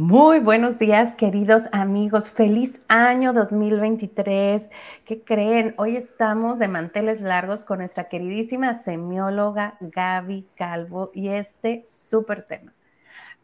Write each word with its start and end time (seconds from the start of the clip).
Muy 0.00 0.38
buenos 0.38 0.78
días, 0.78 1.14
queridos 1.14 1.64
amigos. 1.72 2.30
Feliz 2.30 2.80
año 2.88 3.34
2023. 3.34 4.70
¿Qué 5.04 5.20
creen? 5.22 5.74
Hoy 5.76 5.94
estamos 5.94 6.58
de 6.58 6.68
manteles 6.68 7.20
largos 7.20 7.64
con 7.64 7.80
nuestra 7.80 8.08
queridísima 8.08 8.82
semióloga 8.82 9.76
Gaby 9.80 10.46
Calvo 10.54 11.10
y 11.12 11.28
este 11.28 11.84
súper 11.86 12.46
tema. 12.46 12.72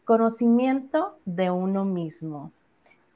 Conocimiento 0.03 1.19
de 1.25 1.51
uno 1.51 1.85
mismo. 1.85 2.51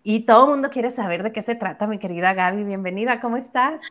Y 0.04 0.20
todo 0.28 0.46
el 0.46 0.52
mundo 0.52 0.70
quiere 0.70 0.92
saber 0.92 1.24
de 1.24 1.32
qué 1.32 1.42
se 1.42 1.56
trata, 1.56 1.88
mi 1.88 1.98
querida 1.98 2.36
Gaby. 2.36 2.64
Bienvenida, 2.64 3.20
¿cómo 3.20 3.38
estás? 3.38 3.82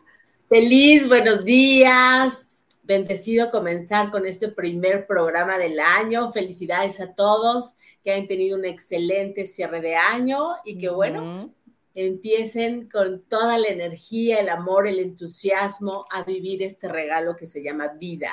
Feliz, 0.47 1.09
buenos 1.09 1.43
días 1.43 2.50
bendecido 2.91 3.51
comenzar 3.51 4.11
con 4.11 4.25
este 4.25 4.49
primer 4.49 5.07
programa 5.07 5.57
del 5.57 5.79
año. 5.79 6.33
Felicidades 6.33 6.99
a 6.99 7.13
todos 7.13 7.75
que 8.03 8.11
hayan 8.11 8.27
tenido 8.27 8.57
un 8.57 8.65
excelente 8.65 9.47
cierre 9.47 9.79
de 9.79 9.95
año 9.95 10.55
y 10.65 10.77
que 10.77 10.89
bueno, 10.89 11.53
empiecen 11.95 12.89
con 12.89 13.21
toda 13.21 13.57
la 13.57 13.69
energía, 13.69 14.41
el 14.41 14.49
amor, 14.49 14.89
el 14.89 14.99
entusiasmo 14.99 16.05
a 16.11 16.23
vivir 16.23 16.63
este 16.63 16.89
regalo 16.89 17.37
que 17.37 17.45
se 17.45 17.63
llama 17.63 17.87
vida. 17.97 18.31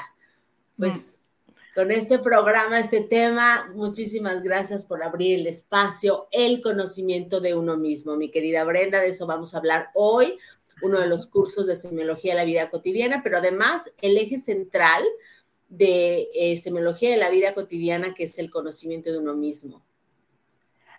Pues 0.76 1.20
con 1.76 1.92
este 1.92 2.18
programa, 2.18 2.80
este 2.80 3.00
tema, 3.00 3.70
muchísimas 3.74 4.42
gracias 4.42 4.84
por 4.84 5.04
abrir 5.04 5.38
el 5.38 5.46
espacio, 5.46 6.26
el 6.32 6.60
conocimiento 6.60 7.40
de 7.40 7.54
uno 7.54 7.76
mismo. 7.76 8.16
Mi 8.16 8.32
querida 8.32 8.64
Brenda, 8.64 9.00
de 9.00 9.10
eso 9.10 9.24
vamos 9.28 9.54
a 9.54 9.58
hablar 9.58 9.90
hoy 9.94 10.36
uno 10.82 10.98
de 10.98 11.06
los 11.06 11.26
cursos 11.26 11.66
de 11.66 11.76
semiología 11.76 12.32
de 12.32 12.38
la 12.38 12.44
vida 12.44 12.70
cotidiana, 12.70 13.22
pero 13.22 13.38
además 13.38 13.92
el 14.00 14.16
eje 14.16 14.38
central 14.38 15.02
de 15.68 16.28
eh, 16.34 16.56
semiología 16.56 17.10
de 17.10 17.16
la 17.16 17.30
vida 17.30 17.54
cotidiana, 17.54 18.14
que 18.14 18.24
es 18.24 18.38
el 18.38 18.50
conocimiento 18.50 19.10
de 19.10 19.18
uno 19.18 19.34
mismo. 19.34 19.82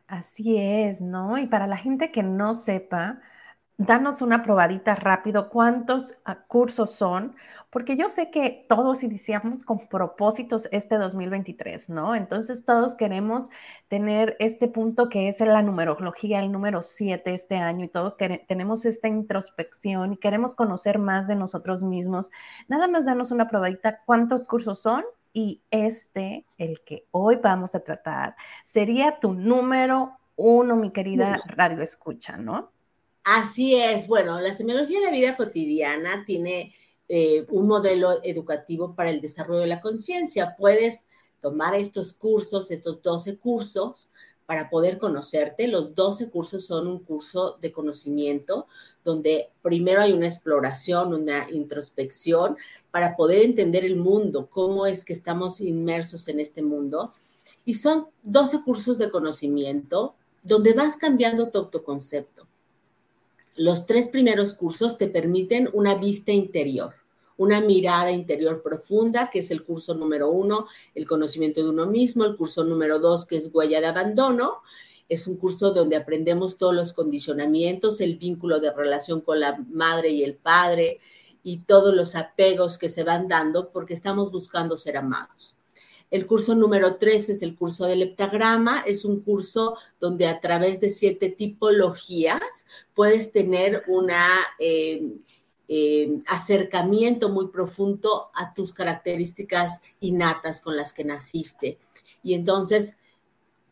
Así 0.08 0.58
es, 0.58 1.02
¿no? 1.02 1.38
Y 1.38 1.48
para 1.48 1.68
la 1.68 1.78
gente 1.78 2.12
que 2.12 2.24
no 2.24 2.56
sepa, 2.56 3.22
danos 3.78 4.22
una 4.22 4.44
probadita 4.44 4.96
rápido, 4.96 5.50
¿cuántos 5.50 6.16
ah, 6.26 6.44
cursos 6.48 6.92
son? 6.92 7.36
Porque 7.70 7.96
yo 7.96 8.10
sé 8.10 8.32
que 8.32 8.66
todos 8.68 9.04
iniciamos 9.04 9.64
con 9.64 9.88
propósitos 9.88 10.68
este 10.72 10.96
2023, 10.98 11.90
¿no? 11.90 12.16
Entonces 12.16 12.66
todos 12.66 12.96
queremos 12.96 13.50
tener 13.88 14.36
este 14.40 14.68
punto 14.68 15.08
que 15.08 15.28
es 15.28 15.40
la 15.40 15.62
numerología, 15.62 16.40
el 16.40 16.52
número 16.52 16.82
7 16.82 17.34
este 17.34 17.58
año 17.58 17.86
y 17.86 17.90
todos 17.90 18.16
tenemos 18.48 18.86
esta 18.86 19.08
introspección 19.08 20.14
y 20.14 20.18
queremos 20.18 20.56
conocer 20.56 20.98
más 20.98 21.28
de 21.28 21.36
nosotros 21.36 21.84
mismos. 21.84 22.32
Nada 22.68 22.88
más 22.88 23.06
danos 23.06 23.30
una 23.32 23.48
probadita, 23.48 24.02
¿cuántos 24.06 24.46
cursos 24.46 24.82
son? 24.82 25.04
Y 25.32 25.62
este, 25.70 26.46
el 26.58 26.82
que 26.84 27.06
hoy 27.12 27.36
vamos 27.36 27.76
a 27.76 27.82
tratar, 27.82 28.36
sería 28.66 29.20
tu 29.20 29.34
número 29.34 30.18
uno, 30.36 30.76
mi 30.76 30.90
querida 30.92 31.42
radio 31.46 31.84
escucha, 31.84 32.38
¿no? 32.38 32.72
Así 33.24 33.76
es. 33.76 34.08
Bueno, 34.08 34.40
la 34.40 34.54
semiología 34.54 35.00
de 35.00 35.06
la 35.06 35.12
vida 35.12 35.36
cotidiana 35.36 36.24
tiene 36.26 36.74
eh, 37.10 37.46
un 37.50 37.68
modelo 37.68 38.24
educativo 38.24 38.94
para 38.96 39.10
el 39.10 39.20
desarrollo 39.20 39.62
de 39.62 39.68
la 39.68 39.82
conciencia. 39.82 40.56
Puedes 40.58 41.08
tomar 41.42 41.74
estos 41.76 42.14
cursos, 42.14 42.72
estos 42.72 43.02
12 43.02 43.38
cursos, 43.38 44.12
para 44.46 44.70
poder 44.70 44.98
conocerte. 44.98 45.68
Los 45.68 45.96
12 45.96 46.30
cursos 46.30 46.66
son 46.66 46.88
un 46.88 47.00
curso 47.00 47.58
de 47.62 47.72
conocimiento 47.72 48.68
donde 49.04 49.50
primero 49.62 50.02
hay 50.02 50.14
una 50.14 50.28
exploración, 50.28 51.14
una 51.14 51.50
introspección 51.50 52.58
para 52.92 53.16
poder 53.16 53.42
entender 53.42 53.86
el 53.86 53.96
mundo, 53.96 54.48
cómo 54.50 54.86
es 54.86 55.04
que 55.04 55.14
estamos 55.14 55.62
inmersos 55.62 56.28
en 56.28 56.40
este 56.40 56.62
mundo. 56.62 57.14
Y 57.66 57.74
son 57.74 58.08
12 58.24 58.62
cursos 58.64 58.98
de 58.98 59.10
conocimiento 59.10 60.16
donde 60.44 60.74
vas 60.74 60.96
cambiando 60.96 61.50
tu 61.50 61.58
autoconcepto 61.58 62.50
los 63.60 63.86
tres 63.86 64.08
primeros 64.08 64.54
cursos 64.54 64.98
te 64.98 65.08
permiten 65.08 65.70
una 65.74 65.96
vista 65.96 66.32
interior, 66.32 66.96
una 67.40 67.62
mirada 67.62 68.12
interior 68.12 68.62
profunda, 68.62 69.30
que 69.30 69.40
es 69.40 69.50
el 69.50 69.64
curso 69.64 69.96
número 69.96 70.30
uno, 70.30 70.68
el 70.94 71.08
conocimiento 71.08 71.64
de 71.64 71.70
uno 71.70 71.86
mismo, 71.86 72.26
el 72.26 72.36
curso 72.36 72.66
número 72.66 73.00
dos, 73.00 73.26
que 73.26 73.38
es 73.38 73.50
huella 73.54 73.80
de 73.80 73.88
abandono. 73.88 74.58
Es 75.08 75.26
un 75.26 75.38
curso 75.38 75.72
donde 75.72 75.96
aprendemos 75.96 76.58
todos 76.58 76.76
los 76.76 76.92
condicionamientos, 76.92 78.02
el 78.02 78.18
vínculo 78.18 78.60
de 78.60 78.74
relación 78.74 79.22
con 79.22 79.40
la 79.40 79.58
madre 79.72 80.10
y 80.10 80.24
el 80.24 80.36
padre 80.36 81.00
y 81.42 81.60
todos 81.60 81.96
los 81.96 82.16
apegos 82.16 82.78
que 82.78 82.90
se 82.90 83.06
van 83.06 83.30
dando 83.30 83.72
porque 83.72 83.94
estamos 83.94 84.34
buscando 84.34 84.76
ser 84.76 84.98
amados. 84.98 85.56
El 86.12 86.26
curso 86.26 86.56
número 86.56 86.98
tres 86.98 87.30
es 87.30 87.42
el 87.42 87.56
curso 87.56 87.86
del 87.86 88.02
heptagrama. 88.02 88.84
Es 88.86 89.06
un 89.06 89.22
curso 89.22 89.78
donde 90.02 90.28
a 90.28 90.42
través 90.42 90.82
de 90.82 90.90
siete 90.90 91.30
tipologías 91.30 92.66
puedes 92.94 93.32
tener 93.32 93.84
un 93.88 94.10
eh, 94.60 95.08
eh, 95.70 96.20
acercamiento 96.28 97.30
muy 97.30 97.48
profundo 97.48 98.32
a 98.34 98.54
tus 98.54 98.74
características 98.74 99.82
innatas 100.00 100.62
con 100.62 100.76
las 100.76 100.92
que 100.92 101.06
naciste. 101.06 101.78
Y 102.24 102.34
entonces 102.34 102.98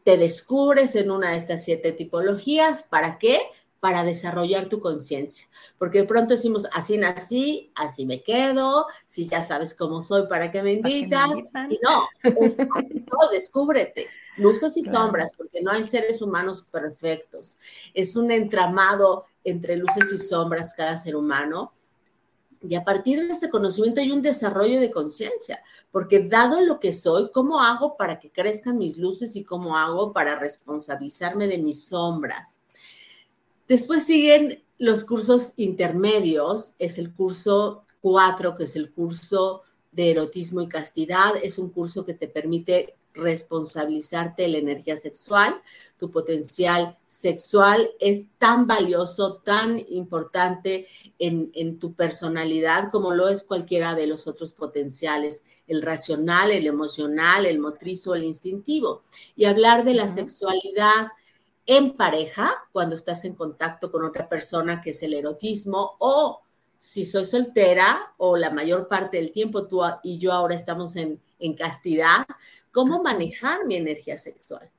te 0.03 0.15
descubres 0.17 0.95
en 0.95 1.11
una 1.11 1.31
de 1.31 1.37
estas 1.37 1.65
siete 1.65 1.91
tipologías. 1.91 2.83
¿Para 2.83 3.17
qué? 3.17 3.39
para 3.79 4.03
desarrollar 4.03 4.69
tu 4.69 4.79
conciencia. 4.79 5.47
Porque 5.77 5.99
de 5.99 6.07
pronto 6.07 6.33
decimos, 6.33 6.67
así 6.73 6.97
nací, 6.97 7.71
así 7.75 8.05
me 8.05 8.23
quedo, 8.23 8.87
si 9.05 9.25
ya 9.25 9.43
sabes 9.43 9.73
cómo 9.73 10.01
soy, 10.01 10.27
¿para 10.27 10.51
qué 10.51 10.63
me 10.63 10.73
invitas? 10.73 11.29
y 11.69 11.79
no, 11.83 12.07
es, 12.41 12.57
no, 12.59 13.29
descúbrete. 13.31 14.07
Luces 14.37 14.77
y 14.77 14.83
sombras, 14.83 15.33
porque 15.35 15.61
no 15.61 15.71
hay 15.71 15.83
seres 15.83 16.21
humanos 16.21 16.63
perfectos. 16.71 17.57
Es 17.93 18.15
un 18.15 18.29
entramado 18.29 19.25
entre 19.43 19.77
luces 19.77 20.11
y 20.11 20.17
sombras 20.17 20.73
cada 20.75 20.97
ser 20.97 21.15
humano. 21.15 21.73
Y 22.62 22.75
a 22.75 22.84
partir 22.84 23.25
de 23.25 23.34
ese 23.34 23.50
conocimiento 23.50 24.01
hay 24.01 24.12
un 24.12 24.22
desarrollo 24.22 24.79
de 24.79 24.91
conciencia, 24.91 25.62
porque 25.91 26.19
dado 26.19 26.62
lo 26.62 26.79
que 26.79 26.94
soy, 26.94 27.31
¿cómo 27.31 27.59
hago 27.59 27.97
para 27.97 28.19
que 28.19 28.31
crezcan 28.31 28.78
mis 28.78 28.97
luces 28.97 29.35
y 29.35 29.44
cómo 29.44 29.78
hago 29.78 30.13
para 30.13 30.35
responsabilizarme 30.35 31.47
de 31.47 31.57
mis 31.57 31.88
sombras? 31.88 32.59
Después 33.68 34.06
siguen 34.06 34.63
los 34.78 35.03
cursos 35.03 35.53
intermedios, 35.57 36.73
es 36.79 36.97
el 36.97 37.13
curso 37.13 37.84
4, 38.01 38.56
que 38.56 38.63
es 38.63 38.75
el 38.75 38.91
curso 38.91 39.62
de 39.91 40.12
erotismo 40.12 40.62
y 40.62 40.69
castidad, 40.69 41.34
es 41.41 41.57
un 41.57 41.69
curso 41.69 42.06
que 42.06 42.13
te 42.13 42.28
permite 42.28 42.95
responsabilizarte 43.17 44.44
de 44.44 44.50
la 44.50 44.57
energía 44.59 44.95
sexual. 44.95 45.61
Tu 45.97 46.11
potencial 46.11 46.97
sexual 47.07 47.89
es 48.00 48.28
tan 48.38 48.67
valioso, 48.67 49.38
tan 49.38 49.79
importante 49.89 50.88
en, 51.19 51.51
en, 51.53 51.79
tu 51.79 51.94
personalidad 51.94 52.91
como 52.91 53.13
lo 53.13 53.27
es 53.27 53.44
cualquiera 53.44 53.95
de 53.95 54.07
los 54.07 54.27
otros 54.27 54.53
potenciales, 54.53 55.44
el 55.67 55.81
racional, 55.81 56.51
el 56.51 56.67
emocional, 56.67 57.45
el 57.45 57.59
motriz 57.59 58.06
o 58.07 58.16
el 58.16 58.23
instintivo. 58.23 59.03
Y 59.35 59.45
hablar 59.45 59.83
de 59.83 59.95
la 59.95 60.07
sexualidad 60.07 61.07
en 61.66 61.97
pareja, 61.97 62.50
cuando 62.72 62.95
estás 62.95 63.25
en 63.25 63.35
contacto 63.35 63.91
con 63.91 64.06
otra 64.06 64.29
persona, 64.29 64.79
que 64.81 64.91
es 64.91 65.03
el 65.03 65.13
erotismo, 65.13 65.97
o 66.00 66.41
si 66.77 67.06
soy 67.06 67.25
soltera 67.25 68.13
o 68.18 68.38
la 68.38 68.51
mayor 68.51 68.88
parte 68.88 69.18
del 69.18 69.31
tiempo 69.31 69.68
tú 69.68 69.81
y 70.03 70.19
yo 70.19 70.31
ahora 70.31 70.56
estamos 70.56 70.95
en, 70.95 71.21
en 71.39 71.53
castidad, 71.56 72.25
cómo 72.77 73.01
manejar 73.01 73.65
mi 73.65 73.75
energía 73.75 74.18
sexual. 74.18 74.69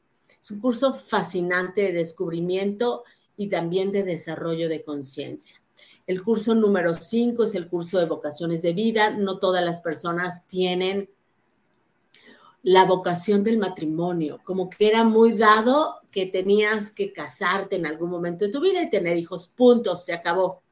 Es 0.40 0.52
un 0.52 0.60
curso 0.60 0.94
fascinante 0.94 1.80
de 1.80 1.92
descubrimiento 1.92 3.02
y 3.36 3.48
también 3.48 3.90
de 3.90 4.04
desarrollo 4.04 4.68
de 4.68 4.84
conciencia. 4.84 5.60
El 6.06 6.22
curso 6.22 6.54
número 6.54 6.94
5 6.94 7.42
es 7.42 7.56
el 7.56 7.68
curso 7.68 7.98
de 7.98 8.04
vocaciones 8.04 8.62
de 8.62 8.72
vida. 8.72 9.10
No 9.10 9.40
todas 9.40 9.64
las 9.64 9.80
personas 9.80 10.46
tienen 10.46 11.10
la 12.62 12.84
vocación 12.84 13.42
del 13.42 13.58
matrimonio, 13.58 14.42
como 14.44 14.70
que 14.70 14.86
era 14.86 15.02
muy 15.02 15.32
dado 15.32 15.96
que 16.12 16.26
tenías 16.26 16.92
que 16.92 17.12
casarte 17.12 17.74
en 17.74 17.86
algún 17.86 18.10
momento 18.10 18.44
de 18.44 18.52
tu 18.52 18.60
vida 18.60 18.80
y 18.80 18.90
tener 18.90 19.16
hijos, 19.16 19.48
punto, 19.48 19.96
se 19.96 20.12
acabó. 20.12 20.62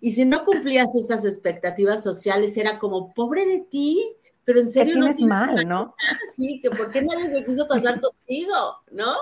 Y 0.00 0.12
si 0.12 0.24
no 0.24 0.46
cumplías 0.46 0.94
esas 0.94 1.26
expectativas 1.26 2.02
sociales, 2.02 2.56
era 2.56 2.78
como, 2.78 3.12
pobre 3.12 3.44
de 3.44 3.58
ti, 3.58 4.16
pero 4.50 4.62
en 4.62 4.68
serio 4.68 4.96
no 4.96 5.14
tienes 5.14 5.20
mal, 5.20 5.68
¿no? 5.68 5.94
Sí, 6.34 6.58
que 6.60 6.70
por 6.70 6.90
qué 6.90 7.02
nadie 7.02 7.30
se 7.30 7.44
quiso 7.44 7.68
casar 7.68 8.00
contigo, 8.00 8.56
¿no? 8.90 9.14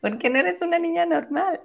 Porque 0.00 0.28
no 0.28 0.40
eres 0.40 0.60
una 0.60 0.76
niña 0.76 1.06
normal. 1.06 1.60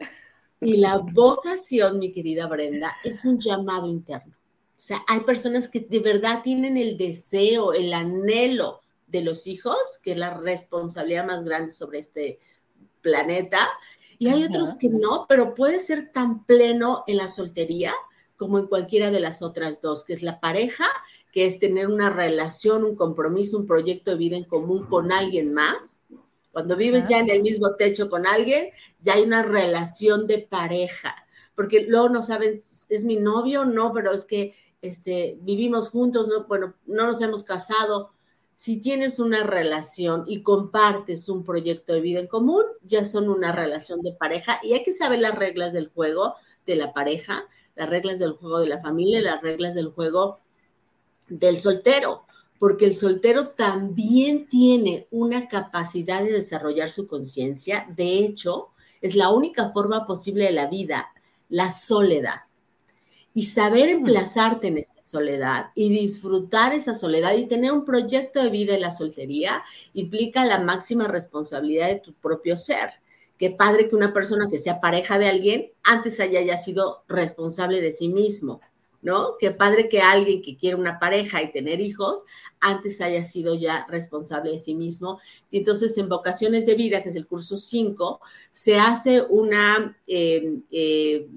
Y 0.61 0.77
la 0.77 0.97
vocación, 0.97 1.97
mi 1.97 2.11
querida 2.11 2.45
Brenda, 2.45 2.95
es 3.03 3.25
un 3.25 3.39
llamado 3.39 3.87
interno. 3.87 4.35
O 4.35 4.79
sea, 4.79 5.03
hay 5.07 5.21
personas 5.21 5.67
que 5.67 5.79
de 5.79 5.97
verdad 5.97 6.43
tienen 6.43 6.77
el 6.77 6.95
deseo, 6.95 7.73
el 7.73 7.91
anhelo 7.91 8.81
de 9.07 9.23
los 9.23 9.47
hijos, 9.47 9.99
que 10.03 10.11
es 10.11 10.17
la 10.19 10.35
responsabilidad 10.35 11.25
más 11.25 11.43
grande 11.43 11.71
sobre 11.71 11.97
este 11.97 12.39
planeta, 13.01 13.67
y 14.19 14.27
hay 14.27 14.43
otros 14.43 14.75
que 14.75 14.89
no, 14.89 15.25
pero 15.27 15.55
puede 15.55 15.79
ser 15.79 16.11
tan 16.11 16.45
pleno 16.45 17.03
en 17.07 17.17
la 17.17 17.27
soltería 17.27 17.95
como 18.35 18.59
en 18.59 18.67
cualquiera 18.67 19.09
de 19.09 19.21
las 19.21 19.41
otras 19.41 19.81
dos, 19.81 20.05
que 20.05 20.13
es 20.13 20.21
la 20.21 20.39
pareja, 20.39 20.85
que 21.37 21.45
es 21.45 21.59
tener 21.59 21.87
una 21.87 22.09
relación, 22.09 22.83
un 22.83 22.95
compromiso, 22.95 23.59
un 23.59 23.67
proyecto 23.67 24.09
de 24.09 24.17
vida 24.17 24.37
en 24.37 24.45
común 24.45 24.87
con 24.87 25.11
alguien 25.11 25.53
más. 25.53 25.99
Cuando 26.51 26.75
vives 26.75 27.07
ya 27.07 27.19
en 27.19 27.29
el 27.29 27.43
mismo 27.43 27.75
techo 27.75 28.09
con 28.09 28.25
alguien, 28.25 28.71
ya 29.01 29.13
hay 29.13 29.21
una 29.21 29.43
relación 29.43 30.25
de 30.25 30.39
pareja, 30.39 31.15
porque 31.53 31.81
luego 31.81 32.09
no 32.09 32.23
saben, 32.23 32.63
¿es 32.89 33.05
mi 33.05 33.17
novio? 33.17 33.65
No, 33.65 33.93
pero 33.93 34.13
es 34.13 34.25
que 34.25 34.55
este, 34.81 35.37
vivimos 35.43 35.91
juntos, 35.91 36.27
no, 36.27 36.45
bueno, 36.45 36.73
no 36.87 37.05
nos 37.05 37.21
hemos 37.21 37.43
casado, 37.43 38.13
si 38.55 38.81
tienes 38.81 39.19
una 39.19 39.43
relación 39.43 40.23
y 40.25 40.41
compartes 40.41 41.29
un 41.29 41.43
proyecto 41.43 41.93
de 41.93 42.01
vida 42.01 42.19
en 42.19 42.25
común, 42.25 42.63
ya 42.81 43.05
son 43.05 43.29
una 43.29 43.51
relación 43.51 44.01
de 44.01 44.13
pareja 44.13 44.59
y 44.63 44.73
hay 44.73 44.81
que 44.81 44.91
saber 44.91 45.19
las 45.19 45.35
reglas 45.35 45.71
del 45.71 45.89
juego 45.89 46.33
de 46.65 46.77
la 46.77 46.93
pareja, 46.93 47.45
las 47.75 47.91
reglas 47.91 48.17
del 48.17 48.31
juego 48.31 48.57
de 48.57 48.69
la 48.69 48.81
familia, 48.81 49.21
las 49.21 49.39
reglas 49.43 49.75
del 49.75 49.89
juego 49.89 50.39
del 51.27 51.57
soltero, 51.57 52.25
porque 52.59 52.85
el 52.85 52.95
soltero 52.95 53.50
también 53.50 54.47
tiene 54.47 55.07
una 55.12 55.47
capacidad 55.47 56.24
de 56.24 56.31
desarrollar 56.31 56.89
su 56.89 57.07
conciencia. 57.07 57.88
De 57.95 58.19
hecho, 58.19 58.69
es 59.01 59.15
la 59.15 59.29
única 59.29 59.69
forma 59.69 60.07
posible 60.07 60.45
de 60.45 60.51
la 60.51 60.68
vida, 60.68 61.09
la 61.50 61.71
soledad 61.71 62.47
y 63.38 63.44
saber 63.44 63.88
emplazarte 63.89 64.65
en 64.65 64.79
esta 64.79 65.03
soledad 65.03 65.68
y 65.75 65.89
disfrutar 65.89 66.74
esa 66.74 66.95
soledad 66.95 67.35
y 67.35 67.45
tener 67.45 67.71
un 67.71 67.85
proyecto 67.85 68.41
de 68.41 68.50
vida 68.50 68.73
en 68.73 68.81
la 68.81 68.89
soltería 68.89 69.62
implica 69.94 70.44
la 70.44 70.59
máxima 70.59 71.07
responsabilidad 71.07 71.88
de 71.89 72.00
tu 72.00 72.13
propio 72.13 72.57
ser. 72.57 72.94
Qué 73.38 73.51
padre 73.51 73.89
que 73.89 73.95
una 73.95 74.12
persona 74.12 74.47
que 74.50 74.57
sea 74.57 74.81
pareja 74.81 75.19
de 75.19 75.27
alguien 75.27 75.71
antes 75.83 76.19
haya 76.19 76.41
ya 76.41 76.57
sido 76.57 77.03
responsable 77.07 77.80
de 77.80 77.91
sí 77.91 78.07
mismo, 78.07 78.59
¿no? 79.07 79.38
Qué 79.39 79.51
padre 79.51 79.88
que 79.88 80.01
alguien 80.01 80.42
que 80.42 80.57
quiere 80.57 80.75
una 80.75 81.00
pareja 81.00 81.42
y 81.42 81.54
tener 81.54 81.80
hijos 81.80 82.25
antes 82.59 83.00
haya 83.00 83.24
sido 83.24 83.56
ya 83.56 83.88
responsable 83.88 84.51
de 84.51 84.59
sí 84.59 84.75
mismo. 84.75 85.19
Y 85.50 85.59
entonces 85.59 85.98
en 85.98 86.09
vocaciones 86.09 86.65
de 86.65 86.75
vida, 86.75 87.01
que 87.01 87.09
es 87.09 87.15
el 87.15 87.25
curso 87.25 87.56
5, 87.57 88.19
se 88.51 88.77
hace 88.77 89.21
una... 89.21 89.98
Eh, 90.06 90.59
eh, 90.69 91.30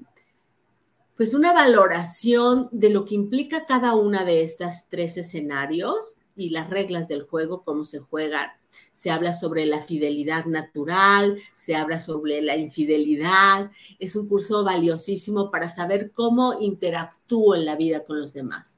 pues 1.15 1.35
una 1.35 1.53
valoración 1.53 2.67
de 2.71 2.89
lo 2.89 3.05
que 3.05 3.13
implica 3.13 3.67
cada 3.67 3.93
una 3.93 4.25
de 4.25 4.43
estas 4.43 4.89
tres 4.89 5.17
escenarios 5.17 6.17
y 6.35 6.49
las 6.49 6.69
reglas 6.69 7.07
del 7.07 7.21
juego, 7.21 7.63
cómo 7.63 7.85
se 7.85 7.99
juegan. 7.99 8.49
Se 8.91 9.11
habla 9.11 9.33
sobre 9.33 9.65
la 9.65 9.81
fidelidad 9.81 10.45
natural, 10.45 11.37
se 11.55 11.75
habla 11.75 11.99
sobre 11.99 12.41
la 12.41 12.55
infidelidad. 12.55 13.71
Es 13.99 14.15
un 14.15 14.27
curso 14.27 14.63
valiosísimo 14.63 15.51
para 15.51 15.69
saber 15.69 16.11
cómo 16.11 16.59
interactúo 16.59 17.55
en 17.55 17.65
la 17.65 17.75
vida 17.75 18.03
con 18.03 18.19
los 18.19 18.33
demás. 18.33 18.77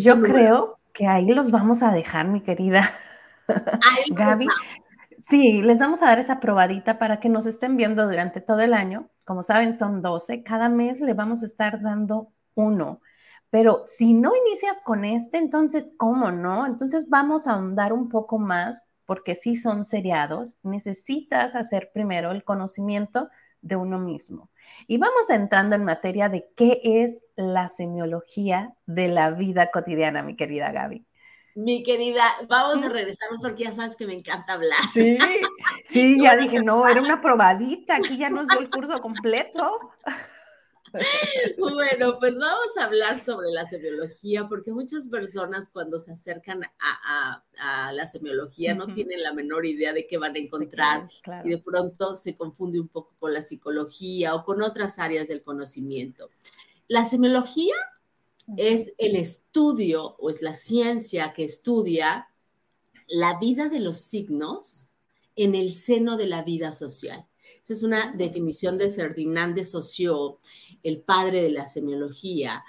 Yo 0.00 0.20
creo 0.20 0.78
que 0.92 1.06
ahí 1.06 1.32
los 1.32 1.50
vamos 1.50 1.82
a 1.82 1.92
dejar, 1.92 2.28
mi 2.28 2.40
querida 2.40 2.90
Gaby. 4.10 4.46
Sí, 5.22 5.60
les 5.62 5.78
vamos 5.78 6.02
a 6.02 6.06
dar 6.06 6.18
esa 6.20 6.38
probadita 6.38 6.98
para 6.98 7.18
que 7.18 7.28
nos 7.28 7.46
estén 7.46 7.76
viendo 7.76 8.06
durante 8.06 8.40
todo 8.40 8.60
el 8.60 8.74
año. 8.74 9.08
Como 9.24 9.42
saben, 9.42 9.76
son 9.76 10.00
12. 10.00 10.42
Cada 10.44 10.68
mes 10.68 11.00
le 11.00 11.14
vamos 11.14 11.42
a 11.42 11.46
estar 11.46 11.80
dando 11.82 12.32
uno. 12.54 13.00
Pero 13.50 13.82
si 13.84 14.12
no 14.12 14.32
inicias 14.34 14.80
con 14.84 15.04
este, 15.04 15.38
entonces, 15.38 15.94
¿cómo 15.96 16.30
no? 16.30 16.66
Entonces 16.66 17.08
vamos 17.08 17.46
a 17.46 17.52
ahondar 17.52 17.92
un 17.92 18.08
poco 18.08 18.38
más, 18.38 18.82
porque 19.04 19.34
si 19.34 19.56
son 19.56 19.84
seriados. 19.84 20.56
Necesitas 20.62 21.54
hacer 21.54 21.90
primero 21.92 22.32
el 22.32 22.44
conocimiento 22.44 23.28
de 23.62 23.76
uno 23.76 23.98
mismo. 23.98 24.50
Y 24.86 24.98
vamos 24.98 25.30
entrando 25.30 25.76
en 25.76 25.84
materia 25.84 26.28
de 26.28 26.48
qué 26.56 26.80
es 26.82 27.20
la 27.36 27.68
semiología 27.68 28.74
de 28.86 29.08
la 29.08 29.30
vida 29.30 29.70
cotidiana, 29.70 30.22
mi 30.22 30.36
querida 30.36 30.72
Gaby. 30.72 31.04
Mi 31.54 31.82
querida, 31.82 32.22
vamos 32.48 32.84
a 32.84 32.88
regresarnos 32.90 33.40
porque 33.40 33.64
ya 33.64 33.72
sabes 33.72 33.96
que 33.96 34.06
me 34.06 34.12
encanta 34.12 34.54
hablar. 34.54 34.78
Sí, 34.92 35.16
sí, 35.86 36.22
ya 36.22 36.36
dije, 36.36 36.60
no, 36.60 36.86
era 36.86 37.00
una 37.00 37.20
probadita, 37.20 37.96
aquí 37.96 38.18
ya 38.18 38.28
nos 38.28 38.46
dio 38.46 38.58
el 38.58 38.70
curso 38.70 39.00
completo. 39.00 39.80
Bueno, 41.58 42.18
pues 42.18 42.36
vamos 42.36 42.76
a 42.78 42.84
hablar 42.84 43.20
sobre 43.22 43.50
la 43.50 43.66
semiología, 43.66 44.48
porque 44.48 44.72
muchas 44.72 45.08
personas 45.08 45.70
cuando 45.70 45.98
se 45.98 46.12
acercan 46.12 46.62
a, 46.78 47.42
la 47.92 48.06
semiología 48.06 48.74
no 48.74 48.86
tienen 48.86 49.22
la 49.22 49.32
menor 49.32 49.66
idea 49.66 49.92
de 49.92 50.06
qué 50.06 50.18
van 50.18 50.36
a 50.36 50.38
encontrar 50.38 51.08
y 51.44 51.50
de 51.50 51.58
pronto 51.58 52.14
se 52.16 52.36
confunde 52.36 52.80
un 52.80 52.88
poco 52.88 53.14
con 53.18 53.32
la 53.32 53.42
psicología 53.42 54.34
o 54.34 54.44
con 54.44 54.62
otras 54.62 54.98
áreas 54.98 55.28
del 55.28 55.42
conocimiento. 55.42 56.30
La 56.88 57.04
semiología 57.04 57.74
es 58.56 58.92
el 58.98 59.16
estudio 59.16 60.16
o 60.18 60.30
es 60.30 60.42
la 60.42 60.54
ciencia 60.54 61.32
que 61.32 61.44
estudia 61.44 62.28
la 63.08 63.38
vida 63.38 63.68
de 63.68 63.80
los 63.80 63.98
signos 63.98 64.92
en 65.34 65.54
el 65.54 65.72
seno 65.72 66.16
de 66.16 66.26
la 66.26 66.42
vida 66.42 66.72
social. 66.72 67.26
Esa 67.66 67.72
es 67.72 67.82
una 67.82 68.12
definición 68.12 68.78
de 68.78 68.92
Ferdinand 68.92 69.56
de 69.56 69.64
Saussure, 69.64 70.36
el 70.84 71.00
padre 71.00 71.42
de 71.42 71.50
la 71.50 71.66
semiología, 71.66 72.64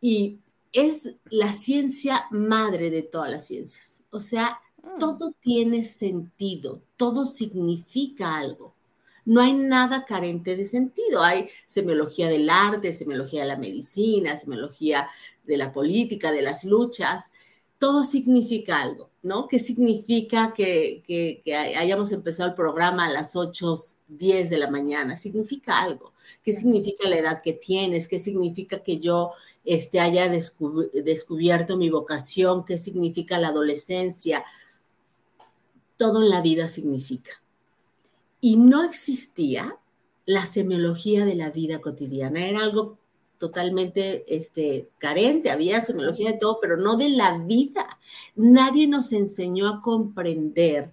y 0.00 0.38
es 0.72 1.16
la 1.24 1.52
ciencia 1.52 2.26
madre 2.30 2.90
de 2.90 3.02
todas 3.02 3.28
las 3.28 3.44
ciencias. 3.44 4.04
O 4.10 4.20
sea, 4.20 4.60
mm. 4.80 4.98
todo 5.00 5.32
tiene 5.40 5.82
sentido, 5.82 6.80
todo 6.96 7.26
significa 7.26 8.36
algo. 8.36 8.76
No 9.24 9.40
hay 9.40 9.52
nada 9.52 10.04
carente 10.04 10.54
de 10.54 10.64
sentido. 10.64 11.24
Hay 11.24 11.48
semiología 11.66 12.28
del 12.28 12.48
arte, 12.48 12.92
semiología 12.92 13.42
de 13.42 13.48
la 13.48 13.56
medicina, 13.56 14.36
semiología 14.36 15.08
de 15.44 15.56
la 15.56 15.72
política, 15.72 16.30
de 16.30 16.42
las 16.42 16.62
luchas. 16.62 17.32
Todo 17.78 18.04
significa 18.04 18.80
algo, 18.80 19.10
¿no? 19.22 19.48
¿Qué 19.48 19.58
significa 19.58 20.54
que, 20.54 21.42
hayamos 21.76 22.12
empezado 22.12 22.48
el 22.48 22.54
programa 22.54 23.06
a 23.06 23.12
las 23.12 23.36
8, 23.36 23.74
10 24.08 24.50
de 24.50 24.58
la 24.58 24.70
mañana? 24.70 25.16
Significa 25.16 25.80
algo. 25.80 26.12
¿Qué 26.42 26.52
significa 26.52 27.08
la 27.08 27.18
edad 27.18 27.42
que 27.42 27.52
tienes? 27.52 28.08
¿Qué 28.08 28.18
significa 28.18 28.82
que 28.82 28.98
yo 28.98 29.32
este, 29.64 30.00
haya 30.00 30.28
descubierto 30.28 31.76
mi 31.76 31.90
vocación? 31.90 32.64
¿Qué 32.64 32.78
significa 32.78 33.38
la 33.38 33.48
adolescencia? 33.48 34.44
Todo 35.96 36.22
en 36.22 36.30
la 36.30 36.40
vida 36.40 36.68
significa 36.68 37.42
y 38.40 38.56
no 38.56 38.84
existía 38.84 39.76
la 40.24 40.46
semiología 40.46 41.24
de 41.24 41.34
la 41.34 41.50
vida 41.50 41.80
cotidiana. 41.80 42.46
Era 42.46 42.60
algo 42.60 42.98
totalmente 43.38 44.24
este, 44.34 44.88
carente, 44.98 45.50
había 45.50 45.80
semiología 45.80 46.32
de 46.32 46.38
todo, 46.38 46.58
pero 46.60 46.76
no 46.76 46.96
de 46.96 47.10
la 47.10 47.38
vida. 47.38 47.98
Nadie 48.34 48.86
nos 48.86 49.12
enseñó 49.12 49.68
a 49.68 49.82
comprender 49.82 50.92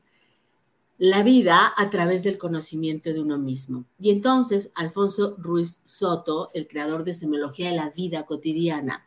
la 0.97 1.23
vida 1.23 1.73
a 1.75 1.89
través 1.89 2.23
del 2.23 2.37
conocimiento 2.37 3.11
de 3.11 3.21
uno 3.21 3.37
mismo. 3.37 3.85
Y 3.99 4.11
entonces 4.11 4.71
Alfonso 4.75 5.35
Ruiz 5.37 5.81
Soto, 5.83 6.49
el 6.53 6.67
creador 6.67 7.03
de 7.03 7.13
semiología 7.13 7.69
de 7.69 7.75
la 7.75 7.89
vida 7.89 8.25
cotidiana, 8.25 9.05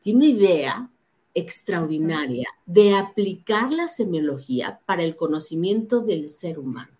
tiene 0.00 0.18
una 0.18 0.28
idea 0.28 0.90
extraordinaria 1.34 2.48
de 2.64 2.94
aplicar 2.94 3.72
la 3.72 3.88
semiología 3.88 4.80
para 4.86 5.02
el 5.02 5.16
conocimiento 5.16 6.00
del 6.00 6.28
ser 6.28 6.58
humano. 6.58 6.93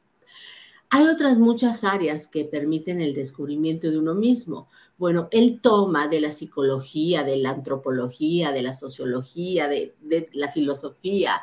Hay 0.90 1.06
otras 1.06 1.38
muchas 1.38 1.82
áreas 1.84 2.26
que 2.26 2.44
permiten 2.44 3.00
el 3.00 3.14
descubrimiento 3.14 3.90
de 3.90 3.98
uno 3.98 4.14
mismo. 4.14 4.68
Bueno, 4.96 5.28
él 5.32 5.60
toma 5.60 6.08
de 6.08 6.20
la 6.20 6.30
psicología, 6.30 7.24
de 7.24 7.36
la 7.36 7.50
antropología, 7.50 8.52
de 8.52 8.62
la 8.62 8.72
sociología, 8.72 9.68
de, 9.68 9.94
la 10.32 10.48
filosofía, 10.48 11.40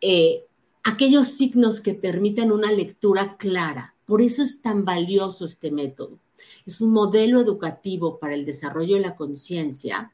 eh, 0.00 0.44
aquellos 0.84 1.28
signos 1.28 1.80
que 1.80 1.94
permitan 1.94 2.52
una 2.52 2.70
lectura 2.70 3.36
clara. 3.36 3.94
Por 4.04 4.20
eso 4.20 4.42
es 4.42 4.60
tan 4.60 4.84
valioso 4.84 5.46
este 5.46 5.70
método. 5.70 6.18
Es 6.66 6.80
un 6.80 6.92
modelo 6.92 7.40
educativo 7.40 8.18
para 8.18 8.34
el 8.34 8.44
desarrollo 8.44 8.96
de 8.96 9.02
la 9.02 9.16
conciencia 9.16 10.12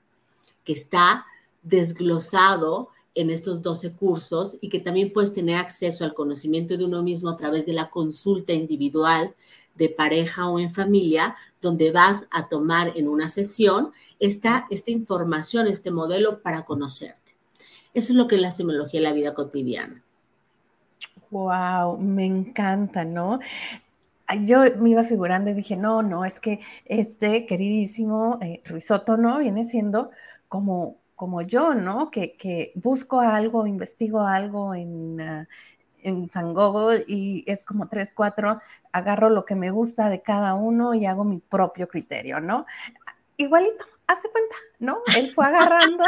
que 0.65 0.75
está 0.75 1.27
desglosado 1.63 2.91
en 3.19 3.31
estos 3.31 3.63
12 3.63 3.95
cursos 3.95 4.59
y 4.61 4.69
que 4.69 4.79
también 4.79 5.13
puedes 5.13 5.33
tener 5.33 5.57
acceso 5.57 6.05
al 6.05 6.15
conocimiento 6.15 6.77
de 6.77 6.85
uno 6.85 7.03
mismo 7.03 7.31
a 7.31 7.37
través 7.37 7.67
de 7.67 7.73
la 7.73 7.91
consulta 7.91 8.53
individual 8.53 9.35
de 9.75 9.89
pareja 9.89 10.49
o 10.49 10.61
en 10.61 10.73
familia, 10.73 11.35
donde 11.61 11.91
vas 11.91 12.29
a 12.31 12.49
tomar 12.49 12.93
en 12.95 13.09
una 13.09 13.29
sesión 13.29 13.91
esta, 14.21 14.67
esta 14.71 14.93
información, 14.93 15.67
este 15.67 15.91
modelo 15.91 16.43
para 16.43 16.65
conocerte. 16.65 17.35
Eso 17.93 18.13
es 18.13 18.17
lo 18.17 18.29
que 18.29 18.37
es 18.37 18.41
la 18.41 18.53
semiología 18.53 19.01
de 19.01 19.05
la 19.05 19.13
vida 19.13 19.35
cotidiana. 19.35 20.05
Wow, 21.31 21.99
me 21.99 22.25
encanta, 22.25 23.05
¿no? 23.05 23.41
yo 24.45 24.61
me 24.79 24.91
iba 24.91 25.03
figurando 25.05 25.51
y 25.51 25.55
dije, 25.55 25.75
no, 25.75 26.03
no, 26.03 26.25
es 26.25 26.39
que 26.39 26.61
este 26.85 27.47
queridísimo 27.47 28.39
eh, 28.43 28.61
Ruizoto, 28.65 29.17
¿no? 29.17 29.39
Viene 29.39 29.65
siendo 29.65 30.11
como, 30.49 30.97
como 31.19 31.43
yo, 31.43 31.75
¿no? 31.75 32.13
Que, 32.13 32.35
que 32.37 32.71
busco 32.77 33.19
algo, 33.19 33.67
investigo 33.67 34.21
algo 34.21 34.73
en, 34.73 35.21
uh, 35.21 35.47
en 36.01 36.31
San 36.31 36.55
Google 36.55 37.05
y 37.09 37.43
es 37.49 37.65
como 37.65 37.89
tres, 37.89 38.13
cuatro, 38.15 38.61
agarro 38.93 39.29
lo 39.29 39.45
que 39.45 39.57
me 39.57 39.73
gusta 39.73 40.11
de 40.11 40.23
cada 40.23 40.55
uno 40.55 40.95
y 40.95 41.07
hago 41.07 41.25
mi 41.25 41.41
propio 41.41 41.89
criterio, 41.89 42.39
¿no? 42.39 42.67
Igualito, 43.37 43.85
hace 44.07 44.31
cuenta, 44.31 44.55
¿no? 44.79 44.99
Él 45.17 45.33
fue 45.35 45.47
agarrando 45.47 46.05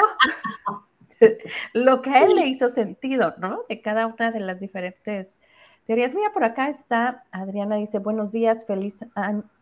lo 1.73 2.03
que 2.03 2.11
a 2.11 2.25
él 2.25 2.37
le 2.37 2.47
hizo 2.47 2.69
sentido, 2.69 3.35
¿no? 3.39 3.65
De 3.69 3.81
cada 3.81 4.07
una 4.07 4.31
de 4.31 4.39
las 4.39 4.61
diferentes 4.61 5.41
teorías. 5.91 6.15
Mira, 6.15 6.33
por 6.33 6.45
acá 6.45 6.69
está 6.69 7.25
Adriana, 7.33 7.75
dice, 7.75 7.99
buenos 7.99 8.31
días, 8.31 8.65
feliz 8.65 9.05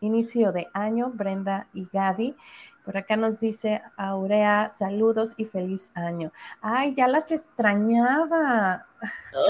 inicio 0.03 0.53
de 0.53 0.67
año, 0.75 1.11
Brenda 1.15 1.69
y 1.73 1.89
Gaby. 1.91 2.37
Por 2.85 2.99
acá 2.99 3.17
nos 3.17 3.41
dice 3.41 3.81
Aurea, 3.97 4.69
saludos 4.69 5.33
y 5.39 5.47
feliz 5.47 5.91
año. 5.95 6.31
Ay, 6.61 6.93
ya 6.95 7.09
las 7.09 7.33
extrañaba. 7.33 8.87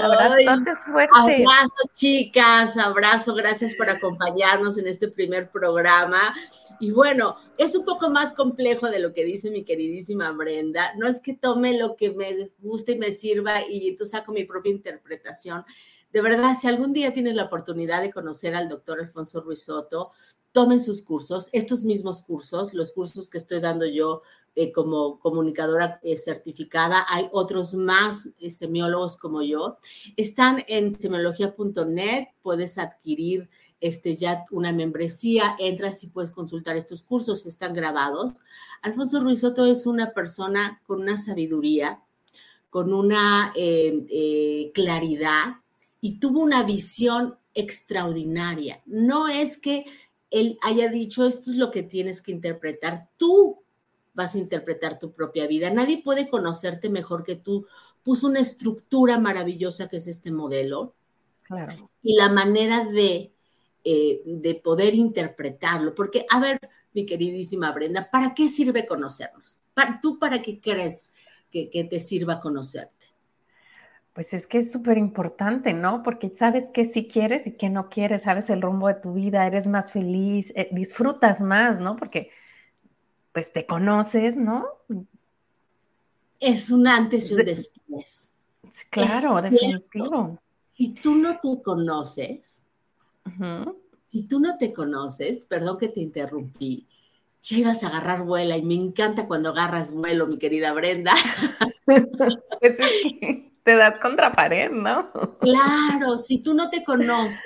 Abrazos 0.01 0.85
fuertes. 0.85 1.17
Abrazo, 1.17 1.89
chicas, 1.91 2.77
abrazo, 2.77 3.35
gracias 3.35 3.75
por 3.75 3.89
acompañarnos 3.89 4.77
en 4.77 4.87
este 4.87 5.09
primer 5.09 5.49
programa. 5.49 6.33
Y 6.79 6.91
bueno, 6.91 7.35
es 7.57 7.75
un 7.75 7.83
poco 7.83 8.09
más 8.09 8.31
complejo 8.31 8.87
de 8.87 8.99
lo 8.99 9.11
que 9.11 9.25
dice 9.25 9.51
mi 9.51 9.65
queridísima 9.65 10.31
Brenda. 10.31 10.93
No 10.95 11.07
es 11.07 11.19
que 11.19 11.33
tome 11.33 11.77
lo 11.77 11.97
que 11.97 12.11
me 12.11 12.47
guste 12.59 12.93
y 12.93 12.99
me 12.99 13.11
sirva 13.11 13.67
y 13.67 13.89
entonces 13.89 14.17
saco 14.17 14.31
mi 14.31 14.45
propia 14.45 14.71
interpretación. 14.71 15.65
De 16.11 16.21
verdad, 16.21 16.55
si 16.59 16.67
algún 16.67 16.93
día 16.93 17.13
tienes 17.13 17.35
la 17.35 17.45
oportunidad 17.45 18.01
de 18.01 18.11
conocer 18.11 18.55
al 18.55 18.67
doctor 18.67 18.99
Alfonso 18.99 19.41
Ruizotto, 19.41 20.09
tomen 20.51 20.79
sus 20.79 21.03
cursos, 21.03 21.49
estos 21.53 21.83
mismos 21.83 22.23
cursos, 22.23 22.73
los 22.73 22.91
cursos 22.91 23.29
que 23.29 23.37
estoy 23.37 23.59
dando 23.59 23.85
yo 23.85 24.23
eh, 24.55 24.71
como 24.71 25.19
comunicadora 25.19 25.99
eh, 26.01 26.17
certificada, 26.17 27.05
hay 27.07 27.27
otros 27.31 27.75
más 27.75 28.31
eh, 28.39 28.49
semiólogos 28.49 29.15
como 29.17 29.43
yo, 29.43 29.77
están 30.17 30.63
en 30.67 30.93
semiología.net, 30.99 32.29
puedes 32.41 32.79
adquirir 32.79 33.49
este, 33.79 34.15
ya 34.15 34.43
una 34.49 34.73
membresía, 34.73 35.55
entras 35.59 36.03
y 36.03 36.07
puedes 36.07 36.31
consultar 36.31 36.75
estos 36.75 37.03
cursos, 37.03 37.45
están 37.45 37.73
grabados. 37.73 38.33
Alfonso 38.81 39.21
Ruizotto 39.21 39.67
es 39.67 39.85
una 39.85 40.13
persona 40.13 40.81
con 40.85 41.01
una 41.01 41.17
sabiduría, 41.17 42.01
con 42.69 42.93
una 42.93 43.53
claridad 44.73 45.55
y 46.01 46.19
tuvo 46.19 46.41
una 46.41 46.63
visión 46.63 47.37
extraordinaria. 47.53 48.81
No 48.85 49.27
es 49.27 49.57
que 49.57 49.85
él 50.29 50.57
haya 50.61 50.89
dicho, 50.89 51.25
esto 51.25 51.51
es 51.51 51.57
lo 51.57 51.71
que 51.71 51.83
tienes 51.83 52.21
que 52.21 52.31
interpretar. 52.31 53.09
Tú 53.17 53.63
vas 54.13 54.35
a 54.35 54.39
interpretar 54.39 54.99
tu 54.99 55.11
propia 55.11 55.47
vida. 55.47 55.69
Nadie 55.69 56.01
puede 56.03 56.29
conocerte 56.29 56.89
mejor 56.89 57.23
que 57.23 57.35
tú. 57.35 57.65
Puso 58.03 58.27
una 58.27 58.39
estructura 58.39 59.19
maravillosa 59.19 59.87
que 59.87 59.97
es 59.97 60.07
este 60.07 60.31
modelo. 60.31 60.95
Claro. 61.43 61.89
Y 62.03 62.15
la 62.15 62.29
manera 62.29 62.85
de, 62.85 63.33
eh, 63.83 64.21
de 64.25 64.55
poder 64.55 64.93
interpretarlo. 64.93 65.95
Porque, 65.95 66.25
a 66.29 66.39
ver, 66.39 66.59
mi 66.93 67.05
queridísima 67.05 67.71
Brenda, 67.71 68.09
¿para 68.11 68.33
qué 68.33 68.47
sirve 68.49 68.85
conocernos? 68.85 69.59
¿Tú 70.01 70.19
para 70.19 70.41
qué 70.41 70.59
crees 70.59 71.11
que, 71.49 71.69
que 71.69 71.83
te 71.85 71.99
sirva 71.99 72.39
conocerte? 72.39 72.98
Pues 74.13 74.33
es 74.33 74.47
que 74.47 74.57
es 74.57 74.71
súper 74.71 74.97
importante, 74.97 75.73
¿no? 75.73 76.03
Porque 76.03 76.29
sabes 76.29 76.65
qué 76.73 76.85
sí 76.85 77.07
quieres 77.07 77.47
y 77.47 77.53
qué 77.53 77.69
no 77.69 77.89
quieres, 77.89 78.23
sabes 78.23 78.49
el 78.49 78.61
rumbo 78.61 78.87
de 78.87 78.95
tu 78.95 79.13
vida, 79.13 79.45
eres 79.45 79.67
más 79.67 79.91
feliz, 79.91 80.51
eh, 80.55 80.67
disfrutas 80.71 81.41
más, 81.41 81.79
¿no? 81.79 81.95
Porque 81.95 82.31
pues 83.31 83.53
te 83.53 83.65
conoces, 83.65 84.35
¿no? 84.35 84.65
Es 86.39 86.71
un 86.71 86.87
antes 86.87 87.29
y 87.31 87.35
un 87.35 87.45
después. 87.45 88.31
Claro, 88.89 89.41
definitivo. 89.41 90.39
Si 90.61 90.89
tú 90.93 91.15
no 91.15 91.39
te 91.39 91.61
conoces, 91.61 92.65
si 94.05 94.27
tú 94.27 94.39
no 94.39 94.57
te 94.57 94.73
conoces, 94.73 95.45
perdón 95.45 95.77
que 95.77 95.89
te 95.89 95.99
interrumpí, 95.99 96.87
ya 97.41 97.57
ibas 97.57 97.83
a 97.83 97.87
agarrar 97.87 98.23
vuela 98.23 98.57
y 98.57 98.63
me 98.63 98.75
encanta 98.75 99.27
cuando 99.27 99.49
agarras 99.49 99.93
vuelo, 99.93 100.27
mi 100.27 100.37
querida 100.37 100.73
Brenda. 100.73 101.13
te 103.69 103.75
das 103.75 103.99
contra 103.99 104.31
pared, 104.31 104.71
¿no? 104.71 105.11
Claro, 105.41 106.17
si 106.17 106.41
tú 106.41 106.55
no 106.55 106.71
te 106.71 106.83
conoces, 106.83 107.43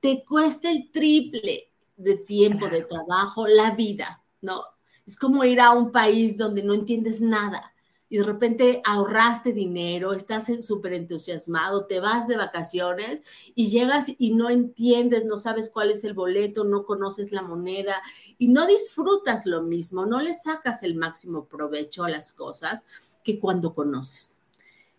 te 0.00 0.24
cuesta 0.24 0.68
el 0.68 0.90
triple 0.90 1.70
de 1.96 2.16
tiempo, 2.16 2.68
de 2.68 2.82
trabajo, 2.82 3.46
la 3.46 3.70
vida, 3.70 4.24
¿no? 4.40 4.64
Es 5.06 5.16
como 5.16 5.44
ir 5.44 5.60
a 5.60 5.70
un 5.70 5.92
país 5.92 6.36
donde 6.36 6.64
no 6.64 6.74
entiendes 6.74 7.20
nada 7.20 7.72
y 8.08 8.18
de 8.18 8.24
repente 8.24 8.82
ahorraste 8.84 9.52
dinero, 9.52 10.14
estás 10.14 10.46
súper 10.66 10.94
entusiasmado, 10.94 11.86
te 11.86 12.00
vas 12.00 12.26
de 12.26 12.36
vacaciones 12.36 13.20
y 13.54 13.68
llegas 13.68 14.10
y 14.18 14.34
no 14.34 14.50
entiendes, 14.50 15.26
no 15.26 15.38
sabes 15.38 15.70
cuál 15.70 15.92
es 15.92 16.02
el 16.02 16.14
boleto, 16.14 16.64
no 16.64 16.84
conoces 16.84 17.30
la 17.30 17.42
moneda 17.42 18.02
y 18.36 18.48
no 18.48 18.66
disfrutas 18.66 19.46
lo 19.46 19.62
mismo, 19.62 20.06
no 20.06 20.20
le 20.20 20.34
sacas 20.34 20.82
el 20.82 20.96
máximo 20.96 21.46
provecho 21.46 22.02
a 22.02 22.10
las 22.10 22.32
cosas 22.32 22.84
que 23.22 23.38
cuando 23.38 23.74
conoces. 23.74 24.42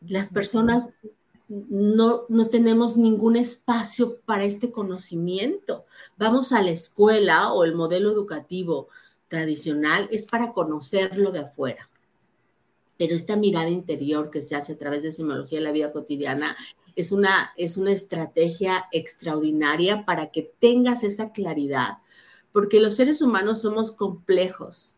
Las 0.01 0.31
personas 0.31 0.93
no, 1.47 2.23
no 2.29 2.47
tenemos 2.47 2.97
ningún 2.97 3.35
espacio 3.35 4.19
para 4.21 4.45
este 4.45 4.71
conocimiento. 4.71 5.85
Vamos 6.17 6.51
a 6.51 6.61
la 6.61 6.71
escuela 6.71 7.53
o 7.53 7.63
el 7.63 7.75
modelo 7.75 8.11
educativo 8.11 8.89
tradicional 9.27 10.07
es 10.11 10.25
para 10.25 10.53
conocerlo 10.53 11.31
de 11.31 11.39
afuera. 11.39 11.89
Pero 12.97 13.15
esta 13.15 13.35
mirada 13.35 13.69
interior 13.69 14.31
que 14.31 14.41
se 14.41 14.55
hace 14.55 14.73
a 14.73 14.77
través 14.77 15.03
de 15.03 15.11
semiología 15.11 15.59
de 15.59 15.65
la 15.65 15.71
vida 15.71 15.91
cotidiana 15.91 16.57
es 16.95 17.11
una, 17.11 17.53
es 17.55 17.77
una 17.77 17.91
estrategia 17.91 18.87
extraordinaria 18.91 20.03
para 20.03 20.31
que 20.31 20.51
tengas 20.59 21.03
esa 21.03 21.31
claridad, 21.31 21.99
porque 22.51 22.79
los 22.79 22.95
seres 22.95 23.21
humanos 23.21 23.61
somos 23.61 23.91
complejos, 23.91 24.96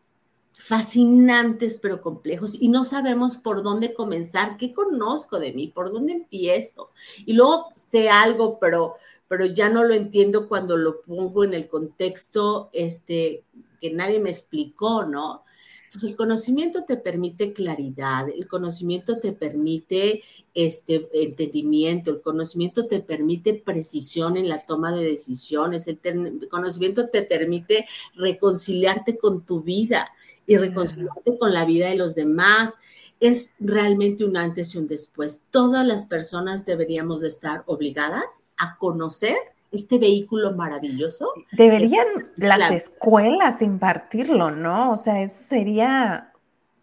fascinantes 0.70 1.78
pero 1.82 2.00
complejos 2.00 2.56
y 2.62 2.68
no 2.68 2.84
sabemos 2.84 3.36
por 3.36 3.64
dónde 3.64 3.92
comenzar, 3.92 4.56
qué 4.56 4.72
conozco 4.72 5.40
de 5.40 5.52
mí, 5.52 5.66
por 5.66 5.92
dónde 5.92 6.12
empiezo. 6.12 6.90
Y 7.26 7.32
luego 7.32 7.70
sé 7.74 8.08
algo, 8.08 8.60
pero, 8.60 8.94
pero 9.26 9.46
ya 9.46 9.68
no 9.68 9.82
lo 9.82 9.94
entiendo 9.94 10.46
cuando 10.48 10.76
lo 10.76 11.02
pongo 11.02 11.42
en 11.42 11.54
el 11.54 11.66
contexto 11.66 12.70
este, 12.72 13.42
que 13.80 13.90
nadie 13.90 14.20
me 14.20 14.30
explicó, 14.30 15.04
¿no? 15.04 15.42
Entonces, 15.86 16.10
el 16.10 16.16
conocimiento 16.16 16.84
te 16.84 16.96
permite 16.96 17.52
claridad, 17.52 18.28
el 18.28 18.46
conocimiento 18.46 19.18
te 19.18 19.32
permite 19.32 20.22
este 20.54 21.08
entendimiento, 21.12 22.12
el 22.12 22.20
conocimiento 22.20 22.86
te 22.86 23.00
permite 23.00 23.54
precisión 23.54 24.36
en 24.36 24.48
la 24.48 24.64
toma 24.66 24.92
de 24.92 25.04
decisiones, 25.04 25.88
el, 25.88 25.98
el 26.04 26.48
conocimiento 26.48 27.08
te 27.08 27.22
permite 27.22 27.88
reconciliarte 28.14 29.18
con 29.18 29.44
tu 29.44 29.62
vida 29.62 30.12
y 30.46 30.56
reconciliarte 30.56 31.38
con 31.38 31.52
la 31.54 31.64
vida 31.64 31.88
de 31.88 31.96
los 31.96 32.14
demás. 32.14 32.76
Es 33.20 33.54
realmente 33.60 34.24
un 34.24 34.36
antes 34.36 34.74
y 34.74 34.78
un 34.78 34.88
después. 34.88 35.44
Todas 35.50 35.86
las 35.86 36.06
personas 36.06 36.64
deberíamos 36.64 37.20
de 37.20 37.28
estar 37.28 37.62
obligadas 37.66 38.42
a 38.56 38.76
conocer 38.76 39.36
este 39.72 39.98
vehículo 39.98 40.52
maravilloso. 40.52 41.32
Deberían 41.52 42.06
las 42.36 42.70
escuelas 42.70 43.62
impartirlo, 43.62 44.50
¿no? 44.50 44.92
O 44.92 44.96
sea, 44.96 45.22
eso 45.22 45.42
sería 45.42 46.32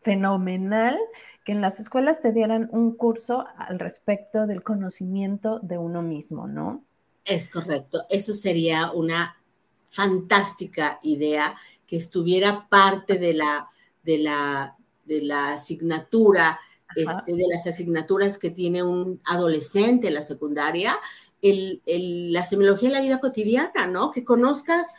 fenomenal 0.02 0.98
que 1.44 1.52
en 1.52 1.62
las 1.62 1.80
escuelas 1.80 2.20
te 2.22 2.32
dieran 2.32 2.70
un 2.72 2.96
curso 2.96 3.46
al 3.58 3.80
respecto 3.80 4.48
del 4.48 4.64
conocimiento 4.64 5.60
de 5.60 5.78
uno 5.78 6.02
mismo, 6.02 6.48
¿no? 6.48 6.84
Es 7.26 7.50
correcto. 7.50 8.06
Eso 8.10 8.34
sería 8.34 8.92
una 8.92 9.38
fantástica 9.90 11.00
idea 11.04 11.56
que 11.88 11.96
estuviera 11.96 12.67
parte 12.70 13.17
de 13.17 13.34
la, 13.34 13.67
de 14.03 14.20
la, 14.20 14.75
de 15.06 15.22
la 15.22 15.53
asignatura, 15.53 16.60
este, 16.96 17.34
de 17.34 17.46
las 17.50 17.65
asignaturas 17.65 18.38
que 18.38 18.50
tiene 18.50 18.84
un 18.84 19.22
adolescente 19.25 20.08
en 20.08 20.13
la 20.13 20.22
secundaria, 20.22 20.98
el, 21.41 21.82
la 22.34 22.44
semiología 22.44 22.89
de 22.89 22.96
la 22.96 23.01
vida 23.01 23.20
cotidiana, 23.20 23.88
¿no? 23.88 24.12
Que 24.12 24.25
conozcas 24.25 24.94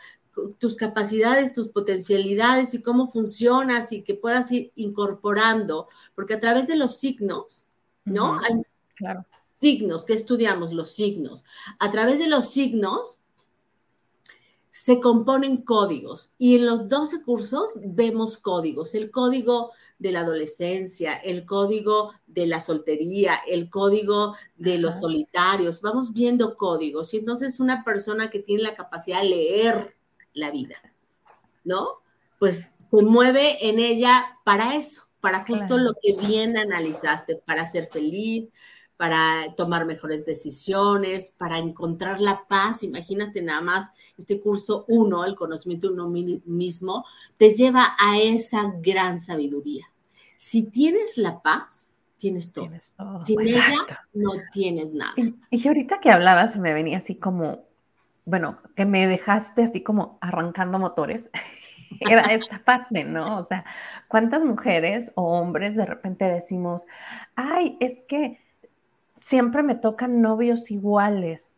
tus 0.57 0.75
capacidades, 0.75 1.53
tus 1.53 1.69
potencialidades 1.69 2.73
y 2.73 2.81
cómo 2.81 3.07
funcionas 3.07 3.91
y 3.91 4.03
que 4.03 4.15
puedas 4.15 4.51
ir 4.51 4.71
incorporando, 4.75 5.87
porque 6.15 6.35
a 6.35 6.39
través 6.39 6.67
de 6.67 6.75
los 6.75 6.97
signos, 6.97 7.67
¿no? 8.05 8.39
Hay 8.39 8.61
claro. 8.95 9.25
signos, 9.53 10.05
que 10.05 10.13
estudiamos 10.13 10.71
los 10.71 10.91
signos. 10.91 11.43
A 11.77 11.91
través 11.91 12.19
de 12.19 12.27
los 12.27 12.49
signos 12.49 13.18
se 14.71 14.99
componen 14.99 15.57
códigos 15.57 16.33
y 16.37 16.55
en 16.55 16.65
los 16.65 16.87
12 16.87 17.21
cursos 17.23 17.79
vemos 17.83 18.37
códigos. 18.37 18.95
El 18.95 19.11
código 19.11 19.71
de 19.99 20.11
la 20.13 20.21
adolescencia, 20.21 21.15
el 21.15 21.45
código 21.45 22.13
de 22.25 22.47
la 22.47 22.61
soltería, 22.61 23.35
el 23.47 23.69
código 23.69 24.35
de 24.55 24.77
los 24.77 24.99
solitarios. 24.99 25.81
Vamos 25.81 26.13
viendo 26.13 26.55
códigos 26.55 27.13
y 27.13 27.17
entonces 27.17 27.59
una 27.59 27.83
persona 27.83 28.29
que 28.29 28.39
tiene 28.39 28.63
la 28.63 28.75
capacidad 28.75 29.21
de 29.21 29.29
leer 29.29 29.95
la 30.33 30.51
vida, 30.51 30.77
¿no? 31.63 31.99
Pues 32.39 32.73
se 32.89 33.03
mueve 33.03 33.67
en 33.67 33.79
ella 33.79 34.39
para 34.45 34.75
eso, 34.75 35.03
para 35.19 35.43
justo 35.43 35.77
lo 35.77 35.93
que 36.01 36.15
bien 36.15 36.57
analizaste, 36.57 37.35
para 37.35 37.65
ser 37.65 37.89
feliz, 37.91 38.51
para 38.99 39.55
tomar 39.55 39.85
mejores 39.85 40.25
decisiones, 40.25 41.33
para 41.37 41.57
encontrar 41.57 42.19
la 42.19 42.43
paz. 42.49 42.83
Imagínate 42.83 43.41
nada 43.41 43.61
más, 43.61 43.93
este 44.17 44.41
curso 44.41 44.83
uno, 44.89 45.23
el 45.23 45.35
conocimiento 45.35 45.87
de 45.87 45.93
uno 45.93 46.09
mismo, 46.09 47.05
te 47.37 47.53
lleva 47.53 47.95
a 47.97 48.19
esa 48.19 48.73
gran 48.81 49.17
sabiduría. 49.17 49.85
Si 50.35 50.63
tienes 50.63 51.17
la 51.17 51.41
paz, 51.41 52.03
tienes 52.17 52.51
todo. 52.51 52.67
Sin 53.23 53.39
ella 53.39 53.63
no 54.11 54.33
tienes 54.51 54.91
nada. 54.91 55.13
Y, 55.15 55.33
y, 55.49 55.65
ahorita 55.65 56.01
que 56.01 56.11
hablabas 56.11 56.57
me 56.57 56.73
venía 56.73 56.97
así 56.97 57.15
como, 57.15 57.63
bueno, 58.25 58.59
que 58.75 58.83
me 58.83 59.07
dejaste 59.07 59.63
así 59.63 59.81
como 59.81 60.17
arrancando 60.19 60.77
motores. 60.77 61.29
Era 62.01 62.33
esta 62.33 62.61
parte, 62.65 63.05
¿no? 63.05 63.37
O 63.37 63.45
sea, 63.45 63.63
¿cuántas 64.09 64.43
mujeres 64.43 65.13
o 65.15 65.39
hombres 65.39 65.77
de 65.77 65.85
repente 65.85 66.25
decimos, 66.25 66.85
ay, 67.37 67.77
es 67.79 68.03
que 68.03 68.41
siempre 69.19 69.63
me 69.63 69.75
tocan 69.75 70.21
novios 70.21 70.71
iguales, 70.71 71.55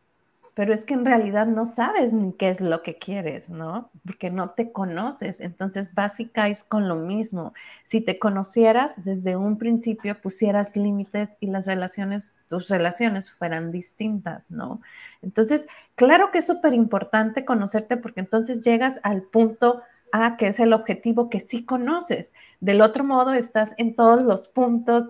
pero 0.53 0.74
es 0.74 0.84
que 0.84 0.94
en 0.94 1.06
realidad 1.06 1.48
no 1.48 1.65
sabes 1.65 2.12
ni 2.12 2.34
qué 2.34 2.50
es 2.50 2.60
lo 2.60 2.84
que 2.84 2.96
quieres, 2.96 3.50
¿no? 3.50 3.89
Porque 4.06 4.30
no 4.30 4.50
te 4.50 4.72
conoces. 4.72 5.39
Entonces, 5.39 5.94
básica 5.94 6.50
es 6.50 6.63
con 6.63 6.89
lo 6.89 6.96
mismo. 6.96 7.53
Si 7.86 8.01
te 8.01 8.20
conocieras 8.20 9.03
desde 9.03 9.38
un 9.38 9.58
principio, 9.58 10.20
pusieras 10.20 10.75
límites 10.75 11.30
y 11.39 11.48
las 11.48 11.68
relaciones, 11.68 12.36
tus 12.50 12.70
relaciones 12.70 13.32
fueran 13.32 13.72
distintas, 13.72 14.51
¿no? 14.51 14.82
Entonces, 15.22 15.68
claro 15.96 16.32
que 16.32 16.39
es 16.39 16.48
súper 16.48 16.74
importante 16.74 17.46
conocerte 17.46 17.96
porque 17.96 18.20
entonces 18.20 18.62
llegas 18.62 19.00
al 19.03 19.22
punto 19.22 19.82
A, 20.12 20.36
que 20.36 20.48
es 20.48 20.60
el 20.60 20.74
objetivo 20.74 21.30
que 21.30 21.39
sí 21.39 21.63
conoces. 21.63 22.34
Del 22.60 22.82
otro 22.82 23.06
modo, 23.06 23.34
estás 23.34 23.72
en 23.77 23.96
todos 23.96 24.22
los 24.22 24.50
puntos, 24.50 25.06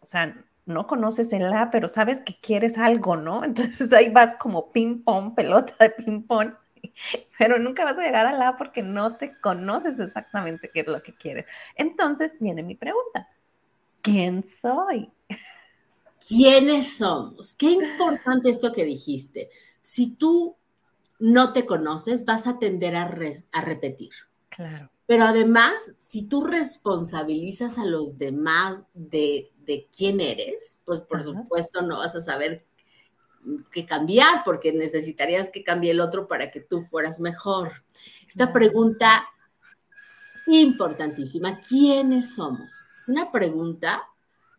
o 0.00 0.06
sea, 0.06 0.34
no 0.68 0.86
conoces 0.86 1.32
el 1.32 1.52
A, 1.52 1.70
pero 1.70 1.88
sabes 1.88 2.22
que 2.22 2.38
quieres 2.40 2.78
algo, 2.78 3.16
¿no? 3.16 3.44
Entonces 3.44 3.92
ahí 3.92 4.10
vas 4.10 4.36
como 4.36 4.70
ping-pong, 4.72 5.34
pelota 5.34 5.74
de 5.80 5.90
ping-pong, 5.90 6.52
pero 7.38 7.58
nunca 7.58 7.84
vas 7.84 7.98
a 7.98 8.02
llegar 8.02 8.26
al 8.26 8.40
A 8.42 8.56
porque 8.56 8.82
no 8.82 9.16
te 9.16 9.38
conoces 9.40 9.98
exactamente 9.98 10.70
qué 10.72 10.80
es 10.80 10.86
lo 10.86 11.02
que 11.02 11.14
quieres. 11.14 11.46
Entonces 11.74 12.36
viene 12.40 12.62
mi 12.62 12.74
pregunta, 12.74 13.28
¿quién 14.02 14.46
soy? 14.46 15.10
¿Quiénes 16.26 16.98
somos? 16.98 17.54
Qué 17.54 17.70
importante 17.70 18.50
esto 18.50 18.72
que 18.72 18.84
dijiste. 18.84 19.50
Si 19.80 20.16
tú 20.16 20.56
no 21.18 21.52
te 21.52 21.64
conoces, 21.64 22.24
vas 22.24 22.46
a 22.46 22.58
tender 22.58 22.96
a, 22.96 23.10
a 23.52 23.60
repetir. 23.62 24.10
Claro. 24.48 24.90
Pero 25.08 25.24
además, 25.24 25.72
si 25.96 26.28
tú 26.28 26.44
responsabilizas 26.44 27.78
a 27.78 27.86
los 27.86 28.18
demás 28.18 28.84
de, 28.92 29.50
quién 29.96 30.20
eres, 30.20 30.80
pues 30.84 31.00
por 31.00 31.22
supuesto 31.22 31.80
no 31.80 31.96
vas 31.96 32.14
a 32.14 32.20
saber 32.20 32.66
qué 33.72 33.86
cambiar, 33.86 34.44
porque 34.44 34.70
necesitarías 34.70 35.48
que 35.48 35.64
cambie 35.64 35.92
el 35.92 36.02
otro 36.02 36.28
para 36.28 36.50
que 36.50 36.60
tú 36.60 36.82
fueras 36.82 37.20
mejor. 37.20 37.72
Esta 38.28 38.52
pregunta 38.52 39.26
importantísima, 40.46 41.58
¿quiénes 41.58 42.34
somos? 42.34 42.70
Es 42.98 43.08
una 43.08 43.32
pregunta 43.32 44.02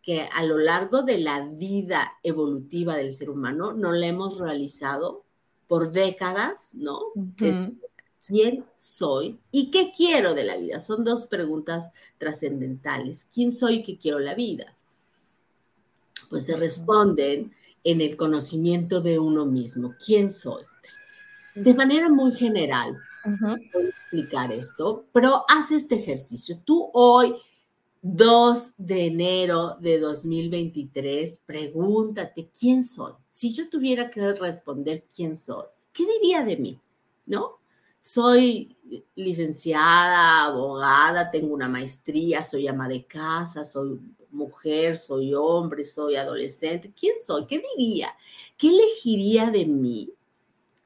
que 0.02 0.28
a 0.32 0.42
lo 0.42 0.58
largo 0.58 1.02
de 1.02 1.18
la 1.18 1.46
vida 1.46 2.14
evolutiva 2.24 2.96
del 2.96 3.12
ser 3.12 3.30
humano 3.30 3.72
no 3.72 3.92
la 3.92 4.08
hemos 4.08 4.40
realizado 4.40 5.24
por 5.68 5.92
décadas, 5.92 6.74
¿no? 6.74 6.98
¿Quién 8.30 8.64
soy 8.76 9.40
y 9.50 9.72
qué 9.72 9.92
quiero 9.94 10.34
de 10.34 10.44
la 10.44 10.56
vida? 10.56 10.78
Son 10.78 11.02
dos 11.02 11.26
preguntas 11.26 11.90
trascendentales. 12.16 13.28
¿Quién 13.34 13.52
soy 13.52 13.76
y 13.76 13.82
qué 13.82 13.98
quiero 13.98 14.20
la 14.20 14.36
vida? 14.36 14.76
Pues 16.28 16.46
se 16.46 16.56
responden 16.56 17.52
en 17.82 18.00
el 18.00 18.16
conocimiento 18.16 19.00
de 19.00 19.18
uno 19.18 19.46
mismo. 19.46 19.96
¿Quién 20.04 20.30
soy? 20.30 20.62
De 21.56 21.74
manera 21.74 22.08
muy 22.08 22.30
general, 22.30 22.96
voy 23.24 23.86
a 23.86 23.88
explicar 23.88 24.52
esto, 24.52 25.06
pero 25.12 25.44
haz 25.48 25.72
este 25.72 25.96
ejercicio. 25.96 26.60
Tú 26.64 26.88
hoy, 26.92 27.34
2 28.02 28.70
de 28.78 29.06
enero 29.06 29.76
de 29.80 29.98
2023, 29.98 31.42
pregúntate, 31.44 32.48
¿quién 32.56 32.84
soy? 32.84 33.14
Si 33.28 33.52
yo 33.52 33.68
tuviera 33.68 34.08
que 34.08 34.34
responder 34.34 35.04
quién 35.12 35.34
soy, 35.34 35.64
¿qué 35.92 36.06
diría 36.06 36.44
de 36.44 36.56
mí? 36.58 36.80
¿No? 37.26 37.59
Soy 38.00 38.76
licenciada, 39.14 40.46
abogada, 40.46 41.30
tengo 41.30 41.54
una 41.54 41.68
maestría, 41.68 42.42
soy 42.42 42.66
ama 42.66 42.88
de 42.88 43.04
casa, 43.04 43.64
soy 43.64 44.00
mujer, 44.30 44.96
soy 44.96 45.34
hombre, 45.34 45.84
soy 45.84 46.16
adolescente. 46.16 46.92
¿Quién 46.98 47.14
soy? 47.18 47.46
¿Qué 47.46 47.62
diría? 47.76 48.14
¿Qué 48.56 48.68
elegiría 48.68 49.50
de 49.50 49.66
mí 49.66 50.12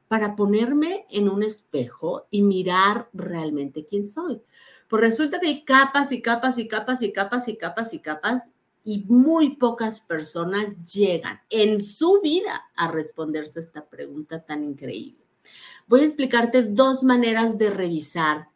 para 0.09 0.35
ponerme 0.35 1.07
en 1.11 1.29
un 1.29 1.42
espejo 1.42 2.27
y 2.31 2.42
mirar 2.42 3.09
realmente 3.12 3.85
quién 3.85 4.07
soy? 4.07 4.42
Pues 4.88 5.00
resulta 5.00 5.38
que 5.38 5.46
hay 5.46 5.64
capas 5.64 6.12
y 6.12 6.20
capas 6.20 6.59
y 6.59 6.66
capas 6.66 7.03
y 7.03 7.12
capas 7.12 7.48
y 7.48 7.57
capas 7.57 7.94
y 7.94 7.98
capas 8.00 8.50
y 8.85 9.05
muy 9.09 9.57
pocas 9.57 10.00
personas 10.00 10.92
llegan 10.92 11.40
en 11.48 11.81
su 11.81 12.20
vida 12.22 12.64
a 12.77 12.90
responderse 12.90 13.59
a 13.59 13.62
esta 13.62 13.88
pregunta 13.88 14.44
tan 14.44 14.62
increíble 14.62 15.24
voy 15.87 16.01
a 16.01 16.05
explicarte 16.05 16.62
dos 16.62 17.05
maneras 17.05 17.59
de 17.59 17.70
revisar 17.70 18.49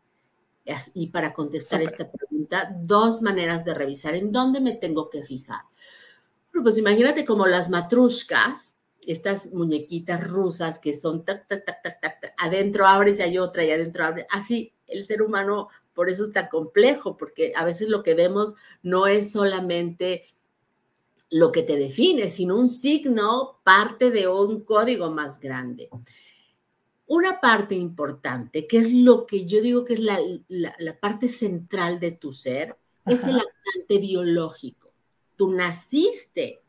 y 0.95 1.07
para 1.09 1.33
contestar 1.33 1.81
esta 1.81 2.11
pregunta, 2.11 2.77
dos 2.83 3.23
maneras 3.23 3.65
de 3.65 3.75
revisar 3.75 4.15
en 4.15 4.33
dónde 4.33 4.61
me 4.61 4.73
tengo 4.73 5.09
que 5.09 5.23
fijar. 5.23 5.63
pues 6.63 6.77
imagínate 6.77 7.25
como 7.25 7.47
las 7.47 7.71
matrushkas, 7.71 8.77
estas 9.07 9.53
muñequitas 9.55 10.23
rusas 10.23 10.79
que 10.79 10.93
son 10.93 11.25
tac, 11.25 11.47
tac, 11.49 11.65
tac, 11.65 11.83
tac, 11.83 12.01
tac, 12.01 12.35
adentro 12.37 12.87
abres 12.87 13.19
y 13.19 13.23
hay 13.23 13.39
otra 13.39 13.65
y 13.65 13.71
adentro 13.71 14.05
abre. 14.05 14.27
Así, 14.31 14.75
el 14.87 15.05
ser 15.05 15.23
humano 15.23 15.69
por 15.95 16.09
eso 16.09 16.25
es 16.25 16.33
tan 16.33 16.49
complejo, 16.49 17.17
porque 17.17 17.53
a 17.57 17.65
veces 17.65 17.89
lo 17.89 18.03
que 18.03 18.15
vemos 18.15 18.55
no 18.83 19.07
es 19.07 19.33
solamente 19.33 20.25
lo 21.31 21.51
que 21.51 21.63
te 21.63 21.77
define, 21.77 22.31
sino 22.31 22.57
un 22.57 22.69
signo, 22.69 23.61
parte 23.65 24.11
de 24.11 24.29
un 24.29 24.61
código 24.61 25.11
más 25.11 25.41
grande. 25.41 25.89
Una 27.09 27.41
parte 27.41 27.75
importante, 27.75 28.67
que 28.67 28.79
es 28.79 28.93
lo 28.93 29.27
que 29.27 29.47
yo 29.47 29.63
digo 29.63 29.85
que 29.85 29.95
es 29.95 30.01
la, 30.01 31.01
parte 31.01 31.27
central 31.27 31.99
de 32.01 32.13
tu 32.13 32.33
ser, 32.33 32.77
es 33.07 33.25
el 33.25 33.37
actante 33.37 33.99
biológico. 33.99 34.93
Tú 35.35 35.51
naciste, 35.53 36.63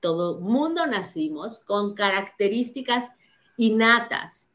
todo 0.00 0.40
mundo 0.40 0.84
nacimos 0.86 1.60
con 1.60 1.94
características 1.94 3.12
innatas, 3.56 4.50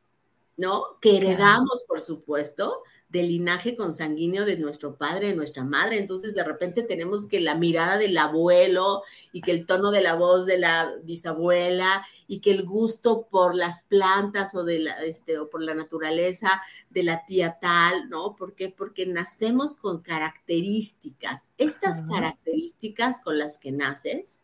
¿no? 0.57 0.99
Que 0.99 1.17
heredamos, 1.17 1.85
por 1.87 2.01
supuesto, 2.01 2.83
del 3.09 3.27
linaje 3.27 3.75
consanguíneo 3.75 4.45
de 4.45 4.57
nuestro 4.57 4.95
padre, 4.95 5.27
de 5.27 5.35
nuestra 5.35 5.63
madre. 5.63 5.97
Entonces, 5.97 6.35
de 6.35 6.43
repente 6.43 6.83
tenemos 6.83 7.25
que 7.25 7.39
la 7.39 7.55
mirada 7.55 7.97
del 7.97 8.17
abuelo 8.17 9.01
y 9.33 9.41
que 9.41 9.51
el 9.51 9.65
tono 9.65 9.89
de 9.89 10.01
la 10.01 10.13
voz 10.13 10.45
de 10.45 10.59
la 10.59 10.93
bisabuela 11.03 12.05
y 12.27 12.39
que 12.39 12.51
el 12.51 12.65
gusto 12.65 13.27
por 13.31 13.55
las 13.55 13.81
plantas 13.83 14.53
o, 14.53 14.63
de 14.63 14.79
la, 14.79 15.03
este, 15.03 15.39
o 15.39 15.49
por 15.49 15.63
la 15.63 15.73
naturaleza 15.73 16.61
de 16.91 17.01
la 17.01 17.25
tía 17.25 17.57
tal, 17.59 18.09
¿no? 18.09 18.35
¿Por 18.35 18.53
qué? 18.53 18.69
Porque 18.69 19.07
nacemos 19.07 19.73
con 19.75 20.01
características. 20.01 21.47
Estas 21.57 22.03
características 22.03 23.21
con 23.21 23.39
las 23.39 23.57
que 23.57 23.71
naces 23.71 24.43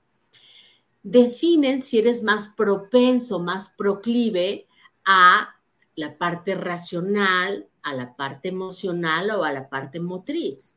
definen 1.03 1.83
si 1.83 1.99
eres 1.99 2.23
más 2.23 2.47
propenso, 2.47 3.39
más 3.39 3.69
proclive 3.69 4.65
a 5.05 5.55
la 5.95 6.17
parte 6.17 6.55
racional, 6.55 7.67
a 7.85 7.93
la 7.93 8.15
parte 8.15 8.49
emocional 8.49 9.29
o 9.29 9.43
a 9.43 9.53
la 9.53 9.69
parte 9.69 9.99
motriz. 9.99 10.75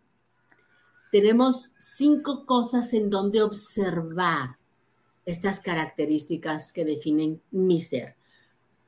Tenemos 1.10 1.72
cinco 1.78 2.44
cosas 2.44 2.92
en 2.92 3.08
donde 3.08 3.42
observar 3.42 4.58
estas 5.24 5.58
características 5.58 6.70
que 6.70 6.84
definen 6.84 7.40
mi 7.50 7.80
ser. 7.80 8.14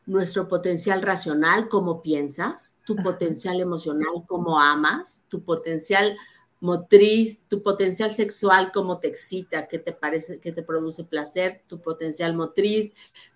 Nuestro 0.04 0.48
potencial 0.48 1.00
racional, 1.00 1.68
cómo 1.70 2.02
piensas, 2.02 2.76
tu 2.84 2.94
potencial 2.96 3.58
emocional, 3.58 4.24
cómo 4.26 4.60
amas, 4.60 5.24
tu 5.28 5.42
potencial 5.42 6.16
motriz, 6.60 7.44
tu 7.48 7.62
potencial 7.62 8.12
sexual, 8.12 8.70
cómo 8.70 8.98
te 8.98 9.08
excita, 9.08 9.66
qué 9.66 9.78
te 9.78 9.92
parece, 9.92 10.40
qué 10.40 10.52
te 10.52 10.62
produce 10.62 11.04
placer, 11.04 11.62
tu 11.66 11.80
potencial 11.80 12.36
motriz, 12.36 12.92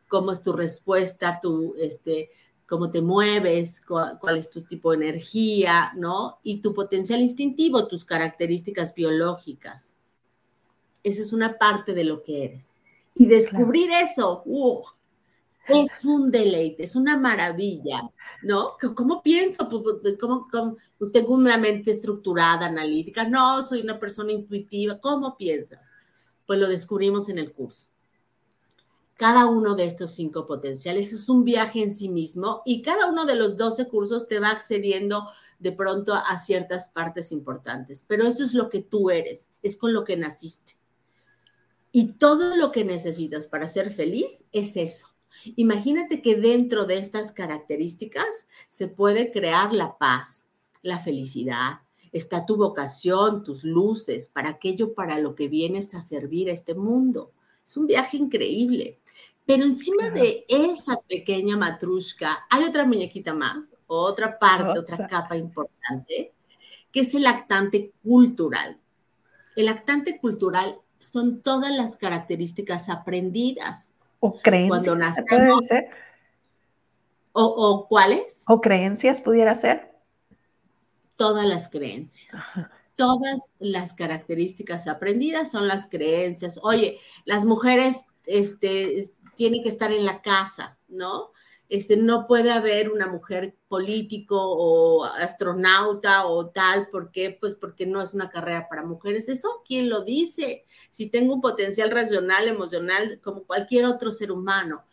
cómo 0.08 0.30
es 0.30 0.42
tu 0.42 0.52
respuesta, 0.52 1.40
tu, 1.40 1.74
este, 1.78 2.30
cómo 2.66 2.90
te 2.90 3.02
mueves, 3.02 3.80
cuál, 3.80 4.18
cuál, 4.18 4.36
es 4.36 4.50
tu 4.50 4.62
tipo 4.62 4.90
de 4.90 4.96
energía, 4.96 5.92
¿no? 5.96 6.38
Y 6.42 6.60
tu 6.60 6.74
potencial 6.74 7.20
instintivo, 7.20 7.86
tus 7.86 8.04
características 8.04 8.94
biológicas. 8.94 9.96
Esa 11.02 11.22
es 11.22 11.32
una 11.32 11.58
parte 11.58 11.92
de 11.92 12.04
lo 12.04 12.22
que 12.22 12.44
eres. 12.44 12.74
Y 13.14 13.26
descubrir 13.26 13.88
claro. 13.88 14.06
eso, 14.06 14.42
uh, 14.46 14.82
es 15.68 16.04
un 16.04 16.30
deleite, 16.30 16.82
es 16.82 16.96
una 16.96 17.16
maravilla, 17.16 18.10
¿no? 18.42 18.72
¿Cómo 18.94 19.22
pienso? 19.22 19.68
¿Cómo, 19.68 20.48
cómo, 20.50 20.76
pues 20.98 21.12
tengo 21.12 21.34
una 21.34 21.56
mente 21.56 21.92
estructurada, 21.92 22.66
analítica? 22.66 23.28
No, 23.28 23.62
soy 23.62 23.80
una 23.80 23.98
persona 23.98 24.32
intuitiva. 24.32 24.98
¿Cómo 24.98 25.36
piensas? 25.36 25.90
Pues 26.46 26.58
lo 26.58 26.68
descubrimos 26.68 27.28
en 27.28 27.38
el 27.38 27.52
curso. 27.52 27.86
Cada 29.16 29.46
uno 29.46 29.76
de 29.76 29.84
estos 29.84 30.10
cinco 30.10 30.44
potenciales 30.44 31.12
es 31.12 31.28
un 31.28 31.44
viaje 31.44 31.82
en 31.82 31.90
sí 31.90 32.08
mismo 32.08 32.62
y 32.64 32.82
cada 32.82 33.06
uno 33.06 33.26
de 33.26 33.36
los 33.36 33.56
12 33.56 33.88
cursos 33.88 34.26
te 34.26 34.40
va 34.40 34.50
accediendo 34.50 35.28
de 35.58 35.72
pronto 35.72 36.14
a 36.14 36.38
ciertas 36.38 36.90
partes 36.90 37.30
importantes, 37.30 38.04
pero 38.06 38.26
eso 38.26 38.44
es 38.44 38.54
lo 38.54 38.68
que 38.68 38.82
tú 38.82 39.10
eres, 39.10 39.48
es 39.62 39.76
con 39.76 39.92
lo 39.92 40.04
que 40.04 40.16
naciste. 40.16 40.76
Y 41.92 42.14
todo 42.14 42.56
lo 42.56 42.72
que 42.72 42.84
necesitas 42.84 43.46
para 43.46 43.68
ser 43.68 43.92
feliz 43.92 44.44
es 44.50 44.76
eso. 44.76 45.06
Imagínate 45.56 46.22
que 46.22 46.34
dentro 46.34 46.84
de 46.84 46.98
estas 46.98 47.32
características 47.32 48.48
se 48.68 48.88
puede 48.88 49.30
crear 49.30 49.72
la 49.72 49.96
paz, 49.96 50.48
la 50.82 50.98
felicidad, 50.98 51.80
está 52.12 52.46
tu 52.46 52.56
vocación, 52.56 53.42
tus 53.42 53.64
luces, 53.64 54.28
para 54.28 54.50
aquello 54.50 54.94
para 54.94 55.18
lo 55.18 55.34
que 55.34 55.48
vienes 55.48 55.94
a 55.94 56.02
servir 56.02 56.48
a 56.48 56.52
este 56.52 56.74
mundo. 56.74 57.32
Es 57.64 57.76
un 57.76 57.86
viaje 57.86 58.16
increíble. 58.16 59.00
Pero 59.46 59.64
encima 59.64 60.10
claro. 60.10 60.14
de 60.14 60.44
esa 60.48 61.00
pequeña 61.02 61.56
matrushka 61.56 62.46
hay 62.48 62.64
otra 62.64 62.84
muñequita 62.84 63.34
más, 63.34 63.72
otra 63.86 64.38
parte, 64.38 64.78
otra. 64.78 64.94
otra 64.94 65.06
capa 65.06 65.36
importante, 65.36 66.32
que 66.90 67.00
es 67.00 67.14
el 67.14 67.24
lactante 67.24 67.92
cultural. 68.02 68.78
El 69.54 69.66
lactante 69.66 70.18
cultural 70.18 70.78
son 70.98 71.42
todas 71.42 71.70
las 71.70 71.96
características 71.96 72.88
aprendidas. 72.88 73.94
O 74.20 74.40
creencias. 74.40 74.68
Cuando 74.68 74.96
nacemos. 74.96 75.66
Ser? 75.66 75.90
O, 77.32 77.44
¿O 77.44 77.86
cuáles? 77.86 78.44
O 78.48 78.60
creencias 78.60 79.20
pudiera 79.20 79.54
ser. 79.54 79.92
Todas 81.16 81.44
las 81.44 81.68
creencias. 81.68 82.34
Ajá. 82.34 82.70
Todas 82.96 83.52
las 83.58 83.92
características 83.92 84.86
aprendidas 84.86 85.50
son 85.50 85.66
las 85.66 85.88
creencias. 85.88 86.60
Oye, 86.62 87.00
las 87.24 87.44
mujeres 87.44 88.06
este, 88.24 89.00
tienen 89.34 89.62
que 89.62 89.68
estar 89.68 89.92
en 89.92 90.04
la 90.04 90.22
casa, 90.22 90.78
¿no? 90.88 91.32
Este, 91.68 91.96
no 91.96 92.26
puede 92.26 92.52
haber 92.52 92.90
una 92.90 93.06
mujer 93.06 93.56
político 93.68 94.36
o 94.38 95.04
astronauta 95.04 96.26
o 96.26 96.50
tal, 96.50 96.88
¿por 96.90 97.10
qué? 97.10 97.36
Pues 97.40 97.54
porque 97.54 97.86
no 97.86 98.02
es 98.02 98.14
una 98.14 98.30
carrera 98.30 98.68
para 98.68 98.84
mujeres. 98.84 99.28
¿Eso 99.28 99.62
quién 99.66 99.88
lo 99.88 100.02
dice? 100.02 100.66
Si 100.90 101.08
tengo 101.08 101.34
un 101.34 101.40
potencial 101.40 101.90
racional, 101.90 102.48
emocional, 102.48 103.18
como 103.22 103.44
cualquier 103.44 103.86
otro 103.86 104.12
ser 104.12 104.30
humano, 104.30 104.84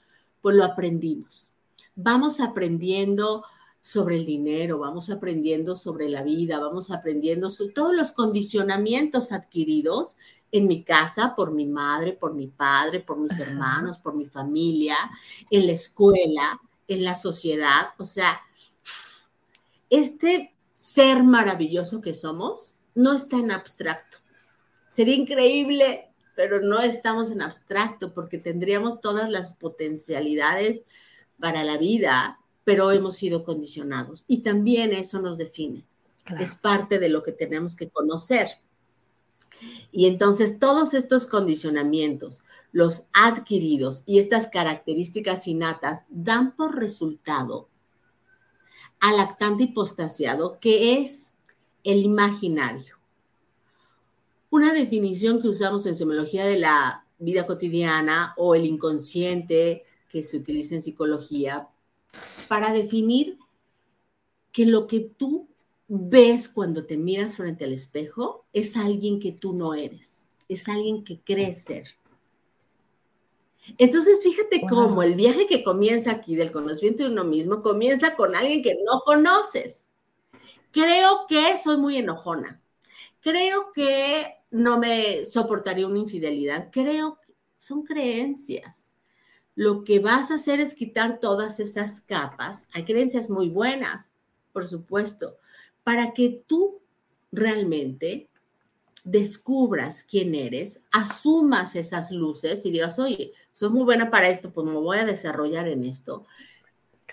pues 0.42 0.56
lo 0.56 0.64
aprendimos. 0.64 1.52
Vamos 1.96 2.40
aprendiendo 2.40 3.44
sobre 3.82 4.16
el 4.16 4.26
dinero, 4.26 4.80
vamos 4.80 5.10
aprendiendo 5.10 5.76
sobre 5.76 6.08
la 6.08 6.24
vida, 6.24 6.60
vamos 6.60 6.92
aprendiendo 6.92 7.50
sobre 7.50 7.74
todos 7.74 7.96
los 7.96 8.12
condicionamientos 8.12 9.32
adquiridos 9.32 10.18
en 10.52 10.68
mi 10.68 10.84
casa, 10.84 11.34
por 11.36 11.52
mi 11.52 11.66
madre, 11.66 12.14
por 12.14 12.34
mi 12.34 12.48
padre, 12.48 13.00
por 13.00 13.18
mis 13.18 13.38
hermanos, 13.40 14.00
por 14.00 14.14
mi 14.14 14.26
familia, 14.26 14.98
en 15.50 15.66
la 15.66 15.74
escuela, 15.74 16.60
en 16.88 17.04
la 17.04 17.16
sociedad. 17.16 17.90
O 17.98 18.06
sea, 18.06 18.42
este 19.90 20.54
ser 20.74 21.24
maravilloso 21.24 22.02
que 22.02 22.14
somos 22.14 22.78
no 22.96 23.14
está 23.14 23.38
en 23.38 23.52
abstracto. 23.52 24.18
Sería 24.90 25.16
increíble, 25.16 26.10
pero 26.36 26.62
no 26.62 26.82
estamos 26.82 27.32
en 27.32 27.42
abstracto 27.42 28.14
porque 28.14 28.38
tendríamos 28.38 29.00
todas 29.00 29.30
las 29.30 29.54
potencialidades 29.54 30.84
para 31.40 31.64
la 31.64 31.78
vida, 31.78 32.40
pero 32.66 32.92
hemos 32.92 33.16
sido 33.16 33.44
condicionados. 33.46 34.26
Y 34.28 34.44
también 34.44 34.92
eso 34.92 35.22
nos 35.22 35.38
define. 35.38 35.86
Claro. 36.24 36.44
Es 36.44 36.56
parte 36.56 37.00
de 37.00 37.10
lo 37.10 37.24
que 37.24 37.32
tenemos 37.32 37.76
que 37.76 37.90
conocer. 37.90 38.48
Y 39.92 40.06
entonces 40.08 40.60
todos 40.60 40.94
estos 40.94 41.28
condicionamientos, 41.28 42.44
los 42.72 43.08
adquiridos 43.14 44.04
y 44.06 44.20
estas 44.20 44.48
características 44.48 45.48
innatas 45.48 46.06
dan 46.10 46.56
por 46.56 46.80
resultado 46.80 47.70
al 49.00 49.18
lactante 49.18 49.64
hipostasiado, 49.64 50.60
que 50.60 51.02
es 51.02 51.34
el 51.84 52.04
imaginario. 52.04 52.98
Una 54.50 54.74
definición 54.74 55.42
que 55.42 55.48
usamos 55.48 55.86
en 55.86 55.96
semiología 55.96 56.46
de 56.46 56.60
la 56.60 57.06
vida 57.18 57.48
cotidiana 57.48 58.34
o 58.38 58.56
el 58.56 58.66
inconsciente 58.66 59.86
que 60.08 60.24
se 60.24 60.38
utiliza 60.38 60.76
en 60.76 60.82
psicología 60.82 61.70
para 62.48 62.74
definir 62.74 63.40
que 64.52 64.66
lo 64.66 64.88
que 64.88 65.00
tú 65.00 65.48
ves 65.94 66.48
cuando 66.48 66.86
te 66.86 66.96
miras 66.96 67.36
frente 67.36 67.66
al 67.66 67.74
espejo 67.74 68.46
es 68.54 68.78
alguien 68.78 69.20
que 69.20 69.34
tú 69.34 69.52
no 69.52 69.74
eres, 69.74 70.30
es 70.48 70.70
alguien 70.70 71.04
que 71.04 71.20
crees 71.20 71.66
ser. 71.66 71.84
Entonces, 73.78 74.24
fíjate 74.24 74.62
cómo 74.70 75.04
el 75.04 75.16
viaje 75.16 75.48
que 75.48 75.66
comienza 75.66 76.12
aquí 76.12 76.38
del 76.38 76.54
conocimiento 76.54 77.04
de 77.04 77.10
uno 77.10 77.26
mismo 77.26 77.62
comienza 77.62 78.16
con 78.16 78.36
alguien 78.36 78.64
que 78.64 78.76
no 78.86 79.02
conoces. 79.02 79.90
Creo 80.72 81.26
que 81.28 81.58
soy 81.58 81.76
muy 81.76 81.98
enojona. 81.98 82.62
Creo 83.20 83.74
que 83.74 84.34
no 84.50 84.80
me 84.80 85.26
soportaría 85.26 85.88
una 85.88 86.00
infidelidad. 86.00 86.70
Creo 86.72 87.20
que 87.20 87.34
son 87.60 87.84
creencias. 87.84 88.94
Lo 89.56 89.84
que 89.84 90.00
vas 90.00 90.32
a 90.32 90.36
hacer 90.36 90.62
es 90.62 90.74
quitar 90.74 91.20
todas 91.20 91.60
esas 91.60 92.00
capas. 92.00 92.66
Hay 92.74 92.86
creencias 92.86 93.30
muy 93.30 93.50
buenas, 93.50 94.14
por 94.54 94.66
supuesto, 94.66 95.38
para 95.84 96.14
que 96.14 96.44
tú 96.48 96.82
realmente 97.32 98.30
descubras 99.04 100.04
quién 100.04 100.36
eres, 100.36 100.82
asumas 100.92 101.76
esas 101.76 102.12
luces 102.12 102.66
y 102.66 102.72
digas, 102.72 103.00
oye, 103.00 103.34
soy 103.52 103.70
muy 103.70 103.84
buena 103.84 104.12
para 104.12 104.30
esto, 104.30 104.52
pues 104.52 104.68
me 104.68 104.74
voy 104.74 104.98
a 104.98 105.06
desarrollar 105.06 105.68
en 105.68 105.84
esto. 105.84 106.26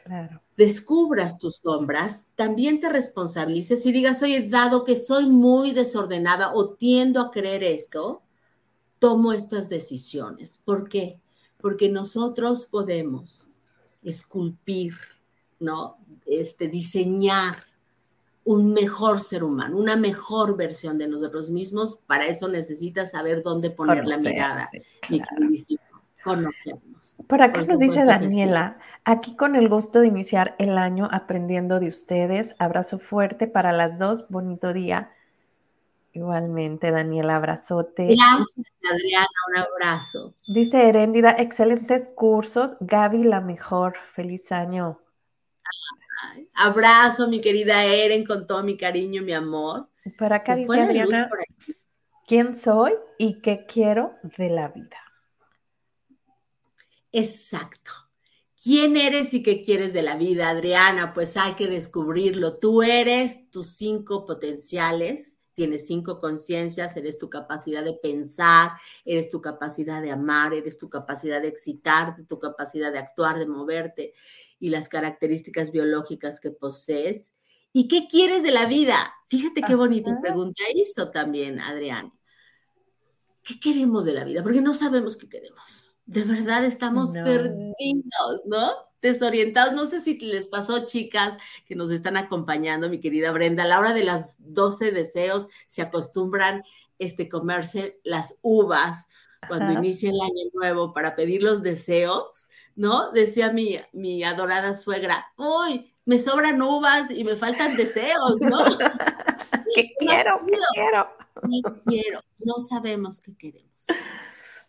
Claro. 0.04 0.42
Descubras 0.56 1.38
tus 1.38 1.56
sombras, 1.56 2.28
también 2.34 2.80
te 2.80 2.88
responsabilices 2.88 3.84
y 3.86 3.92
digas, 3.92 4.22
oye, 4.22 4.48
dado 4.48 4.84
que 4.84 4.96
soy 4.96 5.26
muy 5.26 5.72
desordenada 5.72 6.54
o 6.54 6.74
tiendo 6.74 7.20
a 7.20 7.30
creer 7.30 7.62
esto, 7.62 8.22
tomo 8.98 9.32
estas 9.32 9.68
decisiones. 9.68 10.60
¿Por 10.64 10.88
qué? 10.88 11.20
Porque 11.60 11.88
nosotros 11.88 12.66
podemos 12.66 13.48
esculpir, 14.02 14.94
¿no? 15.58 15.98
Este, 16.26 16.68
diseñar 16.68 17.67
un 18.48 18.72
mejor 18.72 19.20
ser 19.20 19.44
humano, 19.44 19.76
una 19.76 19.94
mejor 19.94 20.56
versión 20.56 20.96
de 20.96 21.06
nosotros 21.06 21.50
mismos. 21.50 22.00
Para 22.06 22.28
eso 22.28 22.48
necesitas 22.48 23.10
saber 23.10 23.42
dónde 23.42 23.68
poner 23.68 24.02
Conocer, 24.02 24.24
la 24.24 24.30
mirada, 24.30 24.70
claro. 25.02 25.48
Conocernos. 26.24 27.16
Por 27.26 27.42
acá 27.42 27.60
Por 27.60 27.68
nos 27.68 27.78
dice 27.78 28.06
Daniela, 28.06 28.78
sí. 28.78 29.00
aquí 29.04 29.36
con 29.36 29.54
el 29.54 29.68
gusto 29.68 30.00
de 30.00 30.06
iniciar 30.06 30.54
el 30.58 30.78
año 30.78 31.10
aprendiendo 31.12 31.78
de 31.78 31.88
ustedes. 31.88 32.56
Abrazo 32.58 32.98
fuerte 32.98 33.48
para 33.48 33.72
las 33.72 33.98
dos. 33.98 34.26
Bonito 34.30 34.72
día. 34.72 35.12
Igualmente, 36.14 36.90
Daniela, 36.90 37.36
abrazote. 37.36 38.06
Gracias, 38.06 38.66
Adriana, 38.90 39.26
un 39.50 39.56
abrazo. 39.58 40.32
Dice 40.46 40.88
Heréndida, 40.88 41.32
excelentes 41.32 42.10
cursos. 42.14 42.78
Gaby, 42.80 43.24
la 43.24 43.42
mejor. 43.42 43.96
Feliz 44.14 44.50
año. 44.52 44.98
Abrazo, 46.54 47.28
mi 47.28 47.40
querida 47.40 47.84
Eren, 47.84 48.24
con 48.24 48.46
todo 48.46 48.62
mi 48.62 48.76
cariño 48.76 49.22
y 49.22 49.24
mi 49.24 49.32
amor. 49.32 49.88
Para 50.18 50.36
acá 50.36 50.56
dice 50.56 50.80
Adriana, 50.80 51.30
¿quién 52.26 52.56
soy 52.56 52.94
y 53.18 53.40
qué 53.40 53.66
quiero 53.66 54.14
de 54.36 54.48
la 54.50 54.68
vida? 54.68 54.96
Exacto. 57.12 57.92
¿Quién 58.62 58.96
eres 58.96 59.34
y 59.34 59.42
qué 59.42 59.62
quieres 59.62 59.92
de 59.92 60.02
la 60.02 60.16
vida, 60.16 60.48
Adriana? 60.48 61.14
Pues 61.14 61.36
hay 61.36 61.54
que 61.54 61.68
descubrirlo. 61.68 62.58
Tú 62.58 62.82
eres 62.82 63.50
tus 63.50 63.68
cinco 63.68 64.26
potenciales, 64.26 65.38
tienes 65.54 65.86
cinco 65.86 66.20
conciencias, 66.20 66.96
eres 66.96 67.18
tu 67.18 67.30
capacidad 67.30 67.84
de 67.84 67.94
pensar, 67.94 68.72
eres 69.04 69.28
tu 69.30 69.40
capacidad 69.40 70.02
de 70.02 70.10
amar, 70.10 70.54
eres 70.54 70.76
tu 70.76 70.90
capacidad 70.90 71.40
de 71.40 71.48
excitar, 71.48 72.16
tu 72.26 72.38
capacidad 72.38 72.92
de 72.92 72.98
actuar, 72.98 73.38
de 73.38 73.46
moverte 73.46 74.14
y 74.58 74.70
las 74.70 74.88
características 74.88 75.72
biológicas 75.72 76.40
que 76.40 76.50
posees. 76.50 77.32
¿Y 77.72 77.88
qué 77.88 78.08
quieres 78.08 78.42
de 78.42 78.50
la 78.50 78.66
vida? 78.66 79.14
Fíjate 79.28 79.62
qué 79.62 79.74
bonita 79.74 80.18
pregunta 80.20 80.62
esto 80.74 81.10
también, 81.10 81.60
Adrián. 81.60 82.12
¿Qué 83.42 83.60
queremos 83.60 84.04
de 84.04 84.12
la 84.12 84.24
vida? 84.24 84.42
Porque 84.42 84.60
no 84.60 84.74
sabemos 84.74 85.16
qué 85.16 85.28
queremos. 85.28 85.96
De 86.06 86.24
verdad 86.24 86.64
estamos 86.64 87.12
no. 87.12 87.24
perdidos, 87.24 88.42
¿no? 88.46 88.88
desorientados. 89.02 89.74
No 89.74 89.86
sé 89.86 90.00
si 90.00 90.18
les 90.18 90.48
pasó, 90.48 90.84
chicas, 90.84 91.36
que 91.66 91.74
nos 91.74 91.90
están 91.90 92.16
acompañando, 92.16 92.88
mi 92.88 93.00
querida 93.00 93.32
Brenda, 93.32 93.64
a 93.64 93.66
la 93.66 93.78
hora 93.78 93.92
de 93.92 94.04
las 94.04 94.36
12 94.40 94.92
deseos 94.92 95.48
se 95.66 95.82
acostumbran 95.82 96.62
este, 96.98 97.28
comerse 97.28 98.00
las 98.04 98.38
uvas 98.42 99.06
cuando 99.46 99.72
inicia 99.72 100.10
el 100.10 100.20
año 100.20 100.50
nuevo 100.52 100.92
para 100.92 101.14
pedir 101.14 101.42
los 101.42 101.62
deseos, 101.62 102.47
¿no? 102.78 103.10
Decía 103.10 103.52
mi, 103.52 103.76
mi 103.92 104.22
adorada 104.22 104.72
suegra, 104.72 105.26
uy, 105.36 105.92
me 106.06 106.16
sobran 106.16 106.62
uvas 106.62 107.10
y 107.10 107.24
me 107.24 107.34
faltan 107.34 107.76
deseos, 107.76 108.36
¿no? 108.40 108.64
¿Qué 109.74 109.90
quiero? 109.98 110.40
¿Qué 110.46 110.58
quiero? 110.72 111.08
¿Qué 111.50 111.80
quiero? 111.84 112.20
No 112.44 112.60
sabemos 112.60 113.20
qué 113.20 113.36
queremos. 113.36 113.86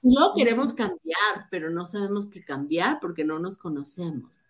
No 0.02 0.34
queremos 0.36 0.74
cambiar, 0.74 1.48
pero 1.52 1.70
no 1.70 1.86
sabemos 1.86 2.26
qué 2.26 2.44
cambiar 2.44 3.00
porque 3.00 3.24
no 3.24 3.38
nos 3.38 3.60
conocemos. 3.60 4.42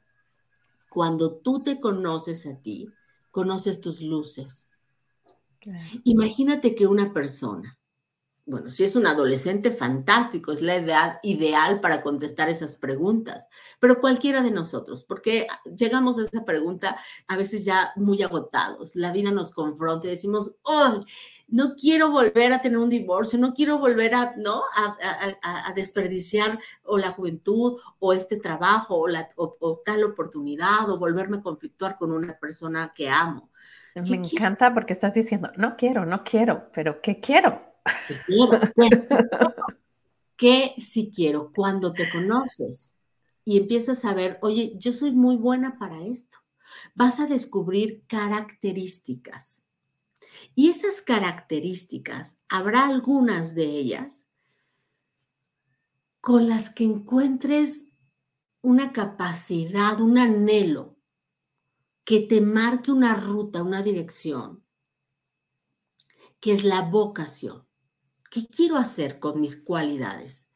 Cuando 0.89 1.33
tú 1.33 1.61
te 1.61 1.81
conoces 1.81 2.47
a 2.47 2.61
ti, 2.61 2.89
conoces 3.29 3.81
tus 3.81 4.01
luces. 4.01 4.69
Imagínate 6.05 6.75
que 6.75 6.87
una 6.87 7.11
persona 7.11 7.77
bueno, 8.49 8.69
si 8.71 8.83
es 8.83 8.95
un 8.95 9.05
adolescente, 9.05 9.71
fantástico, 9.71 10.51
es 10.51 10.61
la 10.61 10.75
edad 10.75 11.19
ideal 11.21 11.79
para 11.79 12.01
contestar 12.01 12.49
esas 12.49 12.75
preguntas, 12.75 13.47
pero 13.79 14.01
cualquiera 14.01 14.41
de 14.41 14.49
nosotros, 14.49 15.03
porque 15.03 15.45
llegamos 15.77 16.17
a 16.17 16.23
esa 16.23 16.45
pregunta 16.45 16.97
a 17.27 17.37
veces 17.37 17.63
ya 17.63 17.91
muy 17.95 18.23
agotados, 18.23 18.95
la 18.95 19.11
vida 19.11 19.29
nos 19.29 19.51
confronta 19.51 20.07
y 20.07 20.11
decimos, 20.11 20.55
oh, 20.63 21.03
no 21.47 21.75
quiero 21.75 22.09
volver 22.09 22.51
a 22.51 22.61
tener 22.61 22.79
un 22.79 22.89
divorcio, 22.89 23.37
no 23.37 23.53
quiero 23.53 23.77
volver 23.77 24.15
a, 24.15 24.33
¿no? 24.35 24.63
a, 24.75 25.71
desperdiciar 25.75 26.59
o 26.83 26.97
la 26.97 27.11
juventud 27.11 27.79
o 27.99 28.13
este 28.13 28.37
trabajo 28.37 28.95
o, 28.95 29.07
la, 29.07 29.29
o, 29.35 29.81
tal 29.85 30.03
oportunidad 30.03 30.89
o 30.89 30.97
volverme 30.97 31.37
a 31.37 31.41
conflictuar 31.41 31.97
con 31.97 32.11
una 32.11 32.37
persona 32.37 32.93
que 32.95 33.09
amo. 33.09 33.49
Me 33.95 34.15
encanta 34.15 34.73
porque 34.73 34.93
estás 34.93 35.13
diciendo, 35.13 35.51
no 35.57 35.75
quiero, 35.75 36.05
no 36.05 36.23
quiero, 36.23 36.69
pero 36.73 37.01
¿qué 37.01 37.19
quiero? 37.19 37.68
¿Qué 40.35 40.73
si 40.77 41.11
quiero? 41.11 41.51
Cuando 41.53 41.93
te 41.93 42.09
conoces 42.09 42.95
y 43.43 43.57
empiezas 43.57 44.05
a 44.05 44.13
ver, 44.13 44.39
oye, 44.41 44.73
yo 44.77 44.91
soy 44.91 45.11
muy 45.11 45.35
buena 45.35 45.77
para 45.77 46.03
esto. 46.03 46.37
Vas 46.95 47.19
a 47.19 47.27
descubrir 47.27 48.03
características. 48.07 49.65
Y 50.55 50.69
esas 50.69 51.01
características, 51.01 52.39
habrá 52.47 52.87
algunas 52.87 53.55
de 53.55 53.65
ellas 53.65 54.27
con 56.21 56.47
las 56.47 56.69
que 56.69 56.83
encuentres 56.83 57.91
una 58.61 58.91
capacidad, 58.91 59.99
un 59.99 60.17
anhelo 60.17 60.97
que 62.03 62.21
te 62.21 62.41
marque 62.41 62.91
una 62.91 63.15
ruta, 63.15 63.63
una 63.63 63.83
dirección, 63.83 64.65
que 66.39 66.51
es 66.51 66.63
la 66.63 66.81
vocación. 66.81 67.68
¿Qué 68.29 68.47
quiero 68.47 68.77
hacer 68.77 69.19
con 69.19 69.41
mis 69.41 69.55
cualidades? 69.61 70.49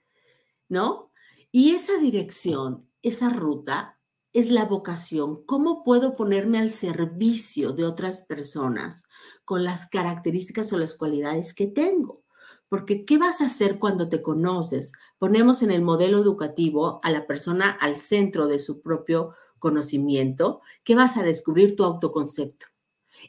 ¿No? 0.69 1.11
Y 1.51 1.71
esa 1.71 1.97
dirección, 1.97 2.89
esa 3.01 3.29
ruta, 3.29 3.99
es 4.33 4.49
la 4.49 4.65
vocación. 4.65 5.45
¿Cómo 5.45 5.83
puedo 5.83 6.13
ponerme 6.13 6.57
al 6.57 6.71
servicio 6.71 7.71
de 7.71 7.85
otras 7.85 8.21
personas 8.21 9.03
con 9.45 9.63
las 9.63 9.87
características 9.87 10.73
o 10.73 10.77
las 10.77 10.95
cualidades 10.95 11.53
que 11.53 11.67
tengo? 11.67 12.23
Porque 12.67 13.05
¿qué 13.05 13.19
vas 13.19 13.41
a 13.41 13.45
hacer 13.45 13.77
cuando 13.77 14.09
te 14.09 14.23
conoces? 14.23 14.93
Ponemos 15.19 15.61
en 15.61 15.69
el 15.69 15.83
modelo 15.83 16.17
educativo 16.17 16.99
a 17.03 17.11
la 17.11 17.27
persona 17.27 17.69
al 17.69 17.97
centro 17.97 18.47
de 18.47 18.57
su 18.57 18.81
propio 18.81 19.35
conocimiento. 19.59 20.61
¿Qué 20.83 20.95
vas 20.95 21.15
a 21.17 21.23
descubrir 21.23 21.75
tu 21.75 21.83
autoconcepto? 21.83 22.65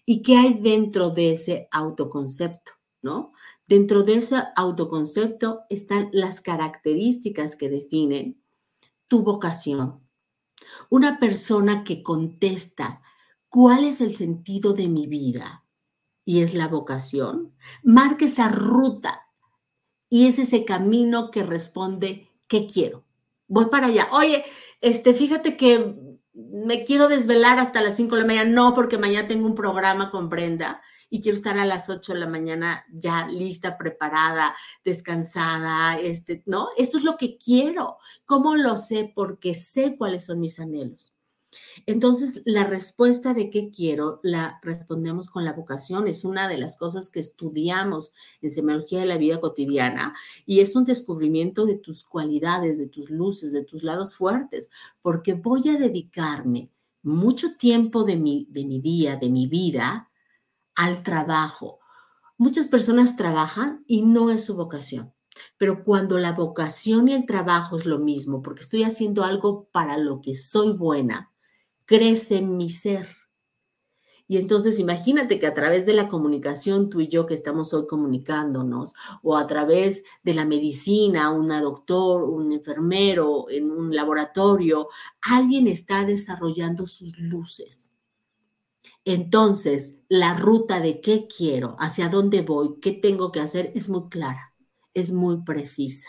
¿Y 0.06 0.22
qué 0.22 0.38
hay 0.38 0.54
dentro 0.54 1.10
de 1.10 1.32
ese 1.32 1.68
autoconcepto? 1.70 2.72
¿No? 3.02 3.33
Dentro 3.66 4.02
de 4.02 4.16
ese 4.16 4.42
autoconcepto 4.56 5.62
están 5.70 6.10
las 6.12 6.40
características 6.40 7.56
que 7.56 7.70
definen 7.70 8.42
tu 9.08 9.22
vocación. 9.22 10.00
Una 10.90 11.18
persona 11.18 11.82
que 11.82 12.02
contesta, 12.02 13.02
¿cuál 13.48 13.84
es 13.84 14.00
el 14.00 14.16
sentido 14.16 14.74
de 14.74 14.88
mi 14.88 15.06
vida? 15.06 15.64
Y 16.26 16.42
es 16.42 16.54
la 16.54 16.68
vocación. 16.68 17.54
Marca 17.82 18.26
esa 18.26 18.48
ruta 18.48 19.22
y 20.10 20.26
es 20.26 20.38
ese 20.38 20.64
camino 20.64 21.30
que 21.30 21.42
responde, 21.42 22.28
¿qué 22.48 22.66
quiero? 22.66 23.04
Voy 23.48 23.66
para 23.66 23.86
allá. 23.86 24.08
Oye, 24.12 24.44
este, 24.80 25.14
fíjate 25.14 25.56
que 25.56 25.96
me 26.34 26.84
quiero 26.84 27.08
desvelar 27.08 27.58
hasta 27.58 27.82
las 27.82 27.96
5 27.96 28.14
de 28.14 28.20
la 28.22 28.26
mañana. 28.26 28.50
No, 28.50 28.74
porque 28.74 28.98
mañana 28.98 29.26
tengo 29.26 29.46
un 29.46 29.54
programa 29.54 30.10
con 30.10 30.28
Brenda 30.28 30.82
y 31.14 31.20
quiero 31.20 31.36
estar 31.36 31.56
a 31.58 31.64
las 31.64 31.90
8 31.90 32.12
de 32.12 32.18
la 32.18 32.26
mañana 32.26 32.84
ya 32.92 33.28
lista, 33.28 33.78
preparada, 33.78 34.56
descansada, 34.84 35.96
este, 36.00 36.42
¿no? 36.44 36.70
Eso 36.76 36.98
es 36.98 37.04
lo 37.04 37.16
que 37.16 37.38
quiero. 37.38 37.98
¿Cómo 38.24 38.56
lo 38.56 38.76
sé? 38.78 39.12
Porque 39.14 39.54
sé 39.54 39.96
cuáles 39.96 40.24
son 40.24 40.40
mis 40.40 40.58
anhelos. 40.58 41.14
Entonces, 41.86 42.42
la 42.46 42.64
respuesta 42.64 43.32
de 43.32 43.48
qué 43.48 43.70
quiero 43.70 44.18
la 44.24 44.58
respondemos 44.64 45.28
con 45.28 45.44
la 45.44 45.52
vocación. 45.52 46.08
Es 46.08 46.24
una 46.24 46.48
de 46.48 46.58
las 46.58 46.76
cosas 46.76 47.12
que 47.12 47.20
estudiamos 47.20 48.10
en 48.42 48.50
semiología 48.50 48.98
de 48.98 49.06
la 49.06 49.16
vida 49.16 49.40
cotidiana 49.40 50.16
y 50.46 50.58
es 50.62 50.74
un 50.74 50.84
descubrimiento 50.84 51.64
de 51.64 51.76
tus 51.76 52.02
cualidades, 52.02 52.76
de 52.76 52.88
tus 52.88 53.08
luces, 53.08 53.52
de 53.52 53.62
tus 53.62 53.84
lados 53.84 54.16
fuertes, 54.16 54.68
porque 55.00 55.34
voy 55.34 55.68
a 55.68 55.78
dedicarme 55.78 56.70
mucho 57.04 57.54
tiempo 57.56 58.02
de 58.02 58.16
mi, 58.16 58.48
de 58.50 58.64
mi 58.64 58.80
día, 58.80 59.14
de 59.14 59.28
mi 59.28 59.46
vida, 59.46 60.08
al 60.74 61.02
trabajo. 61.02 61.80
Muchas 62.36 62.68
personas 62.68 63.16
trabajan 63.16 63.84
y 63.86 64.02
no 64.02 64.30
es 64.30 64.44
su 64.44 64.56
vocación, 64.56 65.14
pero 65.56 65.84
cuando 65.84 66.18
la 66.18 66.32
vocación 66.32 67.08
y 67.08 67.12
el 67.12 67.26
trabajo 67.26 67.76
es 67.76 67.86
lo 67.86 67.98
mismo, 67.98 68.42
porque 68.42 68.62
estoy 68.62 68.82
haciendo 68.82 69.22
algo 69.22 69.68
para 69.70 69.98
lo 69.98 70.20
que 70.20 70.34
soy 70.34 70.72
buena, 70.72 71.32
crece 71.84 72.40
mi 72.40 72.70
ser. 72.70 73.08
Y 74.26 74.38
entonces 74.38 74.78
imagínate 74.78 75.38
que 75.38 75.46
a 75.46 75.54
través 75.54 75.84
de 75.86 75.92
la 75.92 76.08
comunicación, 76.08 76.88
tú 76.88 77.00
y 77.00 77.08
yo 77.08 77.26
que 77.26 77.34
estamos 77.34 77.74
hoy 77.74 77.86
comunicándonos, 77.86 78.94
o 79.22 79.36
a 79.36 79.46
través 79.46 80.02
de 80.22 80.34
la 80.34 80.46
medicina, 80.46 81.30
una 81.30 81.60
doctor, 81.60 82.24
un 82.24 82.52
enfermero 82.52 83.48
en 83.50 83.70
un 83.70 83.94
laboratorio, 83.94 84.88
alguien 85.20 85.68
está 85.68 86.04
desarrollando 86.04 86.86
sus 86.86 87.18
luces 87.18 87.93
entonces, 89.04 89.98
la 90.08 90.34
ruta 90.34 90.80
de 90.80 91.00
qué 91.00 91.26
quiero, 91.26 91.76
hacia 91.78 92.08
dónde 92.08 92.40
voy, 92.40 92.80
qué 92.80 92.92
tengo 92.92 93.32
que 93.32 93.40
hacer 93.40 93.70
es 93.74 93.88
muy 93.88 94.08
clara, 94.08 94.54
es 94.94 95.12
muy 95.12 95.42
precisa. 95.42 96.08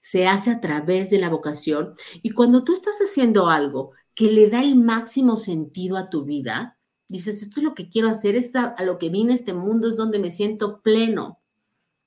Se 0.00 0.26
hace 0.26 0.50
a 0.50 0.60
través 0.60 1.10
de 1.10 1.18
la 1.18 1.28
vocación 1.28 1.94
y 2.22 2.30
cuando 2.30 2.64
tú 2.64 2.72
estás 2.72 2.98
haciendo 2.98 3.48
algo 3.48 3.92
que 4.14 4.32
le 4.32 4.48
da 4.48 4.62
el 4.62 4.74
máximo 4.76 5.36
sentido 5.36 5.98
a 5.98 6.08
tu 6.08 6.24
vida, 6.24 6.78
dices, 7.08 7.42
esto 7.42 7.60
es 7.60 7.64
lo 7.64 7.74
que 7.74 7.90
quiero 7.90 8.08
hacer, 8.08 8.36
es 8.36 8.56
a, 8.56 8.74
lo 8.84 8.98
que 8.98 9.10
vine 9.10 9.32
a 9.32 9.36
este 9.36 9.52
mundo, 9.52 9.88
es 9.88 9.96
donde 9.96 10.18
me 10.18 10.30
siento 10.30 10.80
pleno, 10.80 11.40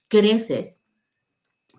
creces, 0.08 0.82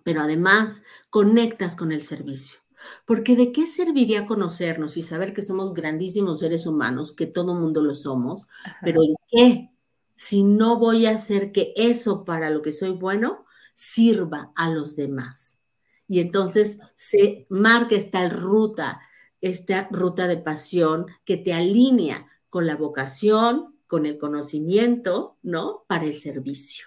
pero 0.05 0.21
además 0.21 0.83
conectas 1.11 1.75
con 1.75 1.91
el 1.91 2.05
servicio. 2.05 2.61
Porque 3.07 3.37
de 3.37 3.53
qué 3.53 3.67
serviría 3.67 4.27
conocernos 4.27 4.97
y 4.97 5.03
saber 5.03 5.33
que 5.33 5.43
somos 5.43 5.75
grandísimos 5.75 6.41
seres 6.41 6.67
humanos, 6.67 7.13
que 7.13 7.27
todo 7.27 7.55
mundo 7.55 7.83
lo 7.83 7.95
somos, 7.95 8.49
pero 8.83 9.03
¿en 9.03 9.15
qué? 9.31 9.71
Si 10.17 10.43
no 10.43 10.79
voy 10.79 11.07
a 11.07 11.13
hacer 11.13 11.53
que 11.53 11.73
eso 11.77 12.25
para 12.25 12.51
lo 12.51 12.63
que 12.63 12.73
soy 12.73 12.91
bueno 12.91 13.45
sirva 13.75 14.53
a 14.55 14.71
los 14.71 14.97
demás. 14.97 15.59
Y 16.07 16.21
entonces 16.21 16.79
se 16.95 17.47
marca 17.49 17.97
esta 17.97 18.29
ruta, 18.29 19.01
esta 19.41 19.89
ruta 19.91 20.27
de 20.27 20.37
pasión 20.37 21.07
que 21.25 21.37
te 21.37 21.53
alinea 21.53 22.27
con 22.51 22.67
la 22.67 22.77
vocación, 22.77 23.75
con 23.87 24.07
el 24.07 24.19
conocimiento, 24.19 25.37
¿no? 25.43 25.85
Para 25.87 26.05
el 26.05 26.15
servicio. 26.15 26.87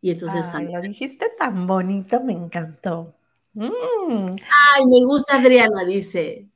Y 0.00 0.10
entonces... 0.10 0.46
lo 0.52 0.80
dijiste 0.82 1.26
tan 1.38 1.66
bonito, 1.66 2.20
me 2.20 2.34
encantó. 2.34 3.14
Mm. 3.54 4.36
Ay, 4.76 4.86
me 4.86 5.04
gusta 5.04 5.36
Adriana, 5.36 5.84
dice. 5.84 6.48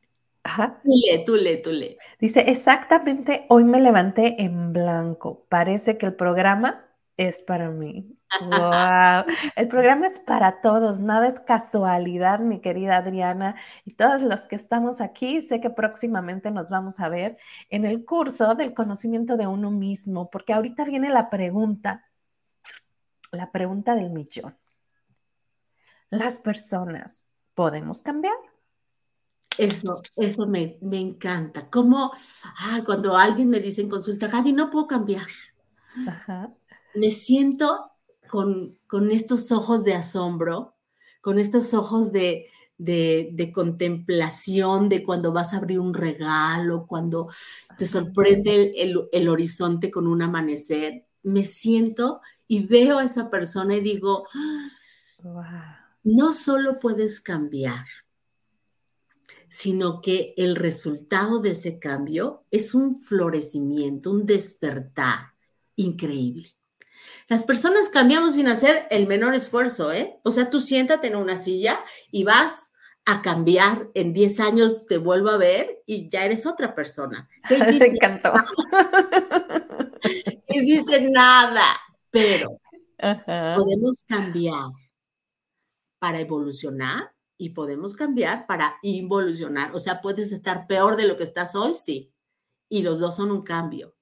Ajá. 0.43 0.81
Tú 1.25 1.37
lee. 1.37 1.99
Dice, 2.21 2.41
exactamente, 2.51 3.47
hoy 3.49 3.65
me 3.65 3.81
levanté 3.81 4.43
en 4.43 4.73
blanco. 4.73 5.47
Parece 5.49 5.99
que 5.99 6.07
el 6.07 6.15
programa 6.15 6.87
es 7.17 7.43
para 7.43 7.71
mí. 7.71 8.17
Wow. 8.41 9.25
El 9.57 9.69
programa 9.69 10.07
es 10.07 10.19
para 10.21 10.61
todos, 10.61 11.01
nada 11.01 11.27
es 11.29 11.41
casualidad, 11.41 12.41
mi 12.41 12.61
querida 12.61 12.97
Adriana. 12.97 13.57
Y 13.85 13.95
todos 13.95 14.23
los 14.23 14.47
que 14.47 14.57
estamos 14.57 15.01
aquí, 15.01 15.43
sé 15.43 15.61
que 15.61 15.71
próximamente 15.71 16.51
nos 16.51 16.69
vamos 16.69 17.01
a 17.01 17.09
ver 17.09 17.39
en 17.71 17.85
el 17.85 18.05
curso 18.05 18.55
del 18.55 18.75
conocimiento 18.75 19.37
de 19.37 19.47
uno 19.47 19.71
mismo, 19.71 20.31
porque 20.31 20.53
ahorita 20.53 20.85
viene 20.85 21.11
la 21.11 21.31
pregunta, 21.31 22.09
la 23.33 23.51
pregunta 23.53 23.95
del 23.95 24.11
millón 24.11 24.57
las 26.11 26.39
personas 26.39 27.25
podemos 27.55 28.03
cambiar. 28.03 28.37
Eso, 29.57 30.03
eso 30.17 30.47
me, 30.47 30.79
me 30.81 31.01
encanta. 31.01 31.69
Como 31.69 32.13
cuando 32.85 33.17
alguien 33.17 33.49
me 33.49 33.61
dice 33.61 33.81
en 33.81 33.89
consulta, 33.89 34.29
Gaby, 34.29 34.53
no 34.53 34.71
puedo 34.71 34.87
cambiar. 34.87 35.27
Me 36.95 37.11
siento 37.11 37.91
con, 38.29 38.79
con 38.87 39.11
estos 39.11 39.51
ojos 39.51 39.85
de 39.85 39.95
asombro, 39.95 40.77
con 41.21 41.39
estos 41.39 41.75
ojos 41.75 42.13
de, 42.13 42.47
de, 42.79 43.51
contemplación, 43.53 44.89
de 44.89 45.03
cuando 45.03 45.33
vas 45.33 45.53
a 45.53 45.59
abrir 45.59 45.81
un 45.81 45.95
regalo, 45.95 46.87
cuando 46.87 47.29
te 47.77 47.85
sorprende 47.85 48.75
el, 48.77 49.29
horizonte 49.29 49.91
con 49.91 50.07
un 50.07 50.23
amanecer. 50.23 51.05
Me 51.23 51.45
siento 51.45 52.21
y 52.47 52.67
veo 52.67 52.99
a 52.99 53.05
esa 53.05 53.29
persona 53.29 53.77
y 53.77 53.81
digo, 53.81 54.25
no 56.17 56.33
solo 56.33 56.79
puedes 56.79 57.21
cambiar, 57.21 57.85
sino 59.49 60.01
que 60.01 60.35
el 60.37 60.57
resultado 60.57 61.41
de 61.41 61.51
ese 61.51 61.79
cambio 61.79 62.45
es 62.51 62.75
un 62.75 63.01
florecimiento, 63.01 64.11
un 64.11 64.27
despertar 64.27 65.35
increíble. 65.77 66.55
Las 67.29 67.45
personas 67.45 67.91
cambiamos 67.91 68.35
sin 68.35 68.49
hacer 68.49 68.87
el 68.91 69.07
menor 69.07 69.35
esfuerzo, 69.35 69.93
¿eh? 69.93 70.19
O 70.25 70.31
sea, 70.31 70.51
tú 70.51 70.61
siéntate 70.61 71.09
en 71.09 71.17
una 71.17 71.37
silla 71.37 71.81
y 72.11 72.25
vas 72.25 72.73
a 73.05 73.21
cambiar. 73.21 73.89
En 73.95 74.15
10 74.15 74.41
años 74.41 74.87
te 74.87 74.97
vuelvo 74.97 75.29
a 75.29 75.37
ver 75.37 75.83
y 75.87 76.09
ya 76.09 76.25
eres 76.25 76.47
otra 76.47 76.75
persona. 76.75 77.29
¿Qué 77.49 77.57
hiciste? 77.59 77.79
Te 77.79 77.87
encantó. 77.87 78.33
hiciste 80.49 81.11
nada, 81.11 81.67
pero 82.11 82.61
podemos 82.99 84.03
cambiar 84.07 84.71
para 85.99 86.21
evolucionar 86.21 87.15
y 87.37 87.51
podemos 87.51 87.95
cambiar 87.95 88.47
para 88.47 88.77
involucionar. 88.83 89.75
O 89.75 89.79
sea, 89.79 90.01
puedes 90.01 90.33
estar 90.33 90.67
peor 90.67 90.97
de 90.97 91.07
lo 91.07 91.17
que 91.17 91.25
estás 91.25 91.55
hoy, 91.55 91.75
sí. 91.75 92.13
Y 92.69 92.83
los 92.83 93.01
dos 93.01 93.17
son 93.17 93.31
un 93.31 93.43
cambio. 93.43 93.97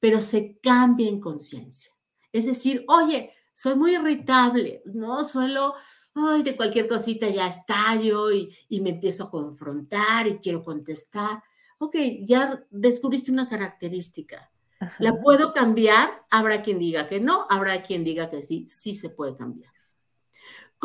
Pero 0.00 0.20
se 0.20 0.58
cambia 0.60 1.08
en 1.08 1.20
conciencia. 1.20 1.92
Es 2.32 2.46
decir, 2.46 2.84
oye, 2.88 3.32
soy 3.54 3.74
muy 3.76 3.94
irritable, 3.94 4.82
¿no? 4.84 5.24
Suelo, 5.24 5.74
ay, 6.14 6.42
de 6.42 6.56
cualquier 6.56 6.88
cosita 6.88 7.28
ya 7.28 7.46
estallo 7.46 8.30
y, 8.30 8.54
y 8.68 8.80
me 8.80 8.90
empiezo 8.90 9.24
a 9.24 9.30
confrontar 9.30 10.26
y 10.26 10.38
quiero 10.38 10.62
contestar. 10.62 11.42
Ok, 11.78 11.96
ya 12.22 12.64
descubriste 12.70 13.32
una 13.32 13.48
característica. 13.48 14.50
¿La 14.98 15.20
puedo 15.20 15.52
cambiar? 15.52 16.26
Habrá 16.30 16.62
quien 16.62 16.78
diga 16.78 17.08
que 17.08 17.20
no, 17.20 17.46
habrá 17.48 17.82
quien 17.82 18.04
diga 18.04 18.28
que 18.28 18.42
sí, 18.42 18.66
sí 18.68 18.94
se 18.94 19.08
puede 19.10 19.34
cambiar. 19.34 19.72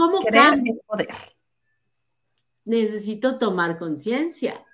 ¿Cómo 0.02 0.24
cambia? 0.24 0.74
poder 0.88 1.08
necesito 2.66 3.38
tomar 3.38 3.78
conciencia. 3.78 4.66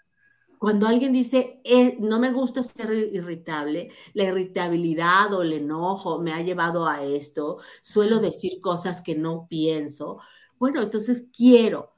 Cuando 0.59 0.87
alguien 0.87 1.13
dice, 1.13 1.61
eh, 1.63 1.97
no 1.99 2.19
me 2.19 2.31
gusta 2.31 2.63
ser 2.63 2.91
irritable, 2.91 3.91
la 4.13 4.23
irritabilidad 4.23 5.31
o 5.33 5.43
el 5.43 5.53
enojo 5.53 6.19
me 6.19 6.33
ha 6.33 6.41
llevado 6.41 6.87
a 6.87 7.03
esto, 7.03 7.59
suelo 7.81 8.19
decir 8.19 8.59
cosas 8.59 9.01
que 9.01 9.15
no 9.15 9.47
pienso. 9.47 10.19
Bueno, 10.57 10.81
entonces 10.81 11.29
quiero, 11.35 11.93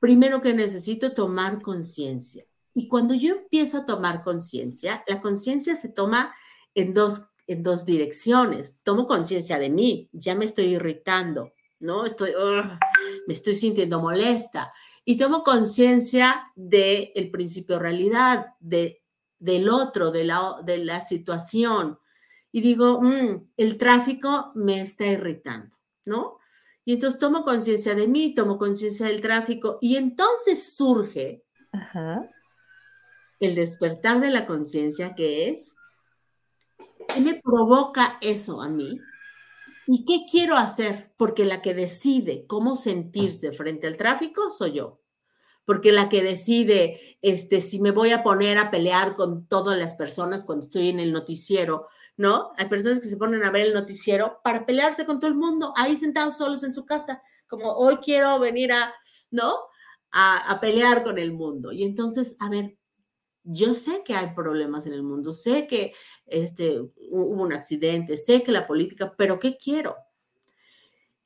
primero 0.00 0.40
que 0.40 0.54
necesito 0.54 1.12
tomar 1.12 1.62
conciencia. 1.62 2.44
Y 2.74 2.88
cuando 2.88 3.14
yo 3.14 3.34
empiezo 3.34 3.78
a 3.78 3.86
tomar 3.86 4.24
conciencia, 4.24 5.04
la 5.06 5.20
conciencia 5.20 5.76
se 5.76 5.88
toma 5.88 6.34
en 6.74 6.94
dos, 6.94 7.28
en 7.46 7.62
dos 7.62 7.84
direcciones. 7.84 8.80
Tomo 8.82 9.06
conciencia 9.06 9.60
de 9.60 9.70
mí, 9.70 10.08
ya 10.12 10.34
me 10.34 10.46
estoy 10.46 10.74
irritando, 10.74 11.52
¿no? 11.80 12.04
Estoy, 12.04 12.32
me 13.26 13.34
estoy 13.34 13.54
sintiendo 13.54 14.00
molesta 14.00 14.72
y 15.04 15.16
tomo 15.16 15.42
conciencia 15.42 16.52
del 16.54 17.10
el 17.14 17.30
principio 17.30 17.78
realidad, 17.78 18.54
de, 18.60 19.02
del 19.38 19.68
otro, 19.68 20.10
de 20.10 20.24
la, 20.24 20.60
de 20.64 20.78
la 20.78 21.00
situación. 21.00 21.98
Y 22.52 22.60
digo, 22.60 23.00
mm, 23.00 23.50
el 23.56 23.78
tráfico 23.78 24.52
me 24.54 24.80
está 24.80 25.06
irritando, 25.06 25.76
¿no? 26.04 26.38
Y 26.84 26.94
entonces 26.94 27.20
tomo 27.20 27.44
conciencia 27.44 27.94
de 27.94 28.08
mí, 28.08 28.34
tomo 28.34 28.58
conciencia 28.58 29.06
del 29.06 29.20
tráfico 29.20 29.78
y 29.80 29.96
entonces 29.96 30.76
surge 30.76 31.44
el 33.38 33.54
despertar 33.54 34.20
de 34.20 34.30
la 34.30 34.46
conciencia 34.46 35.14
que 35.14 35.48
es, 35.48 35.76
¿qué 37.08 37.20
me 37.20 37.40
provoca 37.40 38.18
eso 38.20 38.60
a 38.60 38.68
mí? 38.68 39.00
¿Y 39.92 40.04
qué 40.04 40.24
quiero 40.30 40.56
hacer? 40.56 41.12
Porque 41.16 41.44
la 41.44 41.62
que 41.62 41.74
decide 41.74 42.46
cómo 42.46 42.76
sentirse 42.76 43.50
frente 43.50 43.88
al 43.88 43.96
tráfico 43.96 44.48
soy 44.48 44.74
yo. 44.74 45.00
Porque 45.64 45.90
la 45.90 46.08
que 46.08 46.22
decide 46.22 47.18
este, 47.22 47.60
si 47.60 47.80
me 47.80 47.90
voy 47.90 48.12
a 48.12 48.22
poner 48.22 48.56
a 48.58 48.70
pelear 48.70 49.16
con 49.16 49.48
todas 49.48 49.76
las 49.76 49.96
personas 49.96 50.44
cuando 50.44 50.64
estoy 50.64 50.90
en 50.90 51.00
el 51.00 51.12
noticiero, 51.12 51.88
¿no? 52.16 52.52
Hay 52.56 52.68
personas 52.68 53.00
que 53.00 53.08
se 53.08 53.16
ponen 53.16 53.42
a 53.42 53.50
ver 53.50 53.62
el 53.62 53.74
noticiero 53.74 54.38
para 54.44 54.64
pelearse 54.64 55.04
con 55.06 55.18
todo 55.18 55.28
el 55.28 55.36
mundo, 55.36 55.74
ahí 55.76 55.96
sentados 55.96 56.38
solos 56.38 56.62
en 56.62 56.72
su 56.72 56.86
casa, 56.86 57.20
como 57.48 57.72
hoy 57.72 57.96
quiero 57.96 58.38
venir 58.38 58.70
a, 58.70 58.94
¿no? 59.32 59.56
A, 60.12 60.52
a 60.52 60.60
pelear 60.60 61.02
con 61.02 61.18
el 61.18 61.32
mundo. 61.32 61.72
Y 61.72 61.82
entonces, 61.82 62.36
a 62.38 62.48
ver, 62.48 62.76
yo 63.42 63.74
sé 63.74 64.02
que 64.04 64.14
hay 64.14 64.34
problemas 64.36 64.86
en 64.86 64.92
el 64.92 65.02
mundo, 65.02 65.32
sé 65.32 65.66
que 65.66 65.94
este, 66.30 66.80
hubo 66.80 67.42
un 67.42 67.52
accidente, 67.52 68.16
sé 68.16 68.42
que 68.42 68.52
la 68.52 68.66
política, 68.66 69.14
pero 69.16 69.38
¿qué 69.38 69.56
quiero? 69.56 69.96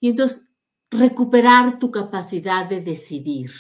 Y 0.01 0.09
entonces, 0.09 0.49
recuperar 0.91 1.79
tu 1.79 1.91
capacidad 1.91 2.69
de 2.69 2.81
decidir. 2.81 3.51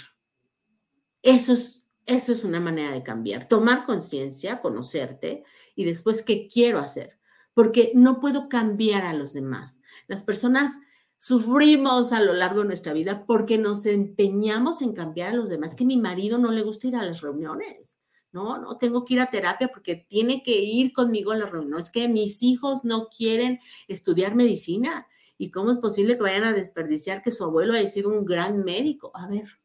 Eso 1.22 1.52
es, 1.52 1.86
eso 2.06 2.32
es 2.32 2.44
una 2.44 2.60
manera 2.60 2.92
de 2.92 3.02
cambiar. 3.02 3.48
Tomar 3.48 3.86
conciencia, 3.86 4.60
conocerte 4.60 5.44
y 5.74 5.84
después 5.84 6.22
qué 6.22 6.48
quiero 6.48 6.78
hacer. 6.78 7.18
Porque 7.54 7.92
no 7.94 8.20
puedo 8.20 8.48
cambiar 8.48 9.04
a 9.04 9.14
los 9.14 9.32
demás. 9.32 9.80
Las 10.06 10.22
personas 10.22 10.80
sufrimos 11.18 12.12
a 12.12 12.20
lo 12.20 12.32
largo 12.32 12.60
de 12.60 12.68
nuestra 12.68 12.92
vida 12.92 13.24
porque 13.26 13.58
nos 13.58 13.86
empeñamos 13.86 14.82
en 14.82 14.92
cambiar 14.92 15.30
a 15.30 15.36
los 15.36 15.48
demás. 15.48 15.74
Que 15.74 15.84
mi 15.84 15.96
marido 15.96 16.38
no 16.38 16.50
le 16.50 16.62
gusta 16.62 16.88
ir 16.88 16.96
a 16.96 17.02
las 17.02 17.20
reuniones 17.20 18.00
no, 18.34 18.58
no, 18.58 18.76
tengo 18.78 19.04
que 19.04 19.14
ir 19.14 19.20
a 19.20 19.30
terapia 19.30 19.68
porque 19.68 19.94
tiene 19.94 20.42
que 20.42 20.58
ir 20.58 20.92
conmigo 20.92 21.30
a 21.30 21.36
la 21.36 21.46
reunión. 21.46 21.78
Es 21.78 21.88
que 21.88 22.08
mis 22.08 22.42
hijos 22.42 22.84
no 22.84 23.08
quieren 23.08 23.60
estudiar 23.86 24.34
medicina. 24.34 25.06
¿Y 25.38 25.52
cómo 25.52 25.70
es 25.70 25.78
posible 25.78 26.16
que 26.16 26.24
vayan 26.24 26.42
a 26.42 26.52
desperdiciar 26.52 27.22
que 27.22 27.30
su 27.30 27.44
abuelo 27.44 27.74
haya 27.74 27.86
sido 27.86 28.10
un 28.10 28.24
gran 28.24 28.64
médico? 28.64 29.12
A 29.14 29.28
ver, 29.28 29.60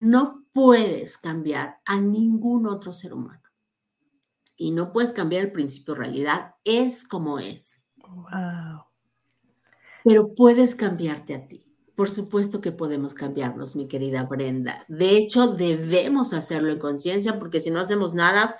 no 0.00 0.46
puedes 0.54 1.18
cambiar 1.18 1.76
a 1.84 2.00
ningún 2.00 2.66
otro 2.66 2.94
ser 2.94 3.12
humano. 3.12 3.42
Y 4.56 4.70
no 4.70 4.90
puedes 4.90 5.12
cambiar 5.12 5.42
el 5.42 5.52
principio 5.52 5.92
de 5.92 6.00
realidad. 6.00 6.54
Es 6.64 7.06
como 7.06 7.38
es. 7.38 7.84
Wow. 7.96 8.86
Pero 10.04 10.34
puedes 10.34 10.74
cambiarte 10.74 11.34
a 11.34 11.46
ti. 11.46 11.65
Por 11.96 12.10
supuesto 12.10 12.60
que 12.60 12.72
podemos 12.72 13.14
cambiarnos, 13.14 13.74
mi 13.74 13.88
querida 13.88 14.24
Brenda. 14.24 14.84
De 14.86 15.16
hecho, 15.16 15.46
debemos 15.46 16.34
hacerlo 16.34 16.70
en 16.70 16.78
conciencia 16.78 17.38
porque 17.38 17.58
si 17.58 17.70
no 17.70 17.80
hacemos 17.80 18.12
nada 18.12 18.54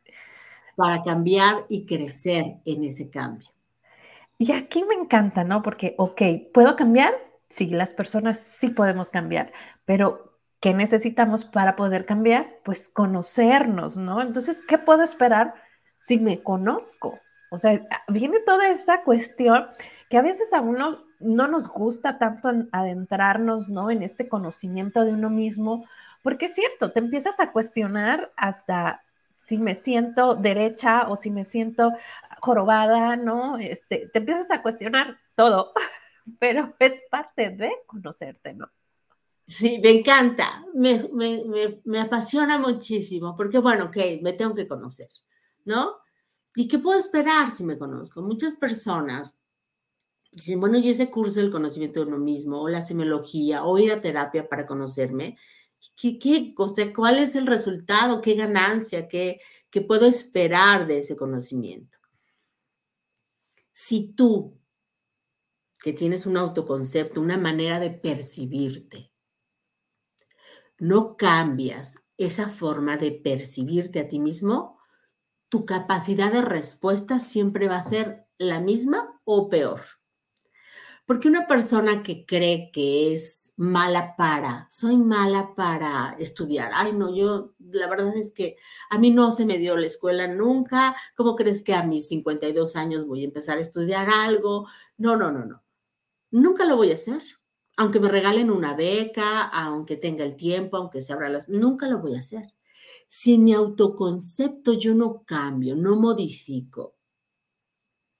para 0.76 1.02
cambiar 1.02 1.64
y 1.70 1.86
crecer 1.86 2.58
en 2.66 2.84
ese 2.84 3.08
cambio. 3.08 3.48
Y 4.36 4.52
aquí 4.52 4.84
me 4.84 4.94
encanta, 4.94 5.44
¿no? 5.44 5.62
Porque, 5.62 5.94
ok, 5.96 6.22
¿puedo 6.52 6.76
cambiar? 6.76 7.14
Sí, 7.48 7.68
las 7.68 7.94
personas 7.94 8.38
sí 8.38 8.68
podemos 8.68 9.08
cambiar, 9.08 9.50
pero 9.86 10.38
¿qué 10.60 10.74
necesitamos 10.74 11.46
para 11.46 11.74
poder 11.74 12.04
cambiar? 12.04 12.60
Pues 12.64 12.90
conocernos, 12.90 13.96
¿no? 13.96 14.20
Entonces, 14.20 14.62
¿qué 14.68 14.76
puedo 14.76 15.02
esperar 15.02 15.54
si 15.96 16.18
me 16.18 16.42
conozco? 16.42 17.18
O 17.50 17.56
sea, 17.56 17.80
viene 18.08 18.40
toda 18.40 18.68
esta 18.68 19.02
cuestión 19.04 19.66
que 20.10 20.18
a 20.18 20.22
veces 20.22 20.52
a 20.52 20.60
uno 20.60 21.07
no 21.20 21.48
nos 21.48 21.68
gusta 21.68 22.18
tanto 22.18 22.50
adentrarnos, 22.72 23.68
¿no? 23.68 23.90
En 23.90 24.02
este 24.02 24.28
conocimiento 24.28 25.04
de 25.04 25.12
uno 25.12 25.30
mismo, 25.30 25.86
porque 26.22 26.46
es 26.46 26.54
cierto, 26.54 26.92
te 26.92 27.00
empiezas 27.00 27.40
a 27.40 27.52
cuestionar 27.52 28.32
hasta 28.36 29.02
si 29.36 29.58
me 29.58 29.74
siento 29.74 30.34
derecha 30.34 31.08
o 31.08 31.16
si 31.16 31.30
me 31.30 31.44
siento 31.44 31.92
jorobada, 32.40 33.16
¿no? 33.16 33.58
Este, 33.58 34.08
te 34.12 34.18
empiezas 34.18 34.50
a 34.50 34.62
cuestionar 34.62 35.18
todo, 35.34 35.72
pero 36.38 36.74
es 36.78 37.02
parte 37.10 37.50
de 37.50 37.70
conocerte, 37.86 38.54
¿no? 38.54 38.68
Sí, 39.46 39.80
me 39.82 39.90
encanta, 39.90 40.62
me, 40.74 41.08
me 41.84 42.00
apasiona 42.00 42.58
muchísimo, 42.58 43.34
porque 43.34 43.58
bueno, 43.58 43.86
ok, 43.86 43.96
me 44.20 44.34
tengo 44.34 44.54
que 44.54 44.68
conocer, 44.68 45.08
¿no? 45.64 45.96
¿Y 46.54 46.68
qué 46.68 46.78
puedo 46.78 46.98
esperar 46.98 47.50
si 47.50 47.64
me 47.64 47.78
conozco? 47.78 48.20
Muchas 48.20 48.56
personas 48.56 49.38
dicen, 50.38 50.60
bueno, 50.60 50.78
y 50.78 50.88
ese 50.88 51.10
curso 51.10 51.40
del 51.40 51.50
conocimiento 51.50 52.00
de 52.00 52.06
uno 52.06 52.18
mismo, 52.18 52.62
o 52.62 52.68
la 52.68 52.80
semiología, 52.80 53.64
o 53.64 53.78
ir 53.78 53.92
a 53.92 54.00
terapia 54.00 54.48
para 54.48 54.66
conocerme, 54.66 55.36
¿qué, 55.96 56.18
qué 56.18 56.54
¿cuál 56.94 57.18
es 57.18 57.34
el 57.36 57.46
resultado? 57.46 58.20
¿Qué 58.20 58.34
ganancia? 58.34 59.08
¿Qué, 59.08 59.40
¿Qué 59.70 59.80
puedo 59.82 60.06
esperar 60.06 60.86
de 60.86 61.00
ese 61.00 61.16
conocimiento? 61.16 61.98
Si 63.72 64.12
tú, 64.12 64.58
que 65.82 65.92
tienes 65.92 66.26
un 66.26 66.36
autoconcepto, 66.36 67.20
una 67.20 67.38
manera 67.38 67.78
de 67.78 67.90
percibirte, 67.90 69.12
no 70.78 71.16
cambias 71.16 71.98
esa 72.16 72.48
forma 72.48 72.96
de 72.96 73.12
percibirte 73.12 74.00
a 74.00 74.08
ti 74.08 74.18
mismo, 74.18 74.78
tu 75.48 75.64
capacidad 75.64 76.32
de 76.32 76.42
respuesta 76.42 77.18
siempre 77.18 77.68
va 77.68 77.76
a 77.76 77.82
ser 77.82 78.26
la 78.38 78.60
misma 78.60 79.20
o 79.24 79.48
peor. 79.48 79.97
Porque 81.08 81.28
una 81.28 81.46
persona 81.46 82.02
que 82.02 82.26
cree 82.26 82.70
que 82.70 83.14
es 83.14 83.54
mala 83.56 84.14
para, 84.14 84.68
soy 84.70 84.98
mala 84.98 85.54
para 85.54 86.14
estudiar, 86.18 86.70
ay 86.74 86.92
no, 86.92 87.16
yo 87.16 87.54
la 87.58 87.88
verdad 87.88 88.14
es 88.14 88.30
que 88.30 88.58
a 88.90 88.98
mí 88.98 89.10
no 89.10 89.30
se 89.30 89.46
me 89.46 89.56
dio 89.56 89.74
la 89.78 89.86
escuela 89.86 90.26
nunca, 90.26 90.94
¿cómo 91.16 91.34
crees 91.34 91.62
que 91.62 91.72
a 91.72 91.82
mis 91.82 92.08
52 92.08 92.76
años 92.76 93.06
voy 93.06 93.22
a 93.22 93.24
empezar 93.24 93.56
a 93.56 93.62
estudiar 93.62 94.10
algo? 94.10 94.66
No, 94.98 95.16
no, 95.16 95.32
no, 95.32 95.46
no, 95.46 95.64
nunca 96.30 96.66
lo 96.66 96.76
voy 96.76 96.90
a 96.90 96.94
hacer. 96.94 97.22
Aunque 97.78 98.00
me 98.00 98.10
regalen 98.10 98.50
una 98.50 98.74
beca, 98.74 99.44
aunque 99.44 99.96
tenga 99.96 100.24
el 100.24 100.36
tiempo, 100.36 100.76
aunque 100.76 101.00
se 101.00 101.14
abra 101.14 101.30
las, 101.30 101.48
nunca 101.48 101.88
lo 101.88 102.00
voy 102.00 102.16
a 102.16 102.18
hacer. 102.18 102.52
Si 103.06 103.38
mi 103.38 103.54
autoconcepto 103.54 104.74
yo 104.74 104.94
no 104.94 105.24
cambio, 105.24 105.74
no 105.74 105.96
modifico 105.96 106.98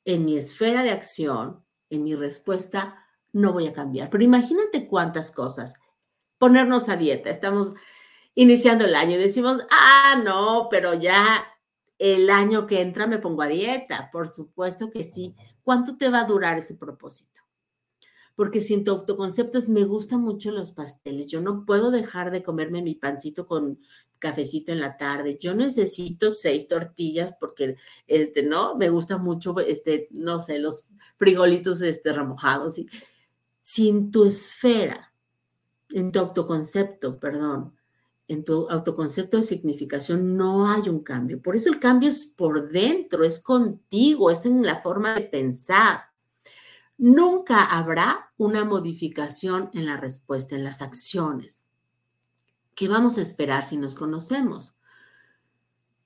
en 0.07 0.25
mi 0.25 0.39
esfera 0.39 0.83
de 0.83 0.91
acción, 0.91 1.68
en 1.91 2.05
mi 2.05 2.15
respuesta 2.15 3.05
no 3.33 3.53
voy 3.53 3.67
a 3.67 3.73
cambiar. 3.73 4.11
Pero 4.11 4.25
imagínate 4.25 4.89
cuántas 4.89 5.31
cosas. 5.31 5.75
Ponernos 6.39 6.89
a 6.89 6.97
dieta. 6.97 7.31
Estamos 7.31 7.75
iniciando 8.35 8.85
el 8.85 8.95
año 8.95 9.17
y 9.17 9.19
decimos, 9.19 9.61
ah, 9.71 10.21
no, 10.25 10.69
pero 10.71 10.95
ya 10.95 11.45
el 11.99 12.31
año 12.31 12.67
que 12.67 12.81
entra 12.81 13.07
me 13.07 13.19
pongo 13.19 13.43
a 13.43 13.49
dieta. 13.49 14.11
Por 14.13 14.29
supuesto 14.29 14.91
que 14.91 15.05
sí. 15.05 15.35
¿Cuánto 15.63 15.97
te 15.97 16.09
va 16.09 16.21
a 16.21 16.27
durar 16.27 16.59
ese 16.59 16.75
propósito? 16.77 17.43
Porque 18.35 18.61
si 18.61 18.75
en 18.75 18.85
tu 18.85 18.93
autoconcepto 18.93 19.59
es, 19.59 19.69
me 19.69 19.83
gustan 19.83 20.21
mucho 20.21 20.53
los 20.53 20.71
pasteles, 20.71 21.27
yo 21.27 21.41
no 21.41 21.67
puedo 21.67 21.91
dejar 21.91 22.31
de 22.31 22.45
comerme 22.45 22.83
mi 22.83 22.95
pancito 22.95 23.49
con 23.49 23.81
cafecito 24.21 24.71
en 24.71 24.81
la 24.81 24.97
tarde. 24.97 25.37
Yo 25.41 25.55
necesito 25.55 26.31
seis 26.31 26.69
tortillas 26.69 27.35
porque, 27.39 27.77
este, 28.07 28.45
¿no? 28.45 28.77
Me 28.77 28.91
gusta 28.91 29.19
mucho, 29.19 29.59
este, 29.59 30.07
no 30.13 30.39
sé, 30.39 30.61
los 30.61 30.87
frijolitos, 31.19 31.83
este, 31.83 32.13
remojados. 32.13 32.79
Y, 32.79 32.89
si 33.61 33.91
en 33.91 34.11
tu 34.11 34.25
esfera, 34.25 35.13
en 35.91 36.11
tu 36.11 36.21
autoconcepto, 36.21 37.21
perdón, 37.21 37.77
en 38.27 38.43
tu 38.43 38.67
autoconcepto 38.71 39.37
de 39.37 39.43
significación 39.43 40.37
no 40.37 40.71
hay 40.71 40.89
un 40.89 41.01
cambio. 41.01 41.43
Por 41.43 41.55
eso 41.55 41.69
el 41.71 41.79
cambio 41.79 42.09
es 42.09 42.25
por 42.25 42.71
dentro, 42.71 43.25
es 43.25 43.43
contigo, 43.43 44.31
es 44.31 44.47
en 44.47 44.65
la 44.65 44.81
forma 44.81 45.15
de 45.17 45.23
pensar. 45.23 46.05
Nunca 46.97 47.65
habrá 47.65 48.33
una 48.39 48.65
modificación 48.65 49.69
en 49.75 49.85
la 49.85 49.99
respuesta, 49.99 50.57
en 50.57 50.65
las 50.65 50.81
acciones. 50.81 51.63
¿Qué 52.75 52.89
vamos 52.89 53.19
a 53.19 53.23
esperar 53.23 53.65
si 53.65 53.77
nos 53.77 53.95
conocemos? 53.95 54.79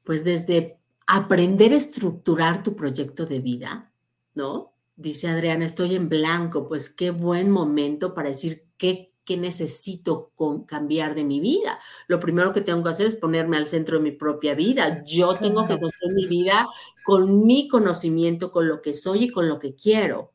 Pues 0.03 0.25
desde 0.25 0.81
aprender 1.07 1.73
a 1.73 1.77
estructurar 1.77 2.65
tu 2.65 2.75
proyecto 2.75 3.25
de 3.25 3.39
vida, 3.39 3.93
¿no? 4.35 4.72
Dice 4.97 5.28
Adriana, 5.28 5.64
estoy 5.64 5.95
en 5.95 6.09
blanco, 6.09 6.68
pues 6.68 6.90
qué 6.90 7.11
buen 7.11 7.51
momento 7.51 8.14
para 8.14 8.28
decir 8.28 8.66
qué, 8.76 9.12
qué 9.24 9.36
necesito 9.38 10.32
cambiar 10.66 11.14
de 11.14 11.24
mi 11.24 11.40
vida. 11.40 11.78
Lo 12.09 12.20
primero 12.20 12.53
que 12.53 12.61
tengo 12.61 12.82
que 12.82 12.90
hacer 12.90 13.07
es 13.07 13.16
ponerme 13.16 13.57
al 13.57 13.66
centro 13.66 13.97
de 13.97 14.05
mi 14.05 14.12
propia 14.12 14.55
vida. 14.55 15.03
Yo 15.05 15.38
tengo 15.38 15.66
que 15.66 15.80
construir 15.80 16.14
mi 16.14 16.26
vida 16.26 16.68
con 17.05 17.47
mi 17.47 17.68
conocimiento, 17.68 18.53
con 18.53 18.68
lo 18.68 18.82
que 18.82 18.93
soy 18.93 19.24
y 19.24 19.30
con 19.30 19.49
lo 19.49 19.59
que 19.59 19.74
quiero. 19.74 20.32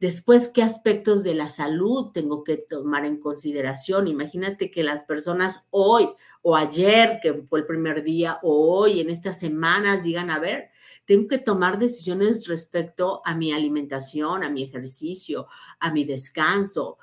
Después, 0.00 0.48
¿qué 0.48 0.62
aspectos 0.62 1.22
de 1.22 1.34
la 1.34 1.48
salud 1.48 2.10
tengo 2.12 2.44
que 2.44 2.58
tomar 2.58 3.06
en 3.06 3.18
consideración? 3.18 4.06
Imagínate 4.06 4.70
que 4.70 4.82
las 4.82 5.04
personas 5.04 5.66
hoy 5.70 6.10
o 6.42 6.56
ayer, 6.56 7.20
que 7.22 7.32
fue 7.32 7.60
el 7.60 7.66
primer 7.66 8.04
día, 8.04 8.38
o 8.42 8.76
hoy, 8.76 9.00
en 9.00 9.08
estas 9.08 9.38
semanas, 9.38 10.02
digan, 10.02 10.28
a 10.28 10.38
ver, 10.38 10.68
tengo 11.04 11.28
que 11.28 11.38
tomar 11.38 11.78
decisiones 11.78 12.46
respecto 12.46 13.20
a 13.24 13.34
mi 13.34 13.52
alimentación, 13.52 14.42
a 14.42 14.50
mi 14.50 14.62
ejercicio, 14.62 15.46
a 15.80 15.92
mi 15.92 16.04
descanso. 16.04 16.98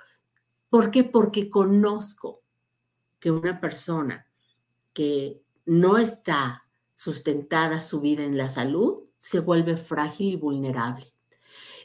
¿Por 0.70 0.90
qué? 0.90 1.04
Porque 1.04 1.50
conozco 1.50 2.44
que 3.20 3.32
una 3.32 3.60
persona 3.60 4.28
que 4.94 5.42
no 5.66 5.98
está 5.98 6.66
sustentada 6.96 7.80
su 7.80 8.02
vida 8.02 8.24
en 8.24 8.38
la 8.38 8.50
salud 8.50 9.10
se 9.18 9.40
vuelve 9.40 9.78
frágil 9.78 10.34
y 10.34 10.36
vulnerable. 10.36 11.08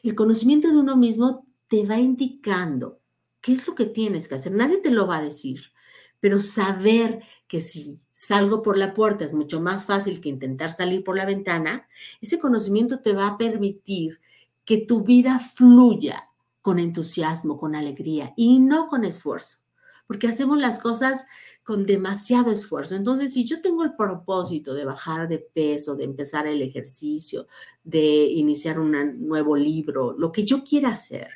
El 0.03 0.15
conocimiento 0.15 0.69
de 0.69 0.79
uno 0.79 0.97
mismo 0.97 1.47
te 1.69 1.85
va 1.85 1.99
indicando 1.99 3.01
qué 3.41 3.53
es 3.53 3.67
lo 3.67 3.75
que 3.75 3.87
tienes 3.87 4.29
que 4.29 4.37
hacer. 4.37 4.53
Nadie 4.53 4.79
te 4.79 4.91
lo 4.91 5.07
va 5.07 5.19
a 5.19 5.23
decir, 5.23 5.73
pero 6.21 6.41
saber 6.41 7.23
que 7.49 7.61
si 7.61 8.01
salgo 8.13 8.63
por 8.63 8.77
la 8.77 8.95
puerta 8.95 9.25
es 9.25 9.33
mucho 9.33 9.61
más 9.61 9.85
fácil 9.85 10.21
que 10.21 10.29
intentar 10.29 10.73
salir 10.73 11.05
por 11.05 11.17
la 11.17 11.27
ventana, 11.27 11.87
ese 12.21 12.39
conocimiento 12.39 13.01
te 13.01 13.13
va 13.13 13.29
a 13.29 13.39
permitir 13.39 14.21
que 14.65 14.79
tu 14.79 15.03
vida 15.03 15.39
fluya 15.39 16.29
con 16.61 16.79
entusiasmo, 16.79 17.59
con 17.59 17.77
alegría 17.77 18.35
y 18.37 18.59
no 18.59 18.89
con 18.89 19.05
esfuerzo, 19.05 19.59
porque 20.09 20.27
hacemos 20.27 20.59
las 20.59 20.81
cosas 20.81 21.27
con 21.63 21.87
demasiado 21.87 22.51
esfuerzo. 22.51 22.97
Entonces, 22.97 23.33
si 23.33 23.45
yo 23.45 23.61
tengo 23.61 23.85
el 23.85 23.95
propósito 23.95 24.75
de 24.75 24.85
bajar 24.85 25.29
de 25.29 25.39
peso, 25.39 25.97
de 25.97 26.05
empezar 26.05 26.47
el 26.47 26.63
ejercicio, 26.63 27.47
de 27.85 28.25
iniciar 28.25 28.81
un 28.81 29.27
nuevo 29.27 29.57
libro, 29.57 30.17
lo 30.19 30.33
que 30.33 30.45
yo 30.45 30.65
quiera 30.65 30.91
hacer, 30.91 31.29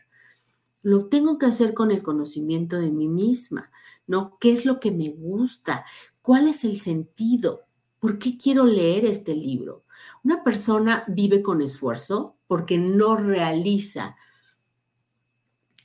lo 0.83 1.09
tengo 1.09 1.39
que 1.39 1.47
hacer 1.47 1.75
con 1.75 1.91
el 1.91 2.03
conocimiento 2.03 2.79
de 2.79 2.91
mí 2.91 3.07
misma, 3.07 3.71
¿no? 4.11 4.37
¿Qué 4.41 4.51
es 4.51 4.67
lo 4.67 4.81
que 4.81 4.91
me 4.91 5.09
gusta? 5.11 5.85
¿Cuál 6.21 6.49
es 6.49 6.65
el 6.65 6.81
sentido? 6.81 7.63
¿Por 8.01 8.19
qué 8.19 8.37
quiero 8.37 8.65
leer 8.65 9.05
este 9.05 9.37
libro? 9.37 9.85
Una 10.25 10.43
persona 10.43 11.05
vive 11.07 11.43
con 11.43 11.63
esfuerzo 11.63 12.35
porque 12.49 12.77
no 12.77 13.17
realiza, 13.17 14.17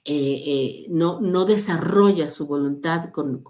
eh, 0.03 0.43
eh, 0.45 0.86
no, 0.89 1.45
desarrolla 1.45 2.28
su 2.28 2.47
voluntad 2.47 3.11
con, 3.11 3.43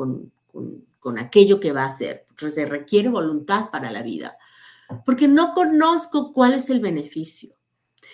con 1.05 1.19
aquello 1.19 1.61
que 1.61 1.71
va 1.71 1.84
a 1.84 1.88
hacer. 1.88 2.26
se 2.36 2.65
requiere 2.65 3.07
voluntad 3.07 3.71
para 3.71 3.91
la 3.91 4.03
vida, 4.03 4.38
porque 5.05 5.30
no 5.30 5.53
conozco 5.53 6.34
cuál 6.34 6.53
es 6.53 6.69
el 6.69 6.82
beneficio. 6.82 7.55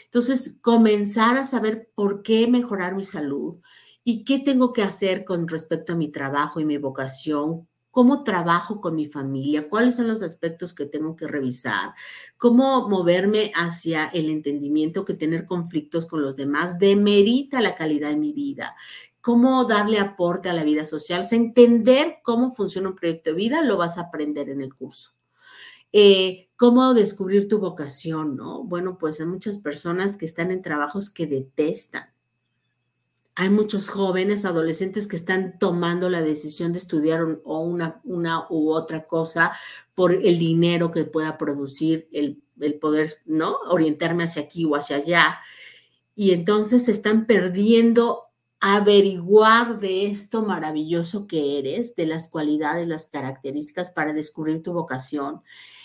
Entonces, 0.05 0.59
comenzar 0.61 1.37
a 1.37 1.43
saber 1.43 1.89
por 1.95 2.21
qué 2.21 2.45
mejorar 2.47 2.95
mi 2.95 3.03
salud 3.03 3.55
y 4.03 4.23
qué 4.23 4.39
tengo 4.39 4.73
que 4.73 4.83
hacer 4.83 5.25
con 5.25 5.47
respecto 5.47 5.93
a 5.93 5.95
mi 5.95 6.09
trabajo 6.11 6.59
y 6.59 6.65
mi 6.65 6.77
vocación, 6.77 7.67
cómo 7.91 8.23
trabajo 8.23 8.79
con 8.79 8.95
mi 8.95 9.05
familia, 9.07 9.69
cuáles 9.69 9.97
son 9.97 10.07
los 10.07 10.23
aspectos 10.23 10.73
que 10.73 10.85
tengo 10.85 11.15
que 11.15 11.27
revisar, 11.27 11.93
cómo 12.37 12.87
moverme 12.89 13.51
hacia 13.53 14.05
el 14.05 14.29
entendimiento 14.29 15.05
que 15.05 15.13
tener 15.13 15.45
conflictos 15.45 16.05
con 16.05 16.21
los 16.21 16.35
demás 16.37 16.79
demerita 16.79 17.61
la 17.61 17.75
calidad 17.75 18.09
de 18.09 18.17
mi 18.17 18.31
vida, 18.31 18.75
cómo 19.19 19.65
darle 19.65 19.99
aporte 19.99 20.49
a 20.49 20.53
la 20.53 20.63
vida 20.63 20.85
social, 20.85 21.25
o 21.29 21.35
entender 21.35 22.19
cómo 22.23 22.53
funciona 22.53 22.89
un 22.89 22.95
proyecto 22.95 23.31
de 23.31 23.35
vida, 23.35 23.61
lo 23.61 23.77
vas 23.77 23.97
a 23.97 24.03
aprender 24.03 24.49
en 24.49 24.61
el 24.61 24.73
curso. 24.73 25.11
Eh, 25.93 26.49
cómo 26.55 26.93
descubrir 26.93 27.49
tu 27.49 27.59
vocación, 27.59 28.37
¿no? 28.37 28.63
Bueno, 28.63 28.97
pues 28.97 29.19
hay 29.19 29.25
muchas 29.25 29.59
personas 29.59 30.15
que 30.15 30.25
están 30.25 30.49
en 30.51 30.61
trabajos 30.61 31.09
que 31.09 31.27
detestan. 31.27 32.10
Hay 33.35 33.49
muchos 33.49 33.89
jóvenes, 33.89 34.45
adolescentes 34.45 35.07
que 35.07 35.15
están 35.15 35.57
tomando 35.57 36.09
la 36.09 36.21
decisión 36.21 36.73
de 36.73 36.79
estudiar 36.79 37.39
o 37.43 37.59
una, 37.59 38.01
una 38.03 38.45
u 38.49 38.71
otra 38.71 39.07
cosa 39.07 39.53
por 39.95 40.13
el 40.13 40.37
dinero 40.37 40.91
que 40.91 41.05
pueda 41.05 41.37
producir, 41.37 42.09
el, 42.11 42.41
el 42.59 42.75
poder, 42.75 43.11
¿no? 43.25 43.57
Orientarme 43.69 44.25
hacia 44.25 44.41
aquí 44.41 44.65
o 44.65 44.75
hacia 44.75 44.97
allá. 44.97 45.39
Y 46.15 46.31
entonces 46.31 46.85
se 46.85 46.91
están 46.91 47.25
perdiendo 47.25 48.31
averiguar 48.59 49.79
de 49.79 50.05
esto 50.05 50.43
maravilloso 50.43 51.25
que 51.25 51.57
eres, 51.57 51.95
de 51.95 52.05
las 52.05 52.27
cualidades, 52.27 52.87
las 52.87 53.05
características 53.05 53.89
para 53.89 54.13
descubrir 54.13 54.61
tu 54.61 54.71
vocación. 54.71 55.41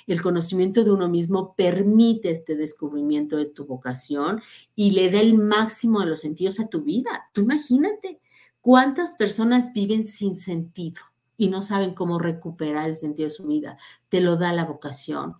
El 0.06 0.22
conocimiento 0.22 0.84
de 0.84 0.90
uno 0.90 1.08
mismo 1.08 1.54
permite 1.54 2.30
este 2.30 2.56
descubrimiento 2.56 3.36
de 3.36 3.46
tu 3.46 3.66
vocación 3.66 4.40
y 4.74 4.92
le 4.92 5.10
da 5.10 5.20
el 5.20 5.34
máximo 5.34 6.00
de 6.00 6.06
los 6.06 6.20
sentidos 6.20 6.60
a 6.60 6.68
tu 6.68 6.82
vida. 6.82 7.28
Tú 7.32 7.42
imagínate 7.42 8.20
cuántas 8.60 9.14
personas 9.14 9.72
viven 9.72 10.04
sin 10.04 10.36
sentido 10.36 11.02
y 11.36 11.48
no 11.48 11.62
saben 11.62 11.94
cómo 11.94 12.18
recuperar 12.18 12.88
el 12.88 12.96
sentido 12.96 13.28
de 13.28 13.34
su 13.34 13.46
vida. 13.46 13.78
Te 14.08 14.20
lo 14.20 14.36
da 14.36 14.52
la 14.52 14.64
vocación. 14.64 15.36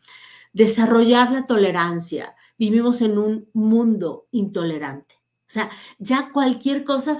Desarrollar 0.52 1.32
la 1.32 1.46
tolerancia. 1.46 2.34
Vivimos 2.58 3.02
en 3.02 3.18
un 3.18 3.48
mundo 3.52 4.26
intolerante 4.30 5.16
o 5.46 5.48
sea, 5.48 5.70
ya 5.98 6.30
cualquier 6.32 6.84
cosa 6.84 7.16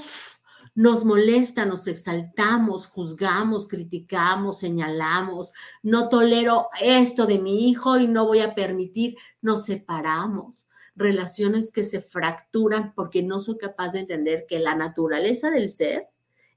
nos 0.76 1.06
molesta, 1.06 1.64
nos 1.64 1.86
exaltamos, 1.86 2.86
juzgamos, 2.86 3.66
criticamos, 3.66 4.58
señalamos, 4.58 5.52
no 5.82 6.10
tolero 6.10 6.68
esto 6.80 7.26
de 7.26 7.38
mi 7.38 7.70
hijo 7.70 7.98
y 7.98 8.06
no 8.06 8.26
voy 8.26 8.40
a 8.40 8.54
permitir, 8.54 9.16
nos 9.40 9.64
separamos, 9.64 10.68
relaciones 10.94 11.72
que 11.72 11.82
se 11.82 12.02
fracturan 12.02 12.92
porque 12.94 13.22
no 13.22 13.40
soy 13.40 13.56
capaz 13.56 13.92
de 13.92 14.00
entender 14.00 14.44
que 14.46 14.58
la 14.58 14.74
naturaleza 14.74 15.50
del 15.50 15.70
ser 15.70 16.08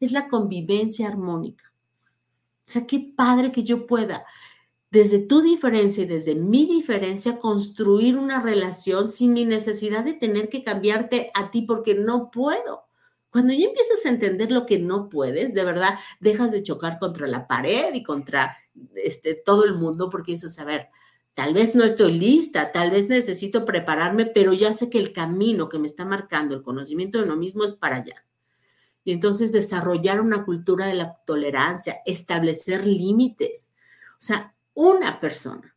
es 0.01 0.11
la 0.11 0.27
convivencia 0.27 1.07
armónica. 1.07 1.71
O 2.67 2.71
sea, 2.71 2.85
qué 2.85 3.13
padre 3.15 3.53
que 3.53 3.63
yo 3.63 3.87
pueda, 3.87 4.25
desde 4.91 5.19
tu 5.19 5.41
diferencia 5.41 6.03
y 6.03 6.07
desde 6.07 6.35
mi 6.35 6.65
diferencia, 6.65 7.39
construir 7.39 8.17
una 8.17 8.41
relación 8.41 9.07
sin 9.07 9.31
mi 9.31 9.45
necesidad 9.45 10.03
de 10.03 10.13
tener 10.13 10.49
que 10.49 10.65
cambiarte 10.65 11.31
a 11.35 11.51
ti 11.51 11.61
porque 11.61 11.95
no 11.95 12.31
puedo. 12.31 12.88
Cuando 13.31 13.53
ya 13.53 13.65
empiezas 13.65 14.05
a 14.05 14.09
entender 14.09 14.51
lo 14.51 14.65
que 14.65 14.79
no 14.79 15.09
puedes, 15.09 15.53
de 15.53 15.63
verdad, 15.63 15.99
dejas 16.19 16.51
de 16.51 16.63
chocar 16.63 16.97
contra 16.97 17.27
la 17.27 17.47
pared 17.47 17.93
y 17.93 18.01
contra 18.01 18.57
este, 18.95 19.35
todo 19.35 19.65
el 19.65 19.75
mundo 19.75 20.09
porque 20.09 20.31
dices, 20.31 20.57
a 20.59 20.63
ver, 20.63 20.87
tal 21.35 21.53
vez 21.53 21.75
no 21.75 21.83
estoy 21.83 22.13
lista, 22.13 22.71
tal 22.71 22.91
vez 22.91 23.07
necesito 23.07 23.65
prepararme, 23.65 24.25
pero 24.25 24.53
ya 24.53 24.73
sé 24.73 24.89
que 24.89 24.99
el 24.99 25.13
camino 25.13 25.69
que 25.69 25.79
me 25.79 25.87
está 25.87 26.05
marcando 26.05 26.55
el 26.55 26.63
conocimiento 26.63 27.17
de 27.17 27.25
uno 27.25 27.35
mismo 27.35 27.63
es 27.63 27.73
para 27.73 27.97
allá. 27.97 28.25
Y 29.03 29.11
entonces 29.11 29.51
desarrollar 29.51 30.21
una 30.21 30.43
cultura 30.43 30.87
de 30.87 30.95
la 30.95 31.15
tolerancia, 31.25 32.01
establecer 32.05 32.85
límites. 32.85 33.71
O 34.13 34.21
sea, 34.21 34.53
una 34.73 35.19
persona 35.19 35.75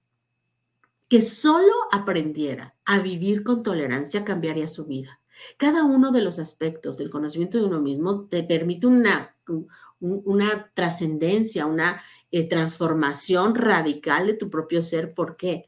que 1.08 1.20
solo 1.20 1.72
aprendiera 1.92 2.74
a 2.84 2.98
vivir 2.98 3.44
con 3.44 3.62
tolerancia 3.62 4.24
cambiaría 4.24 4.66
su 4.66 4.86
vida. 4.86 5.20
Cada 5.56 5.84
uno 5.84 6.10
de 6.12 6.22
los 6.22 6.38
aspectos 6.38 6.98
del 6.98 7.10
conocimiento 7.10 7.58
de 7.58 7.64
uno 7.64 7.80
mismo 7.80 8.26
te 8.26 8.42
permite 8.42 8.86
una, 8.86 9.36
una 10.00 10.70
trascendencia, 10.74 11.66
una 11.66 12.02
eh, 12.30 12.48
transformación 12.48 13.54
radical 13.54 14.26
de 14.26 14.34
tu 14.34 14.50
propio 14.50 14.82
ser. 14.82 15.14
¿Por 15.14 15.36
qué? 15.36 15.66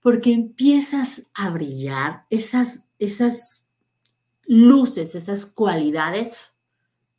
Porque 0.00 0.32
empiezas 0.32 1.28
a 1.34 1.50
brillar 1.50 2.26
esas, 2.30 2.84
esas 2.98 3.66
luces, 4.46 5.14
esas 5.14 5.46
cualidades 5.46 6.54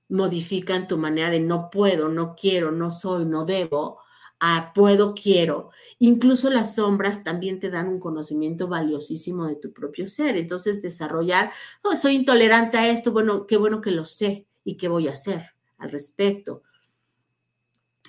modifican 0.08 0.88
tu 0.88 0.98
manera 0.98 1.30
de 1.30 1.40
no 1.40 1.70
puedo, 1.70 2.10
no 2.10 2.36
quiero, 2.36 2.72
no 2.72 2.90
soy, 2.90 3.26
no 3.26 3.46
debo, 3.46 4.00
a 4.40 4.74
puedo, 4.74 5.14
quiero. 5.14 5.70
Incluso 6.00 6.50
las 6.50 6.76
sombras 6.76 7.24
también 7.24 7.60
te 7.60 7.70
dan 7.70 7.88
un 7.88 8.00
conocimiento 8.00 8.68
valiosísimo 8.68 9.48
de 9.48 9.56
tu 9.56 9.74
propio 9.74 10.08
ser. 10.08 10.38
Entonces, 10.38 10.82
desarrollar, 10.82 11.52
oh, 11.84 11.96
soy 11.96 12.16
intolerante 12.16 12.78
a 12.78 12.90
esto, 12.90 13.12
bueno, 13.12 13.48
qué 13.48 13.58
bueno 13.58 13.82
que 13.82 13.92
lo 13.92 14.06
sé 14.06 14.48
y 14.64 14.78
qué 14.78 14.88
voy 14.88 15.08
a 15.08 15.12
hacer 15.12 15.52
al 15.78 15.92
respecto. 15.92 16.64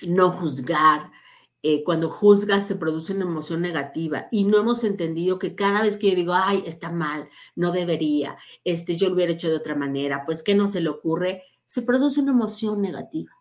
No 0.07 0.31
juzgar. 0.31 1.11
Eh, 1.63 1.83
cuando 1.83 2.09
juzgas 2.11 2.67
se 2.67 2.77
produce 2.77 3.13
una 3.13 3.25
emoción 3.25 3.61
negativa 3.61 4.29
y 4.31 4.45
no 4.45 4.59
hemos 4.59 4.85
entendido 4.85 5.39
que 5.39 5.57
cada 5.57 5.83
vez 5.83 5.97
que 5.97 6.11
yo 6.11 6.15
digo, 6.15 6.33
ay, 6.33 6.63
está 6.65 6.93
mal, 6.93 7.29
no 7.57 7.73
debería, 7.73 8.37
este, 8.63 8.97
yo 8.97 9.09
lo 9.09 9.15
hubiera 9.15 9.33
hecho 9.33 9.49
de 9.49 9.57
otra 9.57 9.75
manera, 9.75 10.25
pues, 10.25 10.45
¿qué 10.45 10.55
no 10.55 10.69
se 10.69 10.81
le 10.81 10.91
ocurre? 10.91 11.43
Se 11.65 11.83
produce 11.83 12.21
una 12.21 12.31
emoción 12.31 12.81
negativa 12.83 13.36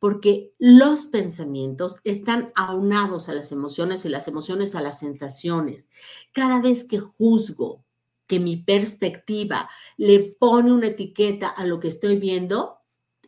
porque 0.00 0.54
los 0.58 1.06
pensamientos 1.06 2.00
están 2.04 2.50
aunados 2.56 3.28
a 3.28 3.34
las 3.34 3.52
emociones 3.52 4.04
y 4.04 4.08
las 4.08 4.26
emociones 4.26 4.74
a 4.74 4.80
las 4.80 4.98
sensaciones. 4.98 5.90
Cada 6.32 6.60
vez 6.60 6.84
que 6.84 6.98
juzgo 6.98 7.84
que 8.26 8.40
mi 8.40 8.56
perspectiva 8.56 9.68
le 9.98 10.20
pone 10.20 10.72
una 10.72 10.88
etiqueta 10.88 11.48
a 11.48 11.66
lo 11.66 11.78
que 11.80 11.88
estoy 11.88 12.16
viendo, 12.16 12.78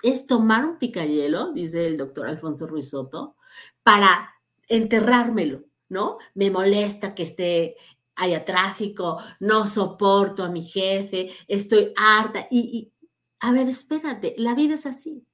es 0.03 0.27
tomar 0.27 0.65
un 0.65 0.79
picayelo, 0.79 1.53
dice 1.53 1.87
el 1.87 1.97
doctor 1.97 2.27
Alfonso 2.27 2.67
Ruiz 2.67 2.89
Soto, 2.89 3.37
para 3.83 4.33
enterrármelo, 4.67 5.65
¿no? 5.91 6.19
Me 6.35 6.51
molesta 6.51 7.15
que 7.15 7.25
esté 7.25 7.77
haya 8.17 8.45
tráfico, 8.45 9.19
no 9.41 9.67
soporto 9.67 10.43
a 10.43 10.49
mi 10.49 10.63
jefe, 10.63 11.33
estoy 11.49 11.93
harta 11.97 12.47
y, 12.51 12.61
y 12.61 12.93
a 13.41 13.53
ver, 13.53 13.69
espérate, 13.69 14.35
la 14.39 14.55
vida 14.55 14.75
es 14.75 14.87
así 14.87 15.27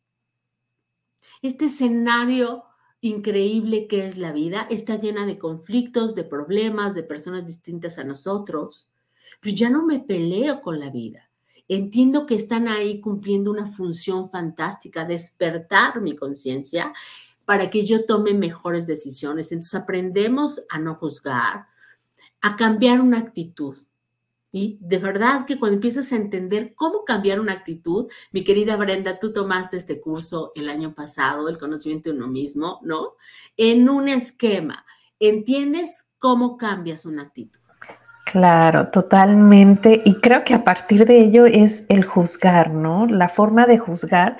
este 1.42 1.66
escenario 1.66 2.64
increíble 3.00 3.86
que 3.86 4.06
es 4.06 4.16
la 4.16 4.32
vida 4.32 4.66
está 4.70 4.96
llena 4.96 5.24
de 5.26 5.38
conflictos, 5.38 6.14
de 6.14 6.24
problemas, 6.24 6.94
de 6.94 7.04
personas 7.04 7.46
distintas 7.46 7.98
a 7.98 8.04
nosotros, 8.04 8.90
pero 9.40 9.54
ya 9.54 9.70
no 9.70 9.84
me 9.84 10.00
peleo 10.00 10.62
con 10.62 10.80
la 10.80 10.90
vida. 10.90 11.30
Entiendo 11.68 12.24
que 12.24 12.34
están 12.34 12.66
ahí 12.66 13.00
cumpliendo 13.00 13.50
una 13.50 13.66
función 13.66 14.28
fantástica, 14.28 15.04
despertar 15.04 16.00
mi 16.00 16.16
conciencia 16.16 16.92
para 17.44 17.70
que 17.70 17.84
yo 17.84 18.04
tome 18.04 18.34
mejores 18.34 18.86
decisiones. 18.86 19.52
Entonces 19.52 19.74
aprendemos 19.74 20.62
a 20.70 20.78
no 20.78 20.94
juzgar, 20.96 21.66
a 22.40 22.56
cambiar 22.56 23.00
una 23.00 23.18
actitud. 23.18 23.78
Y 24.50 24.78
de 24.80 24.98
verdad 24.98 25.44
que 25.46 25.58
cuando 25.58 25.74
empiezas 25.74 26.12
a 26.12 26.16
entender 26.16 26.74
cómo 26.74 27.04
cambiar 27.04 27.38
una 27.38 27.52
actitud, 27.52 28.10
mi 28.32 28.44
querida 28.44 28.76
Brenda, 28.76 29.18
tú 29.18 29.32
tomaste 29.32 29.76
este 29.76 30.00
curso 30.00 30.52
el 30.54 30.70
año 30.70 30.94
pasado, 30.94 31.48
el 31.48 31.58
conocimiento 31.58 32.10
de 32.10 32.16
uno 32.16 32.28
mismo, 32.28 32.80
¿no? 32.82 33.14
En 33.56 33.88
un 33.88 34.08
esquema, 34.08 34.84
¿entiendes 35.20 36.08
cómo 36.18 36.56
cambias 36.56 37.04
una 37.04 37.22
actitud? 37.22 37.60
Claro, 38.24 38.88
totalmente. 38.90 40.02
Y 40.04 40.16
creo 40.16 40.44
que 40.44 40.54
a 40.54 40.64
partir 40.64 41.06
de 41.06 41.18
ello 41.20 41.46
es 41.46 41.84
el 41.88 42.04
juzgar, 42.04 42.70
¿no? 42.70 43.06
La 43.06 43.28
forma 43.28 43.66
de 43.66 43.78
juzgar, 43.78 44.38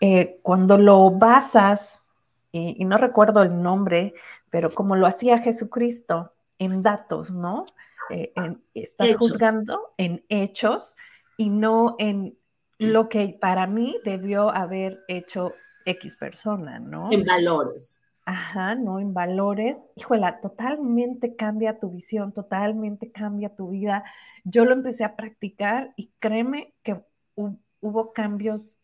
eh, 0.00 0.38
cuando 0.42 0.76
lo 0.78 1.10
basas, 1.10 2.02
y 2.50 2.84
no 2.84 2.98
recuerdo 2.98 3.42
el 3.42 3.62
nombre, 3.62 4.14
pero 4.50 4.72
como 4.72 4.96
lo 4.96 5.06
hacía 5.06 5.38
Jesucristo, 5.38 6.32
en 6.58 6.82
datos, 6.82 7.30
¿no? 7.30 7.66
Eh, 8.10 8.32
estás 8.74 9.16
juzgando 9.16 9.92
en 9.96 10.24
hechos 10.28 10.96
y 11.36 11.50
no 11.50 11.96
en 11.98 12.38
lo 12.78 13.08
que 13.08 13.36
para 13.40 13.66
mí 13.66 13.96
debió 14.04 14.50
haber 14.50 15.04
hecho 15.08 15.52
X 15.84 16.16
persona, 16.16 16.78
¿no? 16.78 17.10
En 17.10 17.24
valores. 17.24 18.00
Ajá, 18.24 18.74
no 18.74 19.00
en 19.00 19.14
valores. 19.14 19.76
Híjola, 19.96 20.40
totalmente 20.40 21.34
cambia 21.34 21.80
tu 21.80 21.90
visión, 21.90 22.32
totalmente 22.32 23.10
cambia 23.10 23.56
tu 23.56 23.70
vida. 23.70 24.04
Yo 24.44 24.64
lo 24.64 24.74
empecé 24.74 25.04
a 25.04 25.16
practicar 25.16 25.92
y 25.96 26.12
créeme 26.18 26.74
que 26.82 27.02
hubo 27.34 28.12
cambios 28.12 28.78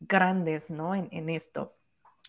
grandes, 0.00 0.70
¿no? 0.70 0.94
En, 0.94 1.08
en 1.10 1.30
esto. 1.30 1.74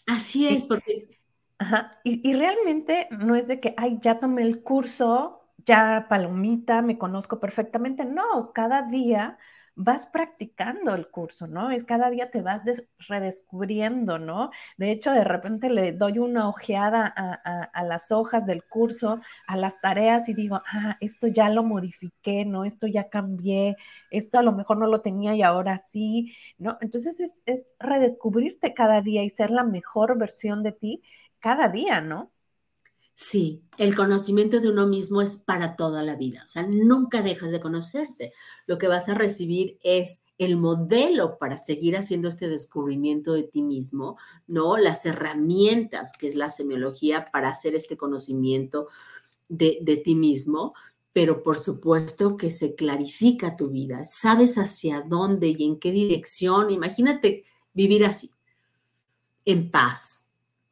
Así 0.08 0.48
es, 0.48 0.68
porque... 0.68 1.20
Ajá, 1.58 2.00
y, 2.04 2.28
y 2.30 2.34
realmente 2.34 3.08
no 3.12 3.36
es 3.36 3.48
de 3.48 3.60
que, 3.60 3.74
ay, 3.78 4.00
ya 4.02 4.20
tomé 4.20 4.41
el 4.41 4.64
curso, 4.64 5.43
ya 5.58 6.08
palomita, 6.10 6.82
me 6.82 6.97
conozco 6.97 7.39
perfectamente. 7.39 8.06
No, 8.06 8.51
cada 8.54 8.84
día 8.84 9.38
vas 9.76 10.08
practicando 10.08 10.93
el 10.93 11.10
curso, 11.10 11.47
¿no? 11.47 11.72
Es 11.72 11.84
cada 11.84 12.10
día 12.10 12.30
te 12.30 12.41
vas 12.41 12.64
redescubriendo, 13.08 14.20
¿no? 14.20 14.51
De 14.78 14.91
hecho, 14.91 15.12
de 15.12 15.24
repente 15.24 15.70
le 15.70 15.93
doy 15.93 16.20
una 16.20 16.47
ojeada 16.47 17.08
a, 17.08 17.84
las 17.84 18.12
hojas 18.12 18.45
del 18.45 18.64
curso, 18.64 19.22
a 19.47 19.58
las 19.58 19.80
tareas 19.82 20.30
y 20.30 20.34
digo, 20.34 20.62
ah, 20.72 20.97
esto 21.01 21.28
ya 21.28 21.49
lo 21.49 21.64
modifiqué, 21.64 22.45
¿no? 22.45 22.66
Esto 22.66 22.88
ya 22.88 23.10
cambié, 23.10 23.76
esto 24.12 24.39
a 24.39 24.43
lo 24.43 24.51
mejor 24.54 24.78
no 24.78 24.88
lo 24.88 25.01
tenía 25.01 25.36
y 25.36 25.41
ahora 25.41 25.80
sí, 25.89 26.36
¿no? 26.58 26.78
Entonces 26.82 27.20
es, 27.20 27.41
es 27.45 27.68
redescubrirte 27.80 28.74
cada 28.74 29.01
día 29.01 29.24
y 29.24 29.30
ser 29.30 29.49
la 29.51 29.64
mejor 29.64 30.18
versión 30.18 30.64
de 30.64 30.72
ti 30.74 31.04
cada 31.39 31.68
día, 31.70 31.99
¿no? 32.01 32.32
Sí, 33.16 33.61
el 33.78 33.95
conocimiento 33.95 34.59
de 34.59 34.70
uno 34.70 34.88
mismo 34.88 35.22
es 35.22 35.36
para 35.36 35.76
toda 35.76 36.01
la 36.01 36.16
vida, 36.16 36.41
o 36.45 36.49
sea, 36.49 36.64
nunca 36.64 37.22
dejas 37.22 37.51
de 37.51 37.59
conocerte. 37.59 38.34
Lo 38.66 38.80
que 38.80 38.88
vas 38.88 39.07
a 39.07 39.14
recibir 39.14 39.78
es 39.84 40.24
el 40.39 40.57
modelo 40.57 41.38
para 41.38 41.59
seguir 41.59 41.95
haciendo 41.95 42.28
este 42.28 42.49
descubrimiento 42.49 43.34
de 43.34 43.43
ti 43.43 43.61
mismo, 43.61 44.18
¿no? 44.47 44.78
Las 44.78 45.05
herramientas 45.05 46.14
que 46.18 46.28
es 46.28 46.34
la 46.34 46.49
semiología 46.49 47.28
para 47.32 47.49
hacer 47.49 47.76
este 47.76 47.97
conocimiento 47.97 48.88
de, 49.47 49.78
de 49.84 49.97
ti 49.97 50.16
mismo, 50.16 50.74
pero 51.14 51.43
por 51.43 51.59
supuesto 51.59 52.36
que 52.36 52.49
se 52.49 52.74
clarifica 52.74 53.55
tu 53.55 53.70
vida, 53.70 54.05
sabes 54.05 54.57
hacia 54.57 55.01
dónde 55.01 55.49
y 55.49 55.64
en 55.66 55.80
qué 55.80 55.91
dirección. 55.91 56.72
Imagínate 56.72 57.45
vivir 57.74 58.05
así, 58.05 58.32
en 59.45 59.70
paz, 59.70 60.32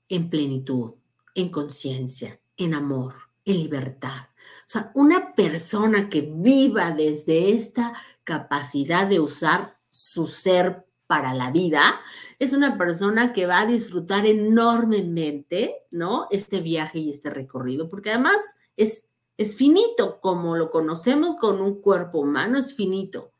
en 0.09 0.31
plenitud 0.31 1.00
en 1.35 1.49
conciencia, 1.49 2.39
en 2.57 2.73
amor, 2.73 3.15
en 3.45 3.57
libertad. 3.57 4.29
O 4.65 4.69
sea, 4.71 4.91
una 4.95 5.33
persona 5.35 6.09
que 6.09 6.21
viva 6.21 6.91
desde 6.91 7.51
esta 7.51 7.93
capacidad 8.23 9.07
de 9.07 9.19
usar 9.19 9.77
su 9.89 10.25
ser 10.27 10.85
para 11.07 11.33
la 11.33 11.51
vida, 11.51 11.99
es 12.39 12.53
una 12.53 12.77
persona 12.77 13.33
que 13.33 13.45
va 13.45 13.59
a 13.59 13.65
disfrutar 13.65 14.25
enormemente, 14.25 15.85
¿no? 15.91 16.27
Este 16.31 16.61
viaje 16.61 16.99
y 16.99 17.09
este 17.09 17.29
recorrido, 17.29 17.89
porque 17.89 18.11
además 18.11 18.37
es, 18.77 19.09
es 19.37 19.55
finito, 19.55 20.21
como 20.21 20.55
lo 20.55 20.71
conocemos 20.71 21.35
con 21.35 21.61
un 21.61 21.81
cuerpo 21.81 22.19
humano, 22.19 22.57
es 22.57 22.73
finito. 22.73 23.30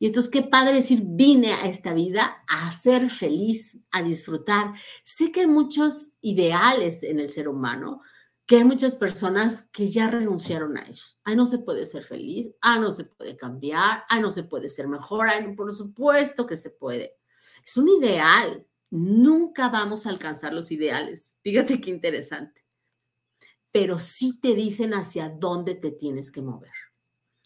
Y 0.00 0.06
entonces, 0.06 0.32
qué 0.32 0.42
padre 0.42 0.72
decir, 0.72 1.02
vine 1.04 1.52
a 1.52 1.68
esta 1.68 1.94
vida 1.94 2.42
a 2.48 2.72
ser 2.72 3.08
feliz, 3.08 3.78
a 3.92 4.02
disfrutar. 4.02 4.74
Sé 5.04 5.30
que 5.30 5.42
hay 5.42 5.46
muchos 5.46 6.14
ideales 6.20 7.04
en 7.04 7.20
el 7.20 7.30
ser 7.30 7.46
humano, 7.46 8.00
que 8.46 8.56
hay 8.56 8.64
muchas 8.64 8.96
personas 8.96 9.68
que 9.70 9.86
ya 9.86 10.10
renunciaron 10.10 10.76
a 10.76 10.82
ellos. 10.82 11.20
Ay, 11.22 11.36
no 11.36 11.46
se 11.46 11.58
puede 11.58 11.84
ser 11.84 12.02
feliz, 12.02 12.48
ah, 12.62 12.80
no 12.80 12.90
se 12.90 13.04
puede 13.04 13.36
cambiar, 13.36 14.02
ah, 14.08 14.18
no 14.18 14.32
se 14.32 14.42
puede 14.42 14.68
ser 14.68 14.88
mejor, 14.88 15.28
ay, 15.28 15.54
por 15.54 15.70
supuesto 15.70 16.46
que 16.46 16.56
se 16.56 16.70
puede. 16.70 17.14
Es 17.62 17.76
un 17.76 17.88
ideal 17.88 18.66
nunca 18.90 19.68
vamos 19.68 20.06
a 20.06 20.10
alcanzar 20.10 20.52
los 20.52 20.70
ideales. 20.72 21.36
Fíjate 21.42 21.80
qué 21.80 21.90
interesante. 21.90 22.64
Pero 23.72 23.98
sí 23.98 24.40
te 24.40 24.54
dicen 24.54 24.94
hacia 24.94 25.28
dónde 25.28 25.74
te 25.76 25.92
tienes 25.92 26.30
que 26.30 26.42
mover. 26.42 26.72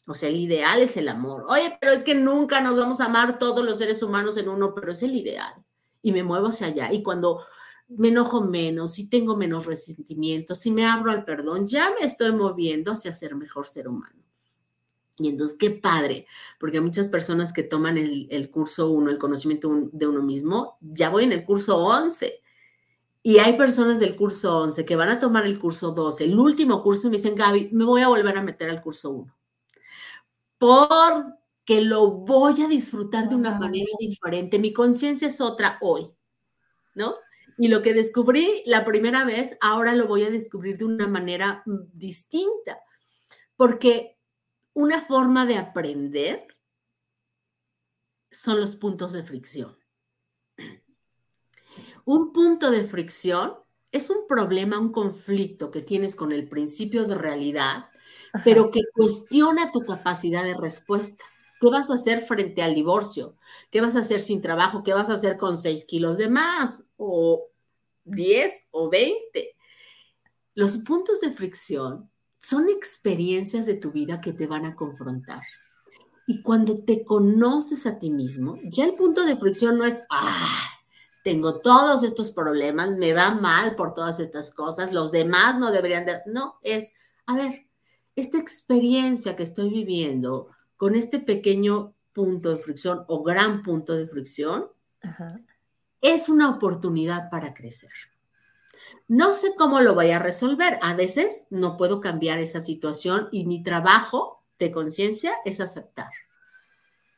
O 0.07 0.15
sea, 0.15 0.29
el 0.29 0.37
ideal 0.37 0.81
es 0.81 0.97
el 0.97 1.09
amor. 1.09 1.45
Oye, 1.49 1.77
pero 1.81 1.93
es 1.93 2.03
que 2.03 2.15
nunca 2.15 2.61
nos 2.61 2.77
vamos 2.77 3.01
a 3.01 3.07
amar 3.07 3.39
todos 3.39 3.65
los 3.65 3.79
seres 3.79 4.03
humanos 4.03 4.37
en 4.37 4.49
uno, 4.49 4.75
pero 4.75 4.93
es 4.93 5.03
el 5.03 5.15
ideal. 5.15 5.55
Y 6.03 6.13
me 6.13 6.23
muevo 6.23 6.49
hacia 6.49 6.67
allá. 6.67 6.93
Y 6.93 7.03
cuando 7.03 7.41
me 7.89 8.09
enojo 8.09 8.43
menos, 8.43 8.95
si 8.95 9.09
tengo 9.09 9.37
menos 9.37 9.67
resentimiento, 9.67 10.55
si 10.55 10.71
me 10.71 10.87
abro 10.87 11.11
al 11.11 11.25
perdón, 11.25 11.67
ya 11.67 11.91
me 11.99 12.07
estoy 12.07 12.33
moviendo 12.33 12.93
hacia 12.93 13.13
ser 13.15 13.35
mejor 13.35 13.67
ser 13.67 13.89
humano. 13.89 14.25
Y 15.17 15.29
entonces, 15.29 15.57
qué 15.57 15.71
padre, 15.71 16.27
porque 16.59 16.81
muchas 16.81 17.09
personas 17.09 17.53
que 17.53 17.63
toman 17.63 17.97
el, 17.99 18.51
curso 18.51 18.91
1, 18.91 19.11
el 19.11 19.19
conocimiento 19.19 19.89
de 19.93 20.07
uno 20.09 20.23
mismo, 20.23 20.77
ya 20.81 21.09
voy 21.09 21.25
en 21.25 21.33
el 21.33 21.45
curso 21.45 21.79
11. 21.79 22.43
Y 23.23 23.39
hay 23.39 23.57
personas 23.57 24.01
del 24.01 24.17
curso 24.17 24.59
11 24.59 24.85
que 24.85 24.97
van 24.97 25.09
a 25.09 25.21
tomar 25.21 25.47
el 25.47 25.59
curso 25.59 25.93
12, 25.93 26.25
el 26.25 26.39
último 26.39 26.83
curso, 26.83 27.07
y 27.07 27.11
me 27.11 27.17
dicen, 27.17 27.37
Gaby, 27.37 27.71
me 27.73 27.85
voy 27.85 28.03
a 28.03 28.09
volver 28.09 28.37
a 28.37 28.43
meter 28.43 28.69
al 28.69 28.83
curso 28.83 29.11
1. 29.11 29.35
Porque 30.59 31.83
lo 31.83 32.11
voy 32.11 32.63
a 32.63 32.69
disfrutar 32.69 33.29
de 33.29 33.35
una 33.35 33.59
manera 33.59 33.91
diferente. 33.99 34.59
Mi 34.59 34.73
conciencia 34.73 35.29
es 35.29 35.41
otra 35.41 35.79
hoy, 35.81 36.11
¿no? 36.95 37.17
Y 37.59 37.69
lo 37.69 37.83
que 37.83 37.95
descubrí 37.95 38.63
la 38.67 38.85
primera 38.85 39.25
vez, 39.25 39.57
ahora 39.61 39.95
lo 39.95 40.07
voy 40.07 40.25
a 40.25 40.31
descubrir 40.31 40.77
de 40.79 40.85
una 40.85 41.07
manera 41.07 41.63
mm, 41.67 41.91
distinta. 41.93 42.81
Porque 43.57 44.19
una 44.73 45.01
forma 45.03 45.47
de 45.47 45.57
aprender 45.57 46.47
son 48.31 48.61
los 48.61 48.77
puntos 48.77 49.13
de 49.13 49.23
fricción. 49.23 49.77
Un 52.05 52.33
punto 52.33 52.71
de 52.71 52.85
fricción 52.85 53.55
es 53.93 54.11
un 54.11 54.27
problema, 54.27 54.79
un 54.79 54.93
conflicto 54.93 55.71
que 55.71 55.81
tienes 55.81 56.17
con 56.17 56.33
el 56.33 56.49
principio 56.49 57.05
de 57.05 57.15
realidad, 57.15 57.91
pero 58.43 58.71
que 58.71 58.81
cuestiona 58.93 59.71
tu 59.71 59.81
capacidad 59.81 60.43
de 60.43 60.55
respuesta. 60.55 61.25
¿Qué 61.61 61.71
vas 61.71 61.91
a 61.91 61.95
hacer 61.95 62.27
frente 62.27 62.63
al 62.63 62.75
divorcio? 62.75 63.37
¿Qué 63.71 63.81
vas 63.81 63.97
a 63.97 64.01
hacer 64.01 64.21
sin 64.21 64.43
trabajo? 64.43 64.83
¿Qué 64.83 64.93
vas 64.93 65.09
a 65.11 65.15
hacer 65.15 65.37
con 65.37 65.57
6 65.57 65.85
kilos 65.85 66.19
de 66.19 66.29
más? 66.29 66.87
¿O 66.97 67.47
10 68.05 68.53
o 68.71 68.91
20? 68.91 69.57
Los 70.55 70.79
puntos 70.79 71.21
de 71.21 71.33
fricción 71.33 72.11
son 72.39 72.69
experiencias 72.69 73.67
de 73.67 73.75
tu 73.75 73.93
vida 73.93 74.21
que 74.21 74.33
te 74.33 74.47
van 74.47 74.67
a 74.67 74.75
confrontar. 74.75 75.43
Y 76.27 76.43
cuando 76.43 76.75
te 76.75 77.05
conoces 77.05 77.87
a 77.87 77.99
ti 77.99 78.11
mismo, 78.11 78.59
ya 78.65 78.85
el 78.85 78.95
punto 78.95 79.25
de 79.25 79.37
fricción 79.37 79.79
no 79.79 79.85
es, 79.85 80.03
ah, 80.11 80.69
tengo 81.23 81.61
todos 81.61 82.03
estos 82.03 82.31
problemas, 82.31 82.91
me 82.93 83.13
va 83.13 83.31
mal 83.31 83.77
por 83.77 83.95
todas 83.95 84.21
estas 84.21 84.53
cosas, 84.55 84.93
los 84.93 85.11
demás 85.11 85.59
no 85.59 85.71
deberían 85.71 86.05
de... 86.05 86.21
No, 86.27 86.59
es, 86.63 86.93
a 87.27 87.35
ver, 87.35 87.67
esta 88.17 88.39
experiencia 88.39 89.37
que 89.37 89.43
estoy 89.43 89.71
viviendo 89.71 90.49
con 90.77 90.95
este 90.95 91.19
pequeño 91.19 91.95
punto 92.13 92.51
de 92.51 92.63
fricción 92.63 93.05
o 93.09 93.23
gran 93.23 93.63
punto 93.63 93.95
de 93.95 94.07
fricción, 94.07 94.67
es 96.01 96.29
una 96.29 96.51
oportunidad 96.51 97.31
para 97.31 97.55
crecer. 97.55 97.91
No 99.09 99.33
sé 99.33 99.55
cómo 99.57 99.81
lo 99.81 99.95
voy 99.95 100.11
a 100.11 100.19
resolver. 100.19 100.79
A 100.83 100.95
veces 100.95 101.47
no 101.51 101.77
puedo 101.77 102.01
cambiar 102.01 102.39
esa 102.39 102.61
situación 102.61 103.29
y 103.33 103.45
mi 103.45 103.63
trabajo 103.63 104.43
de 104.59 104.71
conciencia 104.71 105.35
es 105.45 105.61
aceptar, 105.61 106.11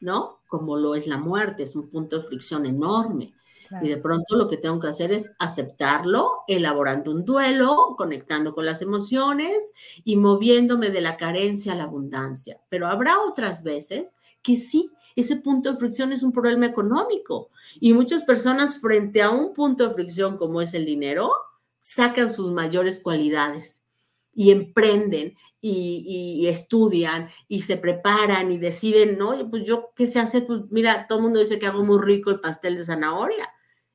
¿no? 0.00 0.40
Como 0.48 0.76
lo 0.76 0.94
es 0.94 1.06
la 1.06 1.18
muerte, 1.18 1.62
es 1.62 1.76
un 1.76 1.88
punto 1.88 2.16
de 2.16 2.22
fricción 2.22 2.66
enorme. 2.66 3.34
Y 3.82 3.88
de 3.88 3.96
pronto 3.96 4.36
lo 4.36 4.48
que 4.48 4.56
tengo 4.56 4.78
que 4.80 4.88
hacer 4.88 5.12
es 5.12 5.34
aceptarlo, 5.38 6.42
elaborando 6.46 7.10
un 7.10 7.24
duelo, 7.24 7.94
conectando 7.96 8.54
con 8.54 8.66
las 8.66 8.82
emociones 8.82 9.72
y 10.04 10.16
moviéndome 10.16 10.90
de 10.90 11.00
la 11.00 11.16
carencia 11.16 11.72
a 11.72 11.76
la 11.76 11.84
abundancia. 11.84 12.60
Pero 12.68 12.86
habrá 12.86 13.20
otras 13.20 13.62
veces 13.62 14.14
que 14.42 14.56
sí, 14.56 14.90
ese 15.16 15.36
punto 15.36 15.72
de 15.72 15.78
fricción 15.78 16.12
es 16.12 16.22
un 16.22 16.32
problema 16.32 16.66
económico. 16.66 17.50
Y 17.80 17.92
muchas 17.92 18.24
personas 18.24 18.78
frente 18.78 19.22
a 19.22 19.30
un 19.30 19.54
punto 19.54 19.88
de 19.88 19.94
fricción 19.94 20.36
como 20.36 20.60
es 20.60 20.74
el 20.74 20.84
dinero, 20.84 21.32
sacan 21.80 22.30
sus 22.30 22.52
mayores 22.52 23.00
cualidades 23.00 23.84
y 24.34 24.50
emprenden 24.50 25.34
y, 25.60 26.46
estudian 26.46 27.28
y 27.48 27.60
se 27.60 27.76
preparan 27.76 28.52
y 28.52 28.58
deciden, 28.58 29.18
¿no? 29.18 29.34
Pues 29.50 29.66
yo, 29.66 29.90
¿qué 29.96 30.06
se 30.06 30.20
hace? 30.20 30.42
Pues 30.42 30.62
mira, 30.70 31.06
todo 31.08 31.18
el 31.18 31.24
mundo 31.24 31.40
dice 31.40 31.58
que 31.58 31.66
hago 31.66 31.82
muy 31.82 31.98
rico 32.00 32.30
el 32.30 32.40
pastel 32.40 32.76
de 32.76 32.84
zanahoria 32.84 33.48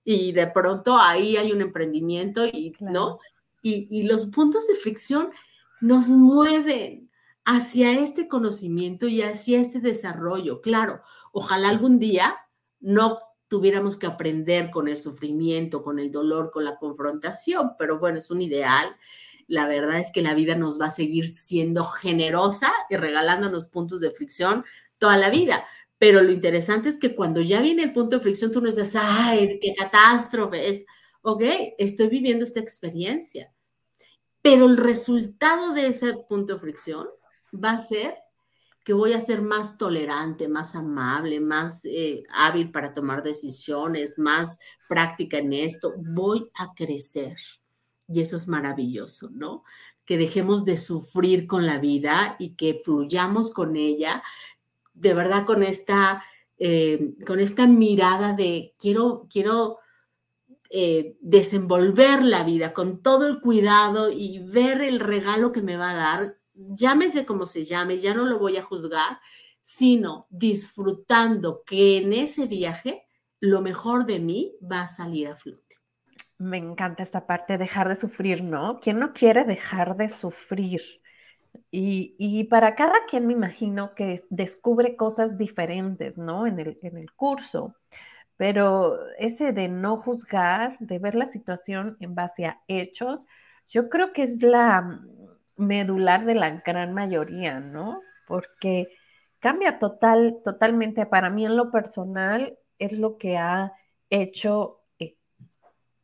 y 0.04 0.32
de 0.32 0.48
pronto 0.48 0.98
ahí 0.98 1.38
hay 1.38 1.52
un 1.52 1.62
emprendimiento 1.62 2.46
y, 2.46 2.74
¿no? 2.80 3.20
Y, 3.62 3.88
y 3.90 4.04
los 4.04 4.28
puntos 4.28 4.68
de 4.68 4.76
fricción 4.76 5.30
nos 5.80 6.10
mueven 6.10 7.10
hacia 7.46 8.00
este 8.00 8.28
conocimiento 8.28 9.08
y 9.08 9.22
hacia 9.22 9.60
este 9.60 9.80
desarrollo. 9.80 10.62
Claro, 10.62 11.02
ojalá 11.32 11.70
algún 11.70 12.00
día 12.00 12.38
no 12.80 13.20
tuviéramos 13.48 13.98
que 13.98 14.08
aprender 14.08 14.72
con 14.72 14.88
el 14.88 14.98
sufrimiento, 14.98 15.84
con 15.84 16.00
el 16.00 16.12
dolor, 16.12 16.52
con 16.52 16.64
la 16.64 16.78
confrontación, 16.78 17.72
pero 17.78 18.00
bueno, 18.00 18.20
es 18.20 18.32
un 18.32 18.42
ideal. 18.42 18.96
La 19.48 19.68
verdad 19.68 20.00
es 20.00 20.12
que 20.14 20.22
la 20.22 20.34
vida 20.34 20.56
nos 20.56 20.80
va 20.80 20.86
a 20.86 20.92
seguir 20.92 21.34
siendo 21.34 21.84
generosa 21.84 22.72
y 22.90 22.96
regalándonos 22.96 23.68
puntos 23.68 24.00
de 24.00 24.12
fricción 24.12 24.64
toda 24.98 25.18
la 25.18 25.30
vida. 25.30 25.66
Pero 26.02 26.24
lo 26.24 26.32
interesante 26.32 26.90
es 26.90 26.98
que 26.98 27.14
cuando 27.14 27.42
ya 27.42 27.62
viene 27.62 27.84
el 27.84 27.94
punto 27.94 28.16
de 28.16 28.24
fricción, 28.24 28.52
tú 28.52 28.60
no 28.60 28.66
dices, 28.66 28.96
ay, 29.00 29.60
qué 29.62 29.76
catástrofe 29.76 30.68
es. 30.68 30.84
Ok, 31.22 31.44
estoy 31.78 32.08
viviendo 32.08 32.44
esta 32.44 32.60
experiencia. 32.60 33.54
Pero 34.42 34.66
el 34.66 34.78
resultado 34.78 35.76
de 35.76 35.86
ese 35.86 36.16
punto 36.28 36.56
de 36.56 36.60
fricción 36.60 37.08
va 37.54 37.74
a 37.74 37.78
ser 37.78 38.16
que 38.84 38.94
voy 38.94 39.14
a 39.14 39.22
ser 39.22 39.44
más 39.44 39.78
tolerante, 39.78 40.48
más 40.48 40.76
amable, 40.76 41.40
más 41.40 41.86
eh, 41.86 42.24
hábil 42.34 42.72
para 42.72 42.94
tomar 42.94 43.22
decisiones, 43.22 44.18
más 44.18 44.58
práctica 44.90 45.38
en 45.38 45.54
esto, 45.54 45.94
voy 46.00 46.50
a 46.56 46.74
crecer. 46.74 47.38
Y 48.08 48.22
eso 48.22 48.38
es 48.38 48.48
maravilloso, 48.48 49.30
¿no? 49.32 49.64
Que 50.04 50.18
dejemos 50.18 50.66
de 50.66 50.78
sufrir 50.78 51.46
con 51.46 51.68
la 51.68 51.78
vida 51.78 52.38
y 52.40 52.56
que 52.56 52.82
fluyamos 52.84 53.54
con 53.54 53.76
ella, 53.76 54.24
de 55.02 55.14
verdad 55.14 55.46
con 55.46 55.64
esta, 55.64 56.24
eh, 56.58 57.16
con 57.26 57.40
esta 57.40 57.68
mirada 57.68 58.34
de 58.34 58.76
quiero, 58.78 59.28
quiero 59.30 59.80
eh, 60.70 61.18
desenvolver 61.20 62.24
la 62.24 62.44
vida 62.44 62.74
con 62.74 63.02
todo 63.02 63.28
el 63.28 63.42
cuidado 63.42 64.12
y 64.12 64.40
ver 64.40 64.82
el 64.82 65.00
regalo 65.00 65.52
que 65.52 65.62
me 65.62 65.76
va 65.76 65.92
a 65.92 65.96
dar 65.96 66.42
llámese 66.54 67.26
como 67.26 67.46
se 67.46 67.66
llame, 67.66 68.00
ya 68.00 68.14
no 68.14 68.26
lo 68.26 68.40
voy 68.40 68.58
a 68.58 68.64
juzgar, 68.64 69.20
sino 69.62 70.28
disfrutando 70.30 71.64
que 71.66 71.98
en 71.98 72.14
ese 72.14 72.48
viaje 72.48 73.04
lo 73.40 73.62
mejor 73.62 74.06
de 74.06 74.20
mí 74.20 74.56
va 74.62 74.82
a 74.82 74.88
salir 74.88 75.28
a 75.28 75.36
flote. 75.36 75.78
Me 76.38 76.58
encanta 76.58 77.04
esta 77.04 77.28
parte, 77.28 77.58
dejar 77.58 77.88
de 77.88 77.96
sufrir, 77.96 78.44
¿no? 78.44 78.80
¿Quién 78.80 79.00
no 79.00 79.14
quiere 79.14 79.44
dejar 79.44 79.96
de 79.96 80.10
sufrir? 80.10 80.82
Y, 81.74 82.44
para 82.46 82.76
cada 82.76 83.06
quien 83.08 83.28
me 83.28 83.34
imagino 83.34 83.96
que 83.96 84.24
descubre 84.30 84.96
cosas 84.96 85.38
diferentes, 85.38 86.18
¿no? 86.18 86.48
En 86.48 86.60
el, 86.60 86.78
en 86.82 86.98
el 86.98 87.12
curso. 87.14 87.76
Pero 88.38 88.98
ese 89.18 89.54
de 89.54 89.70
no 89.70 89.98
juzgar, 89.98 90.78
de 90.80 91.00
ver 91.00 91.16
la 91.16 91.28
situación 91.28 91.98
en 92.00 92.16
base 92.16 92.46
a 92.46 92.62
hechos, 92.68 93.28
yo 93.70 93.90
creo 93.90 94.14
que 94.14 94.24
es 94.24 94.42
la, 94.44 95.02
medular 95.58 96.26
de 96.26 96.36
la 96.36 96.50
gran 96.66 96.94
mayoría, 96.94 97.60
¿no? 97.60 98.02
Porque 98.28 98.90
cambia 99.40 99.80
total, 99.80 100.40
totalmente. 100.44 101.06
Para 101.06 101.30
mí 101.30 101.46
en 101.46 101.56
lo 101.56 101.72
personal 101.72 102.58
es 102.80 102.94
lo 102.94 103.18
que 103.18 103.38
ha 103.38 103.74
hecho 104.10 104.82
eh, 105.00 105.16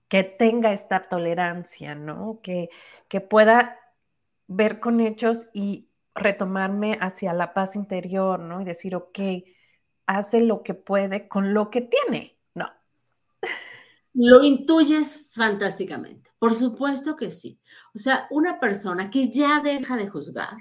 que 0.07 0.23
tenga 0.23 0.73
esta 0.73 1.09
tolerancia, 1.09 1.95
¿no? 1.95 2.39
Que, 2.43 2.69
que 3.09 3.21
pueda 3.21 3.77
ver 4.47 4.79
con 4.79 4.99
hechos 5.01 5.47
y 5.53 5.89
retomarme 6.15 6.97
hacia 7.01 7.33
la 7.33 7.53
paz 7.53 7.75
interior, 7.75 8.39
¿no? 8.39 8.61
Y 8.61 8.65
decir, 8.65 8.95
ok, 8.95 9.19
hace 10.07 10.41
lo 10.41 10.63
que 10.63 10.73
puede 10.73 11.27
con 11.27 11.53
lo 11.53 11.69
que 11.69 11.81
tiene, 11.81 12.39
¿no? 12.55 12.71
Lo 14.13 14.43
intuyes 14.43 15.27
fantásticamente. 15.31 16.31
Por 16.39 16.53
supuesto 16.53 17.15
que 17.15 17.29
sí. 17.29 17.59
O 17.93 17.99
sea, 17.99 18.27
una 18.31 18.59
persona 18.59 19.09
que 19.09 19.29
ya 19.29 19.61
deja 19.61 19.95
de 19.95 20.09
juzgar, 20.09 20.57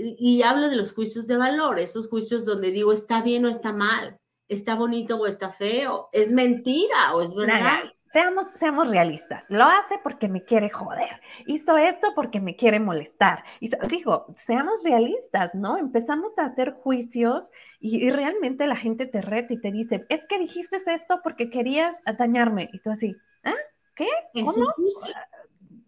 y, 0.00 0.42
hablo 0.42 0.68
de 0.68 0.76
los 0.76 0.94
juicios 0.94 1.26
de 1.26 1.36
valor, 1.36 1.80
esos 1.80 2.08
juicios 2.08 2.44
donde 2.44 2.70
digo 2.70 2.92
está 2.92 3.20
bien 3.20 3.44
o 3.44 3.48
está 3.48 3.72
mal, 3.72 4.16
está 4.46 4.76
bonito 4.76 5.16
o 5.16 5.26
está 5.26 5.52
feo, 5.52 6.08
es 6.12 6.30
mentira 6.30 7.14
o 7.14 7.20
es 7.20 7.34
verdad. 7.34 7.80
Seamos, 8.10 8.50
seamos 8.52 8.88
realistas. 8.88 9.44
Lo 9.48 9.64
hace 9.64 9.98
porque 10.02 10.28
me 10.28 10.44
quiere 10.44 10.70
joder. 10.70 11.20
Hizo 11.46 11.76
esto 11.76 12.12
porque 12.14 12.40
me 12.40 12.56
quiere 12.56 12.80
molestar. 12.80 13.44
Y 13.60 13.70
digo, 13.88 14.26
seamos 14.36 14.82
realistas, 14.84 15.54
¿no? 15.54 15.76
Empezamos 15.78 16.38
a 16.38 16.44
hacer 16.44 16.72
juicios 16.72 17.50
y, 17.80 18.10
realmente 18.10 18.66
la 18.66 18.76
gente 18.76 19.06
te 19.06 19.20
reta 19.20 19.52
y 19.52 19.60
te 19.60 19.70
dice, 19.70 20.06
es 20.08 20.26
que 20.26 20.38
dijiste 20.38 20.76
esto 20.86 21.20
porque 21.22 21.50
querías 21.50 21.96
dañarme. 22.18 22.70
Y 22.72 22.80
tú 22.80 22.90
así, 22.90 23.16
¿ah? 23.44 23.54
¿Qué? 23.94 24.08
¿Cómo? 24.34 24.74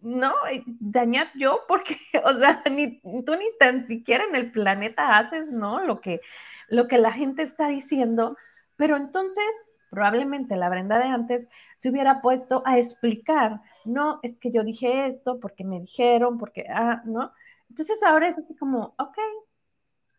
No, 0.01 0.33
dañar 0.79 1.27
yo 1.35 1.61
porque, 1.67 1.95
o 2.25 2.33
sea, 2.33 2.63
ni 2.71 2.99
tú 3.01 3.35
ni 3.35 3.45
tan 3.59 3.87
siquiera 3.87 4.25
en 4.25 4.35
el 4.35 4.51
planeta 4.51 5.17
haces, 5.17 5.51
¿no? 5.51 5.85
Lo 5.85 6.01
que, 6.01 6.21
lo 6.67 6.87
que 6.87 6.97
la 6.97 7.11
gente 7.11 7.43
está 7.43 7.67
diciendo. 7.67 8.35
Pero 8.77 8.97
entonces 8.97 9.45
Probablemente 9.91 10.55
la 10.55 10.69
Brenda 10.69 10.97
de 10.99 11.03
antes 11.03 11.49
se 11.77 11.89
hubiera 11.89 12.21
puesto 12.21 12.63
a 12.65 12.77
explicar, 12.77 13.61
no, 13.83 14.21
es 14.23 14.39
que 14.39 14.49
yo 14.49 14.63
dije 14.63 15.05
esto 15.05 15.41
porque 15.41 15.65
me 15.65 15.81
dijeron, 15.81 16.37
porque, 16.37 16.65
ah, 16.69 17.01
¿no? 17.03 17.33
Entonces 17.69 18.01
ahora 18.01 18.29
es 18.29 18.39
así 18.39 18.55
como, 18.55 18.95
ok, 18.97 19.17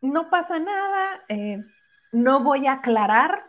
no 0.02 0.28
pasa 0.28 0.58
nada, 0.58 1.22
eh, 1.28 1.64
no 2.12 2.44
voy 2.44 2.66
a 2.66 2.74
aclarar 2.74 3.44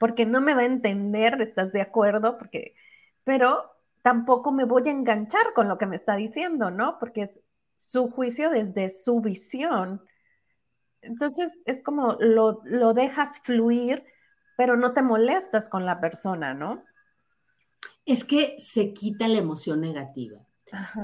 porque 0.00 0.26
no 0.26 0.40
me 0.40 0.54
va 0.54 0.62
a 0.62 0.66
entender, 0.66 1.40
¿estás 1.40 1.72
de 1.72 1.82
acuerdo? 1.82 2.36
Porque, 2.36 2.74
pero 3.22 3.70
tampoco 4.02 4.50
me 4.50 4.64
voy 4.64 4.88
a 4.88 4.90
enganchar 4.90 5.52
con 5.54 5.68
lo 5.68 5.78
que 5.78 5.86
me 5.86 5.94
está 5.94 6.16
diciendo, 6.16 6.72
¿no? 6.72 6.98
Porque 6.98 7.22
es 7.22 7.44
su 7.76 8.10
juicio 8.10 8.50
desde 8.50 8.90
su 8.90 9.20
visión. 9.20 10.02
Entonces 11.00 11.62
es 11.64 11.80
como 11.80 12.16
lo, 12.18 12.60
lo 12.64 12.92
dejas 12.92 13.38
fluir 13.44 14.04
pero 14.58 14.76
no 14.76 14.92
te 14.92 15.02
molestas 15.02 15.68
con 15.68 15.86
la 15.86 16.00
persona, 16.00 16.52
¿no? 16.52 16.84
Es 18.04 18.24
que 18.24 18.56
se 18.58 18.92
quita 18.92 19.28
la 19.28 19.38
emoción 19.38 19.80
negativa. 19.80 20.44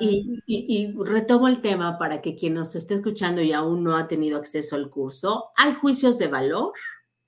Y, 0.01 0.93
retomo 0.99 1.47
el 1.47 1.61
tema 1.61 1.97
para 1.97 2.21
que 2.21 2.35
quien 2.35 2.55
nos 2.55 2.75
esté 2.75 2.95
escuchando 2.95 3.41
y 3.43 3.53
aún 3.53 3.85
no 3.85 3.97
ha 3.97 4.09
tenido 4.09 4.39
acceso 4.39 4.75
al 4.75 4.91
curso, 4.91 5.53
hay 5.57 5.73
juicios 5.73 6.19
de 6.19 6.27
valor 6.27 6.73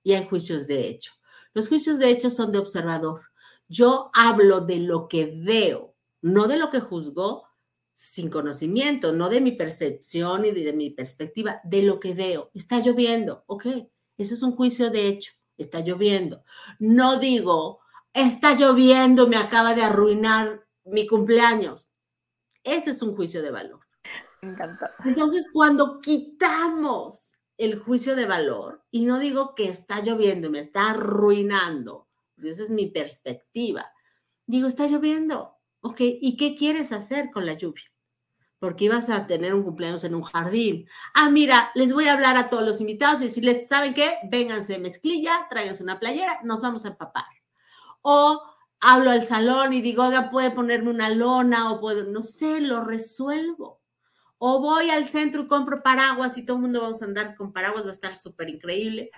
y 0.02 0.14
hay 0.14 0.26
juicios 0.26 0.66
de 0.66 0.88
hecho. 0.88 1.12
Los 1.54 1.68
juicios 1.68 2.00
de 2.00 2.10
hecho 2.10 2.28
son 2.28 2.50
de 2.50 2.58
observador. 2.58 3.22
Yo 3.68 4.10
hablo 4.12 4.62
de 4.62 4.80
lo 4.80 5.06
que 5.06 5.32
veo, 5.44 5.94
no 6.22 6.48
de 6.48 6.56
lo 6.56 6.70
que 6.70 6.80
juzgo 6.80 7.44
sin 7.92 8.30
conocimiento, 8.30 9.12
no 9.12 9.28
de 9.28 9.40
mi 9.40 9.52
percepción 9.52 10.44
y 10.44 10.50
de 10.50 10.72
mi 10.72 10.90
perspectiva, 10.90 11.60
de 11.62 11.82
lo 11.84 12.00
que 12.00 12.14
veo. 12.14 12.50
Está 12.52 12.80
lloviendo, 12.80 13.44
ok, 13.46 13.66
ese 14.18 14.34
es 14.34 14.42
un 14.42 14.56
juicio 14.56 14.90
de 14.90 15.06
hecho 15.06 15.35
está 15.56 15.80
lloviendo. 15.80 16.44
No 16.78 17.18
digo, 17.18 17.80
está 18.12 18.54
lloviendo, 18.54 19.28
me 19.28 19.36
acaba 19.36 19.74
de 19.74 19.82
arruinar 19.82 20.66
mi 20.84 21.06
cumpleaños. 21.06 21.88
Ese 22.62 22.90
es 22.90 23.02
un 23.02 23.14
juicio 23.14 23.42
de 23.42 23.50
valor. 23.50 23.80
Me 24.42 24.52
encanta. 24.52 24.94
Entonces, 25.04 25.48
cuando 25.52 26.00
quitamos 26.00 27.38
el 27.58 27.78
juicio 27.78 28.16
de 28.16 28.26
valor, 28.26 28.84
y 28.90 29.06
no 29.06 29.18
digo 29.18 29.54
que 29.54 29.68
está 29.68 30.02
lloviendo, 30.02 30.50
me 30.50 30.60
está 30.60 30.90
arruinando, 30.90 32.08
esa 32.42 32.62
es 32.62 32.70
mi 32.70 32.86
perspectiva, 32.86 33.86
digo, 34.46 34.68
está 34.68 34.86
lloviendo, 34.86 35.56
ok, 35.80 36.00
¿y 36.00 36.36
qué 36.36 36.54
quieres 36.54 36.92
hacer 36.92 37.30
con 37.30 37.46
la 37.46 37.54
lluvia? 37.54 37.84
Porque 38.58 38.86
ibas 38.86 39.10
a 39.10 39.26
tener 39.26 39.54
un 39.54 39.62
cumpleaños 39.62 40.04
en 40.04 40.14
un 40.14 40.22
jardín. 40.22 40.88
Ah, 41.14 41.30
mira, 41.30 41.70
les 41.74 41.92
voy 41.92 42.08
a 42.08 42.14
hablar 42.14 42.36
a 42.36 42.48
todos 42.48 42.64
los 42.64 42.80
invitados 42.80 43.20
y 43.20 43.24
decirles, 43.24 43.68
¿saben 43.68 43.94
qué? 43.94 44.18
Vénganse 44.30 44.78
mezclilla, 44.78 45.46
tráiganse 45.50 45.82
una 45.82 45.98
playera, 45.98 46.40
nos 46.42 46.60
vamos 46.60 46.84
a 46.84 46.88
empapar. 46.88 47.24
O 48.02 48.42
hablo 48.80 49.10
al 49.10 49.24
salón 49.24 49.72
y 49.72 49.82
digo, 49.82 50.04
oiga, 50.04 50.30
puede 50.30 50.50
ponerme 50.50 50.90
una 50.90 51.08
lona 51.10 51.72
o 51.72 51.80
puedo, 51.80 52.04
no 52.04 52.22
sé, 52.22 52.60
lo 52.60 52.84
resuelvo. 52.84 53.82
O 54.38 54.60
voy 54.60 54.90
al 54.90 55.06
centro 55.06 55.42
y 55.42 55.48
compro 55.48 55.82
paraguas 55.82 56.36
y 56.36 56.44
todo 56.44 56.56
el 56.56 56.62
mundo 56.62 56.82
vamos 56.82 57.00
a 57.02 57.06
andar 57.06 57.34
con 57.36 57.52
paraguas, 57.52 57.84
va 57.84 57.88
a 57.88 57.92
estar 57.92 58.14
súper 58.14 58.50
increíble. 58.50 59.10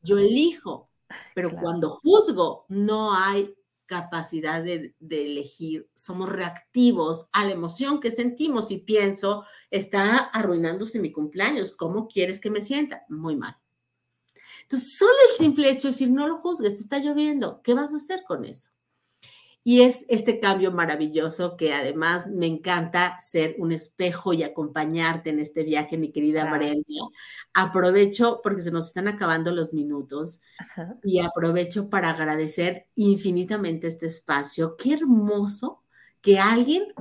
Yo 0.00 0.18
elijo, 0.18 0.90
pero 1.34 1.54
cuando 1.56 1.90
juzgo, 1.90 2.66
no 2.68 3.12
hay 3.12 3.54
capacidad 3.86 4.62
de, 4.62 4.94
elegir, 5.10 5.88
somos 5.94 6.28
reactivos 6.28 7.28
a 7.32 7.44
la 7.44 7.52
emoción 7.52 8.00
que 8.00 8.10
sentimos 8.10 8.70
y 8.70 8.78
pienso, 8.78 9.44
está 9.70 10.16
arruinándose 10.16 10.98
mi 10.98 11.12
cumpleaños, 11.12 11.72
¿cómo 11.72 12.08
quieres 12.08 12.40
que 12.40 12.50
me 12.50 12.62
sienta? 12.62 13.04
Muy 13.08 13.36
mal. 13.36 13.56
Entonces, 14.62 14.96
solo 14.96 15.12
el 15.30 15.36
simple 15.36 15.70
hecho 15.70 15.88
de 15.88 15.92
decir, 15.92 16.10
no 16.10 16.26
lo 16.26 16.38
juzgues, 16.38 16.80
está 16.80 16.98
lloviendo, 16.98 17.60
¿qué 17.62 17.74
vas 17.74 17.92
a 17.92 17.96
hacer 17.96 18.24
con 18.26 18.44
eso? 18.44 18.73
Y 19.66 19.80
es 19.80 20.04
este 20.10 20.40
cambio 20.40 20.72
maravilloso 20.72 21.56
que 21.56 21.72
además 21.72 22.26
me 22.26 22.46
encanta 22.46 23.18
ser 23.18 23.56
un 23.58 23.72
espejo 23.72 24.34
y 24.34 24.42
acompañarte 24.42 25.30
en 25.30 25.40
este 25.40 25.64
viaje, 25.64 25.96
mi 25.96 26.12
querida 26.12 26.44
Brenda. 26.52 26.84
Aprovecho 27.54 28.40
porque 28.42 28.60
se 28.60 28.70
nos 28.70 28.88
están 28.88 29.08
acabando 29.08 29.52
los 29.52 29.72
minutos 29.72 30.42
y 31.02 31.20
aprovecho 31.20 31.88
para 31.88 32.10
agradecer 32.10 32.88
infinitamente 32.94 33.86
este 33.86 34.04
espacio. 34.04 34.76
Qué 34.76 34.92
hermoso 34.92 35.82
que 36.20 36.38
alguien 36.38 36.92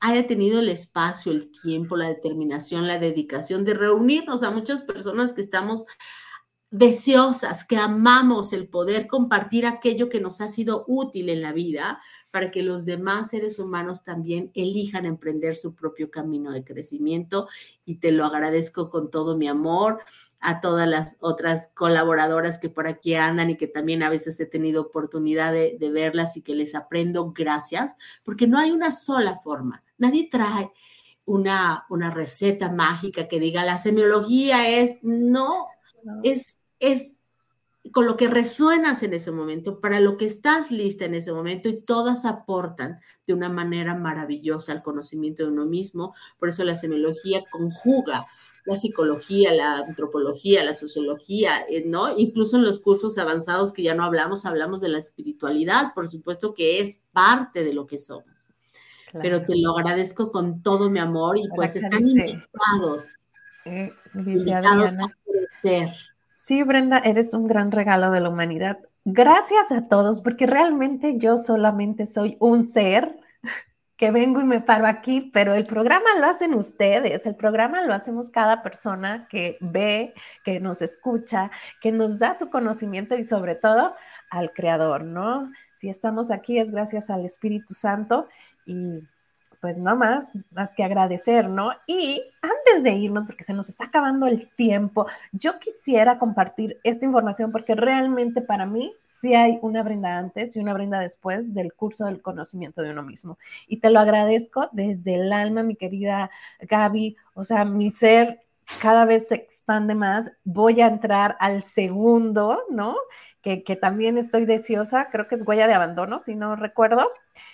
haya 0.00 0.26
tenido 0.26 0.58
el 0.58 0.68
espacio, 0.70 1.30
el 1.30 1.50
tiempo, 1.50 1.96
la 1.96 2.08
determinación, 2.08 2.88
la 2.88 2.98
dedicación 2.98 3.64
de 3.64 3.72
reunirnos 3.72 4.42
a 4.42 4.50
muchas 4.50 4.82
personas 4.82 5.32
que 5.32 5.40
estamos 5.42 5.86
deseosas, 6.70 7.64
que 7.64 7.76
amamos 7.76 8.52
el 8.52 8.68
poder 8.68 9.06
compartir 9.06 9.66
aquello 9.66 10.08
que 10.08 10.20
nos 10.20 10.40
ha 10.40 10.48
sido 10.48 10.84
útil 10.88 11.28
en 11.28 11.40
la 11.40 11.52
vida 11.52 12.00
para 12.34 12.50
que 12.50 12.64
los 12.64 12.84
demás 12.84 13.30
seres 13.30 13.60
humanos 13.60 14.02
también 14.02 14.50
elijan 14.54 15.06
emprender 15.06 15.54
su 15.54 15.76
propio 15.76 16.10
camino 16.10 16.50
de 16.50 16.64
crecimiento. 16.64 17.46
Y 17.84 17.98
te 18.00 18.10
lo 18.10 18.24
agradezco 18.24 18.90
con 18.90 19.08
todo 19.08 19.36
mi 19.36 19.46
amor 19.46 20.00
a 20.40 20.60
todas 20.60 20.88
las 20.88 21.16
otras 21.20 21.70
colaboradoras 21.74 22.58
que 22.58 22.70
por 22.70 22.88
aquí 22.88 23.14
andan 23.14 23.50
y 23.50 23.56
que 23.56 23.68
también 23.68 24.02
a 24.02 24.10
veces 24.10 24.40
he 24.40 24.46
tenido 24.46 24.82
oportunidad 24.82 25.52
de, 25.52 25.90
verlas 25.92 26.36
y 26.36 26.42
que 26.42 26.56
les 26.56 26.74
aprendo. 26.74 27.32
Gracias, 27.32 27.94
porque 28.24 28.48
no 28.48 28.58
hay 28.58 28.72
una 28.72 28.90
sola 28.90 29.38
forma. 29.38 29.84
Nadie 29.96 30.28
trae 30.28 30.72
una, 31.24 31.86
una 31.88 32.10
receta 32.10 32.72
mágica 32.72 33.28
que 33.28 33.38
diga 33.38 33.64
la 33.64 33.78
semiología 33.78 34.68
es, 34.80 34.96
no. 35.02 35.68
Es 36.22 36.58
es 36.80 37.18
con 37.92 38.06
lo 38.06 38.16
que 38.16 38.28
resuenas 38.28 39.02
en 39.02 39.12
ese 39.12 39.30
momento, 39.30 39.80
para 39.80 40.00
lo 40.00 40.16
que 40.16 40.24
estás 40.24 40.70
lista 40.70 41.04
en 41.04 41.14
ese 41.14 41.32
momento 41.32 41.68
y 41.68 41.80
todas 41.82 42.24
aportan 42.24 43.00
de 43.26 43.34
una 43.34 43.50
manera 43.50 43.94
maravillosa 43.94 44.72
al 44.72 44.82
conocimiento 44.82 45.42
de 45.42 45.50
uno 45.50 45.66
mismo. 45.66 46.14
Por 46.38 46.48
eso 46.48 46.64
la 46.64 46.76
semiología 46.76 47.44
conjuga 47.50 48.26
la 48.64 48.76
psicología, 48.76 49.52
la 49.52 49.76
antropología, 49.76 50.64
la 50.64 50.72
sociología, 50.72 51.66
eh, 51.68 51.84
¿no? 51.86 52.16
Incluso 52.16 52.56
en 52.56 52.64
los 52.64 52.80
cursos 52.80 53.18
avanzados 53.18 53.74
que 53.74 53.82
ya 53.82 53.94
no 53.94 54.04
hablamos, 54.04 54.46
hablamos 54.46 54.80
de 54.80 54.88
la 54.88 54.98
espiritualidad, 54.98 55.92
por 55.94 56.08
supuesto 56.08 56.54
que 56.54 56.80
es 56.80 57.02
parte 57.12 57.62
de 57.62 57.74
lo 57.74 57.86
que 57.86 57.98
somos. 57.98 58.48
Pero 59.12 59.44
te 59.44 59.56
lo 59.56 59.76
agradezco 59.76 60.30
con 60.30 60.62
todo 60.62 60.88
mi 60.88 60.98
amor 60.98 61.36
y 61.36 61.46
pues 61.54 61.76
están 61.76 62.08
invitados, 62.08 63.08
eh, 63.66 63.92
invitados 64.14 64.94
a 64.94 65.06
crecer 65.70 66.14
Sí, 66.46 66.62
Brenda, 66.62 66.98
eres 66.98 67.32
un 67.32 67.46
gran 67.46 67.72
regalo 67.72 68.10
de 68.10 68.20
la 68.20 68.28
humanidad. 68.28 68.78
Gracias 69.06 69.72
a 69.72 69.88
todos, 69.88 70.20
porque 70.20 70.46
realmente 70.46 71.16
yo 71.16 71.38
solamente 71.38 72.04
soy 72.04 72.36
un 72.38 72.68
ser 72.68 73.16
que 73.96 74.10
vengo 74.10 74.42
y 74.42 74.44
me 74.44 74.60
paro 74.60 74.86
aquí, 74.86 75.30
pero 75.32 75.54
el 75.54 75.64
programa 75.64 76.04
lo 76.18 76.26
hacen 76.26 76.52
ustedes, 76.52 77.24
el 77.24 77.34
programa 77.34 77.80
lo 77.86 77.94
hacemos 77.94 78.28
cada 78.28 78.62
persona 78.62 79.26
que 79.30 79.56
ve, 79.62 80.12
que 80.44 80.60
nos 80.60 80.82
escucha, 80.82 81.50
que 81.80 81.92
nos 81.92 82.18
da 82.18 82.38
su 82.38 82.50
conocimiento 82.50 83.16
y 83.16 83.24
sobre 83.24 83.54
todo 83.54 83.94
al 84.28 84.52
Creador, 84.52 85.04
¿no? 85.04 85.50
Si 85.72 85.88
estamos 85.88 86.30
aquí 86.30 86.58
es 86.58 86.70
gracias 86.72 87.08
al 87.08 87.24
Espíritu 87.24 87.72
Santo 87.72 88.28
y 88.66 89.00
pues 89.64 89.78
no 89.78 89.96
más, 89.96 90.30
más 90.50 90.74
que 90.74 90.84
agradecer, 90.84 91.48
¿no? 91.48 91.70
Y 91.86 92.22
antes 92.42 92.82
de 92.82 92.90
irnos, 92.90 93.24
porque 93.24 93.44
se 93.44 93.54
nos 93.54 93.70
está 93.70 93.84
acabando 93.84 94.26
el 94.26 94.50
tiempo, 94.50 95.06
yo 95.32 95.58
quisiera 95.58 96.18
compartir 96.18 96.78
esta 96.84 97.06
información 97.06 97.50
porque 97.50 97.74
realmente 97.74 98.42
para 98.42 98.66
mí 98.66 98.92
sí 99.04 99.32
hay 99.32 99.58
una 99.62 99.82
Brenda 99.82 100.18
antes 100.18 100.54
y 100.54 100.60
una 100.60 100.74
Brenda 100.74 101.00
después 101.00 101.54
del 101.54 101.72
curso 101.72 102.04
del 102.04 102.20
conocimiento 102.20 102.82
de 102.82 102.90
uno 102.90 103.02
mismo. 103.02 103.38
Y 103.66 103.78
te 103.78 103.88
lo 103.88 104.00
agradezco 104.00 104.68
desde 104.72 105.14
el 105.14 105.32
alma, 105.32 105.62
mi 105.62 105.76
querida 105.76 106.30
Gaby. 106.60 107.16
O 107.32 107.42
sea, 107.42 107.64
mi 107.64 107.90
ser 107.90 108.42
cada 108.82 109.06
vez 109.06 109.28
se 109.28 109.36
expande 109.36 109.94
más. 109.94 110.30
Voy 110.44 110.82
a 110.82 110.88
entrar 110.88 111.38
al 111.40 111.62
segundo, 111.62 112.64
¿no? 112.68 112.96
Que, 113.44 113.62
que 113.62 113.76
también 113.76 114.16
estoy 114.16 114.46
deseosa, 114.46 115.10
creo 115.10 115.28
que 115.28 115.34
es 115.34 115.46
huella 115.46 115.66
de 115.66 115.74
abandono, 115.74 116.18
si 116.18 116.34
no 116.34 116.56
recuerdo 116.56 117.10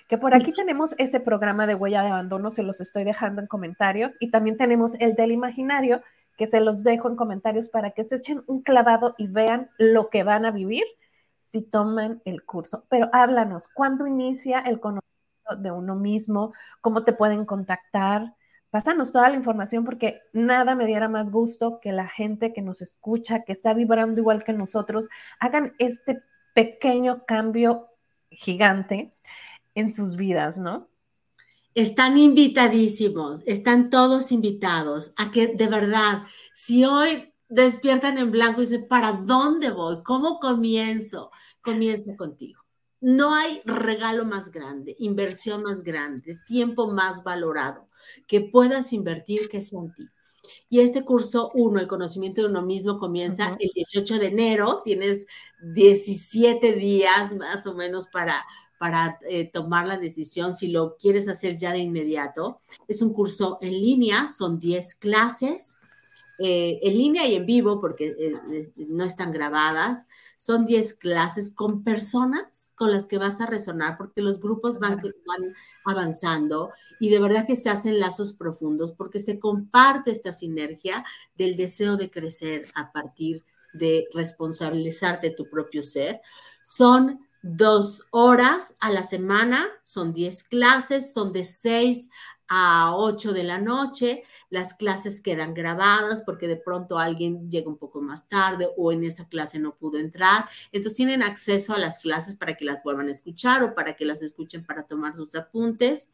que 0.09 0.18
por 0.18 0.34
aquí 0.34 0.53
tenemos 0.53 0.95
ese 0.99 1.18
programa 1.18 1.66
de 1.66 1.74
huella 1.74 2.03
de 2.03 2.11
abandono, 2.11 2.51
se 2.51 2.62
los 2.62 2.80
estoy 2.80 3.03
dejando 3.03 3.43
en 3.43 3.49
comentarios, 3.49 4.12
y 4.20 4.30
también 4.30 4.57
tenemos 4.57 4.93
el 5.01 5.16
del 5.16 5.32
imaginario, 5.32 6.01
que 6.36 6.47
se 6.47 6.61
los 6.61 6.84
dejo 6.84 7.09
en 7.09 7.16
comentarios 7.16 7.68
para 7.68 7.91
que 7.91 8.03
se 8.03 8.16
echen 8.16 8.43
un 8.47 8.62
clavado 8.62 9.14
y 9.18 9.26
vean 9.26 9.68
lo 9.78 10.09
que 10.09 10.22
van 10.22 10.47
a 10.47 10.51
vivir 10.51 10.84
si 11.38 11.61
toman 11.61 12.22
el 12.24 12.45
curso. 12.45 12.84
Pero 12.88 13.11
háblanos, 13.12 13.68
¿cuándo 13.68 14.07
inicia 14.07 14.61
el 14.61 14.80
conocimiento 14.80 15.57
de 15.59 15.70
uno 15.70 15.97
mismo? 15.97 16.55
¿Cómo 16.80 17.05
te 17.05 17.12
pueden 17.12 17.45
contactar? 17.45 18.34
Pásanos 18.71 19.11
toda 19.11 19.29
la 19.29 19.37
información 19.37 19.85
porque 19.85 20.23
nada 20.33 20.77
me 20.77 20.87
diera 20.87 21.09
más 21.09 21.33
gusto 21.33 21.81
que 21.81 21.91
la 21.91 22.09
gente 22.09 22.53
que 22.53 22.62
nos 22.62 22.81
escucha, 22.83 23.43
que 23.43 23.53
está 23.53 23.75
vibrando 23.75 24.21
igual 24.21 24.45
que 24.45 24.53
nosotros, 24.53 25.09
hagan 25.41 25.75
este 25.79 26.23
pequeño 26.55 27.25
cambio 27.27 27.89
gigante 28.31 29.12
en 29.75 29.93
sus 29.93 30.14
vidas, 30.14 30.59
¿no? 30.59 30.89
Están 31.75 32.16
invitadísimos, 32.16 33.43
están 33.45 33.91
todos 33.91 34.31
invitados 34.31 35.14
a 35.16 35.33
que 35.33 35.49
de 35.49 35.66
verdad, 35.66 36.23
si 36.55 36.85
hoy 36.85 37.33
despiertan 37.49 38.18
en 38.18 38.31
blanco 38.31 38.61
y 38.61 38.66
dicen, 38.66 38.87
¿para 38.87 39.12
dónde 39.12 39.71
voy? 39.71 40.03
¿Cómo 40.05 40.39
comienzo? 40.39 41.33
Comienza 41.61 42.16
contigo. 42.16 42.61
No 43.01 43.35
hay 43.35 43.62
regalo 43.64 44.25
más 44.25 44.53
grande, 44.53 44.95
inversión 45.01 45.64
más 45.64 45.83
grande, 45.83 46.39
tiempo 46.47 46.87
más 46.87 47.25
valorado 47.25 47.89
que 48.26 48.40
puedas 48.40 48.92
invertir 48.92 49.48
que 49.48 49.61
sea 49.61 49.80
en 49.80 49.92
ti. 49.92 50.09
Y 50.68 50.80
este 50.80 51.05
curso 51.05 51.51
uno, 51.55 51.80
el 51.80 51.88
conocimiento 51.88 52.42
de 52.42 52.48
uno 52.48 52.62
mismo, 52.62 52.98
comienza 52.98 53.57
el 53.59 53.70
18 53.74 54.18
de 54.18 54.26
enero. 54.26 54.82
Tienes 54.84 55.26
17 55.62 56.72
días 56.74 57.34
más 57.34 57.66
o 57.66 57.74
menos 57.74 58.09
para, 58.09 58.44
para 58.78 59.18
eh, 59.28 59.51
tomar 59.53 59.86
la 59.86 59.98
decisión 59.98 60.55
si 60.55 60.68
lo 60.68 60.96
quieres 60.96 61.28
hacer 61.28 61.57
ya 61.57 61.72
de 61.72 61.80
inmediato. 61.80 62.61
Es 62.88 63.03
un 63.03 63.12
curso 63.12 63.59
en 63.61 63.72
línea, 63.72 64.28
son 64.28 64.59
10 64.59 64.94
clases, 64.96 65.76
eh, 66.38 66.80
en 66.82 66.96
línea 66.96 67.26
y 67.26 67.34
en 67.34 67.46
vivo, 67.46 67.80
porque 67.80 68.14
eh, 68.18 68.72
no 68.76 69.05
están 69.05 69.32
grabadas. 69.32 70.09
Son 70.41 70.64
10 70.64 70.95
clases 70.95 71.55
con 71.55 71.84
personas 71.84 72.72
con 72.74 72.91
las 72.91 73.07
que 73.07 73.18
vas 73.18 73.43
a 73.43 73.47
resonar, 73.47 73.99
porque 73.99 74.22
los 74.22 74.41
grupos 74.41 74.78
van, 74.78 74.97
van 74.97 75.55
avanzando 75.84 76.70
y 76.99 77.11
de 77.11 77.18
verdad 77.18 77.47
que 77.47 77.57
se 77.57 77.68
hacen 77.68 78.01
lazos 78.01 78.32
profundos, 78.32 78.95
porque 78.95 79.18
se 79.18 79.38
comparte 79.38 80.11
esta 80.11 80.32
sinergia 80.32 81.05
del 81.36 81.57
deseo 81.57 81.99
de 81.99 82.11
crecer 82.11 82.72
a 82.74 82.91
partir 82.91 83.45
de 83.74 84.09
responsabilizarte 84.14 85.28
tu 85.28 85.51
propio 85.51 85.82
ser. 85.82 86.22
Son 86.62 87.20
dos 87.43 88.07
horas 88.11 88.78
a 88.80 88.91
la 88.91 89.03
semana, 89.03 89.68
son 89.84 90.14
10 90.14 90.45
clases, 90.45 91.12
son 91.12 91.34
de 91.34 91.45
6 91.45 92.09
a 92.49 92.97
8 92.97 93.34
de 93.34 93.45
la 93.45 93.59
noche, 93.59 94.24
las 94.51 94.74
clases 94.74 95.22
quedan 95.22 95.55
grabadas 95.55 96.22
porque 96.26 96.48
de 96.48 96.57
pronto 96.57 96.98
alguien 96.98 97.51
llega 97.51 97.68
un 97.68 97.78
poco 97.78 98.03
más 98.03 98.28
tarde 98.28 98.68
o 98.76 98.92
en 98.92 99.05
esa 99.05 99.28
clase 99.28 99.59
no 99.59 99.76
pudo 99.76 99.98
entrar. 99.98 100.48
Entonces 100.72 100.96
tienen 100.96 101.22
acceso 101.22 101.72
a 101.72 101.78
las 101.78 102.01
clases 102.01 102.36
para 102.36 102.57
que 102.57 102.64
las 102.64 102.82
vuelvan 102.82 103.09
a 103.09 103.12
escuchar 103.12 103.62
o 103.62 103.74
para 103.74 103.94
que 103.94 104.05
las 104.05 104.22
escuchen 104.22 104.66
para 104.66 104.86
tomar 104.86 105.16
sus 105.16 105.34
apuntes. 105.36 106.12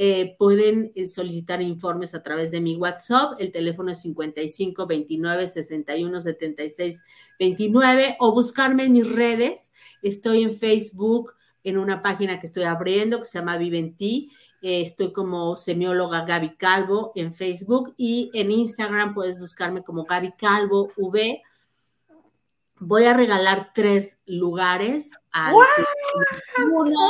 Eh, 0.00 0.36
pueden 0.38 0.92
eh, 0.94 1.08
solicitar 1.08 1.60
informes 1.60 2.14
a 2.14 2.22
través 2.22 2.52
de 2.52 2.60
mi 2.60 2.76
WhatsApp. 2.76 3.32
El 3.40 3.50
teléfono 3.50 3.90
es 3.90 4.00
55 4.00 4.86
29 4.86 5.46
61 5.48 6.20
76 6.20 7.02
29 7.38 8.16
o 8.20 8.32
buscarme 8.32 8.84
en 8.84 8.92
mis 8.92 9.10
redes. 9.10 9.72
Estoy 10.00 10.44
en 10.44 10.54
Facebook, 10.54 11.34
en 11.64 11.78
una 11.78 12.00
página 12.00 12.38
que 12.38 12.46
estoy 12.46 12.62
abriendo 12.62 13.18
que 13.18 13.24
se 13.24 13.40
llama 13.40 13.58
Vive 13.58 13.78
en 13.78 13.96
Ti. 13.96 14.30
Eh, 14.60 14.82
estoy 14.82 15.12
como 15.12 15.54
semióloga 15.54 16.24
Gaby 16.24 16.56
Calvo 16.56 17.12
en 17.14 17.32
Facebook 17.32 17.94
y 17.96 18.30
en 18.34 18.50
Instagram 18.50 19.14
puedes 19.14 19.38
buscarme 19.38 19.84
como 19.84 20.04
Gaby 20.04 20.32
Calvo 20.32 20.90
V. 20.96 21.42
Voy 22.80 23.04
a 23.04 23.14
regalar 23.14 23.72
tres 23.74 24.18
lugares 24.26 25.12
al 25.32 25.54
uno. 26.72 27.08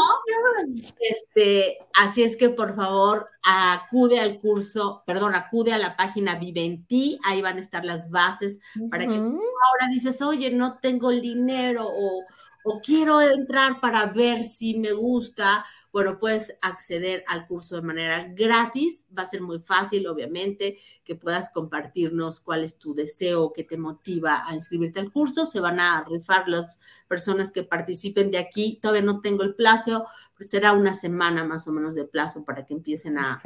Este, 0.98 1.78
así 1.94 2.22
es 2.22 2.36
que 2.36 2.50
por 2.50 2.74
favor 2.74 3.28
acude 3.42 4.18
al 4.18 4.40
curso, 4.40 5.02
perdón, 5.06 5.34
acude 5.34 5.72
a 5.72 5.78
la 5.78 5.96
página 5.96 6.38
Viventi, 6.38 7.18
ahí 7.24 7.42
van 7.42 7.56
a 7.56 7.60
estar 7.60 7.84
las 7.84 8.10
bases 8.10 8.60
para 8.90 9.06
que 9.06 9.18
si 9.18 9.26
ahora 9.26 9.88
dices, 9.90 10.20
oye, 10.22 10.50
no 10.50 10.78
tengo 10.78 11.10
el 11.10 11.20
dinero 11.20 11.86
o, 11.86 12.24
o 12.64 12.80
quiero 12.80 13.20
entrar 13.20 13.80
para 13.80 14.06
ver 14.06 14.44
si 14.44 14.78
me 14.78 14.92
gusta, 14.92 15.64
bueno, 15.98 16.20
puedes 16.20 16.56
acceder 16.62 17.24
al 17.26 17.48
curso 17.48 17.74
de 17.74 17.82
manera 17.82 18.28
gratis. 18.32 19.04
Va 19.16 19.24
a 19.24 19.26
ser 19.26 19.42
muy 19.42 19.58
fácil, 19.58 20.06
obviamente, 20.06 20.78
que 21.02 21.16
puedas 21.16 21.50
compartirnos 21.50 22.38
cuál 22.38 22.62
es 22.62 22.78
tu 22.78 22.94
deseo 22.94 23.52
que 23.52 23.64
te 23.64 23.76
motiva 23.76 24.48
a 24.48 24.54
inscribirte 24.54 25.00
al 25.00 25.10
curso. 25.10 25.44
Se 25.44 25.58
van 25.58 25.80
a 25.80 26.04
rifar 26.04 26.46
las 26.46 26.78
personas 27.08 27.50
que 27.50 27.64
participen 27.64 28.30
de 28.30 28.38
aquí. 28.38 28.78
Todavía 28.80 29.02
no 29.02 29.20
tengo 29.20 29.42
el 29.42 29.56
plazo, 29.56 30.06
pero 30.36 30.48
será 30.48 30.72
una 30.72 30.94
semana 30.94 31.42
más 31.42 31.66
o 31.66 31.72
menos 31.72 31.96
de 31.96 32.04
plazo 32.04 32.44
para 32.44 32.64
que 32.64 32.74
empiecen 32.74 33.18
a, 33.18 33.42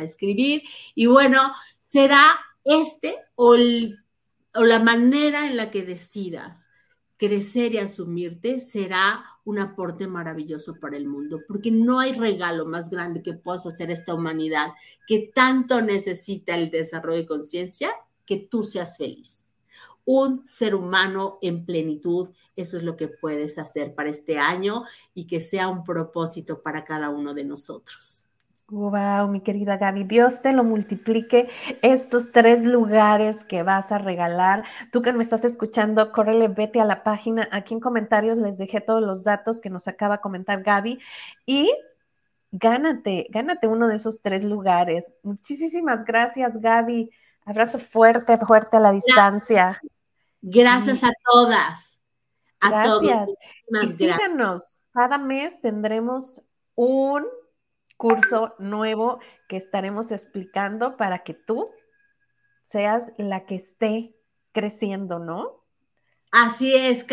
escribir. 0.00 0.62
Y 0.94 1.04
bueno, 1.04 1.52
será 1.78 2.40
este 2.64 3.18
o, 3.34 3.58
o 4.54 4.62
la 4.62 4.78
manera 4.78 5.46
en 5.46 5.58
la 5.58 5.70
que 5.70 5.82
decidas 5.82 6.70
crecer 7.16 7.74
y 7.74 7.78
asumirte 7.78 8.60
será 8.60 9.24
un 9.44 9.58
aporte 9.58 10.06
maravilloso 10.06 10.74
para 10.80 10.96
el 10.96 11.06
mundo, 11.06 11.40
porque 11.46 11.70
no 11.70 12.00
hay 12.00 12.12
regalo 12.12 12.64
más 12.64 12.90
grande 12.90 13.22
que 13.22 13.34
puedas 13.34 13.66
hacer 13.66 13.90
esta 13.90 14.14
humanidad 14.14 14.68
que 15.06 15.30
tanto 15.34 15.82
necesita 15.82 16.54
el 16.54 16.70
desarrollo 16.70 17.18
de 17.18 17.26
conciencia 17.26 17.90
que 18.24 18.38
tú 18.38 18.62
seas 18.62 18.96
feliz. 18.96 19.46
Un 20.06 20.46
ser 20.46 20.74
humano 20.74 21.38
en 21.40 21.64
plenitud, 21.64 22.30
eso 22.56 22.76
es 22.76 22.82
lo 22.82 22.96
que 22.96 23.08
puedes 23.08 23.58
hacer 23.58 23.94
para 23.94 24.10
este 24.10 24.38
año 24.38 24.84
y 25.14 25.26
que 25.26 25.40
sea 25.40 25.68
un 25.68 25.84
propósito 25.84 26.62
para 26.62 26.84
cada 26.84 27.10
uno 27.10 27.34
de 27.34 27.44
nosotros. 27.44 28.23
Wow, 28.68 29.28
mi 29.28 29.40
querida 29.42 29.76
Gaby, 29.76 30.04
Dios 30.04 30.40
te 30.40 30.52
lo 30.52 30.64
multiplique 30.64 31.50
estos 31.82 32.32
tres 32.32 32.64
lugares 32.64 33.44
que 33.44 33.62
vas 33.62 33.92
a 33.92 33.98
regalar. 33.98 34.64
Tú 34.90 35.02
que 35.02 35.12
me 35.12 35.22
estás 35.22 35.44
escuchando, 35.44 36.10
córrele, 36.10 36.48
vete 36.48 36.80
a 36.80 36.86
la 36.86 37.02
página. 37.02 37.46
Aquí 37.52 37.74
en 37.74 37.80
comentarios 37.80 38.38
les 38.38 38.56
dejé 38.56 38.80
todos 38.80 39.02
los 39.02 39.22
datos 39.22 39.60
que 39.60 39.68
nos 39.68 39.86
acaba 39.86 40.16
de 40.16 40.22
comentar 40.22 40.62
Gaby 40.62 40.98
y 41.44 41.70
gánate, 42.52 43.26
gánate 43.28 43.66
uno 43.66 43.86
de 43.86 43.96
esos 43.96 44.22
tres 44.22 44.42
lugares. 44.42 45.04
Muchísimas 45.22 46.06
gracias, 46.06 46.58
Gaby. 46.58 47.10
Abrazo 47.44 47.78
fuerte, 47.78 48.38
fuerte 48.38 48.78
a 48.78 48.80
la 48.80 48.92
distancia. 48.92 49.78
Gracias 50.40 51.04
a 51.04 51.10
todas. 51.30 51.98
A 52.60 52.70
gracias. 52.70 53.28
y 53.82 53.88
síganos. 53.88 54.78
Cada 54.94 55.18
mes 55.18 55.60
tendremos 55.60 56.42
un 56.74 57.26
curso 57.96 58.54
nuevo 58.58 59.18
que 59.48 59.56
estaremos 59.56 60.12
explicando 60.12 60.96
para 60.96 61.24
que 61.24 61.34
tú 61.34 61.70
seas 62.62 63.12
la 63.18 63.46
que 63.46 63.56
esté 63.56 64.14
creciendo, 64.52 65.18
¿no? 65.18 65.64
Así 66.30 66.74
es, 66.74 67.02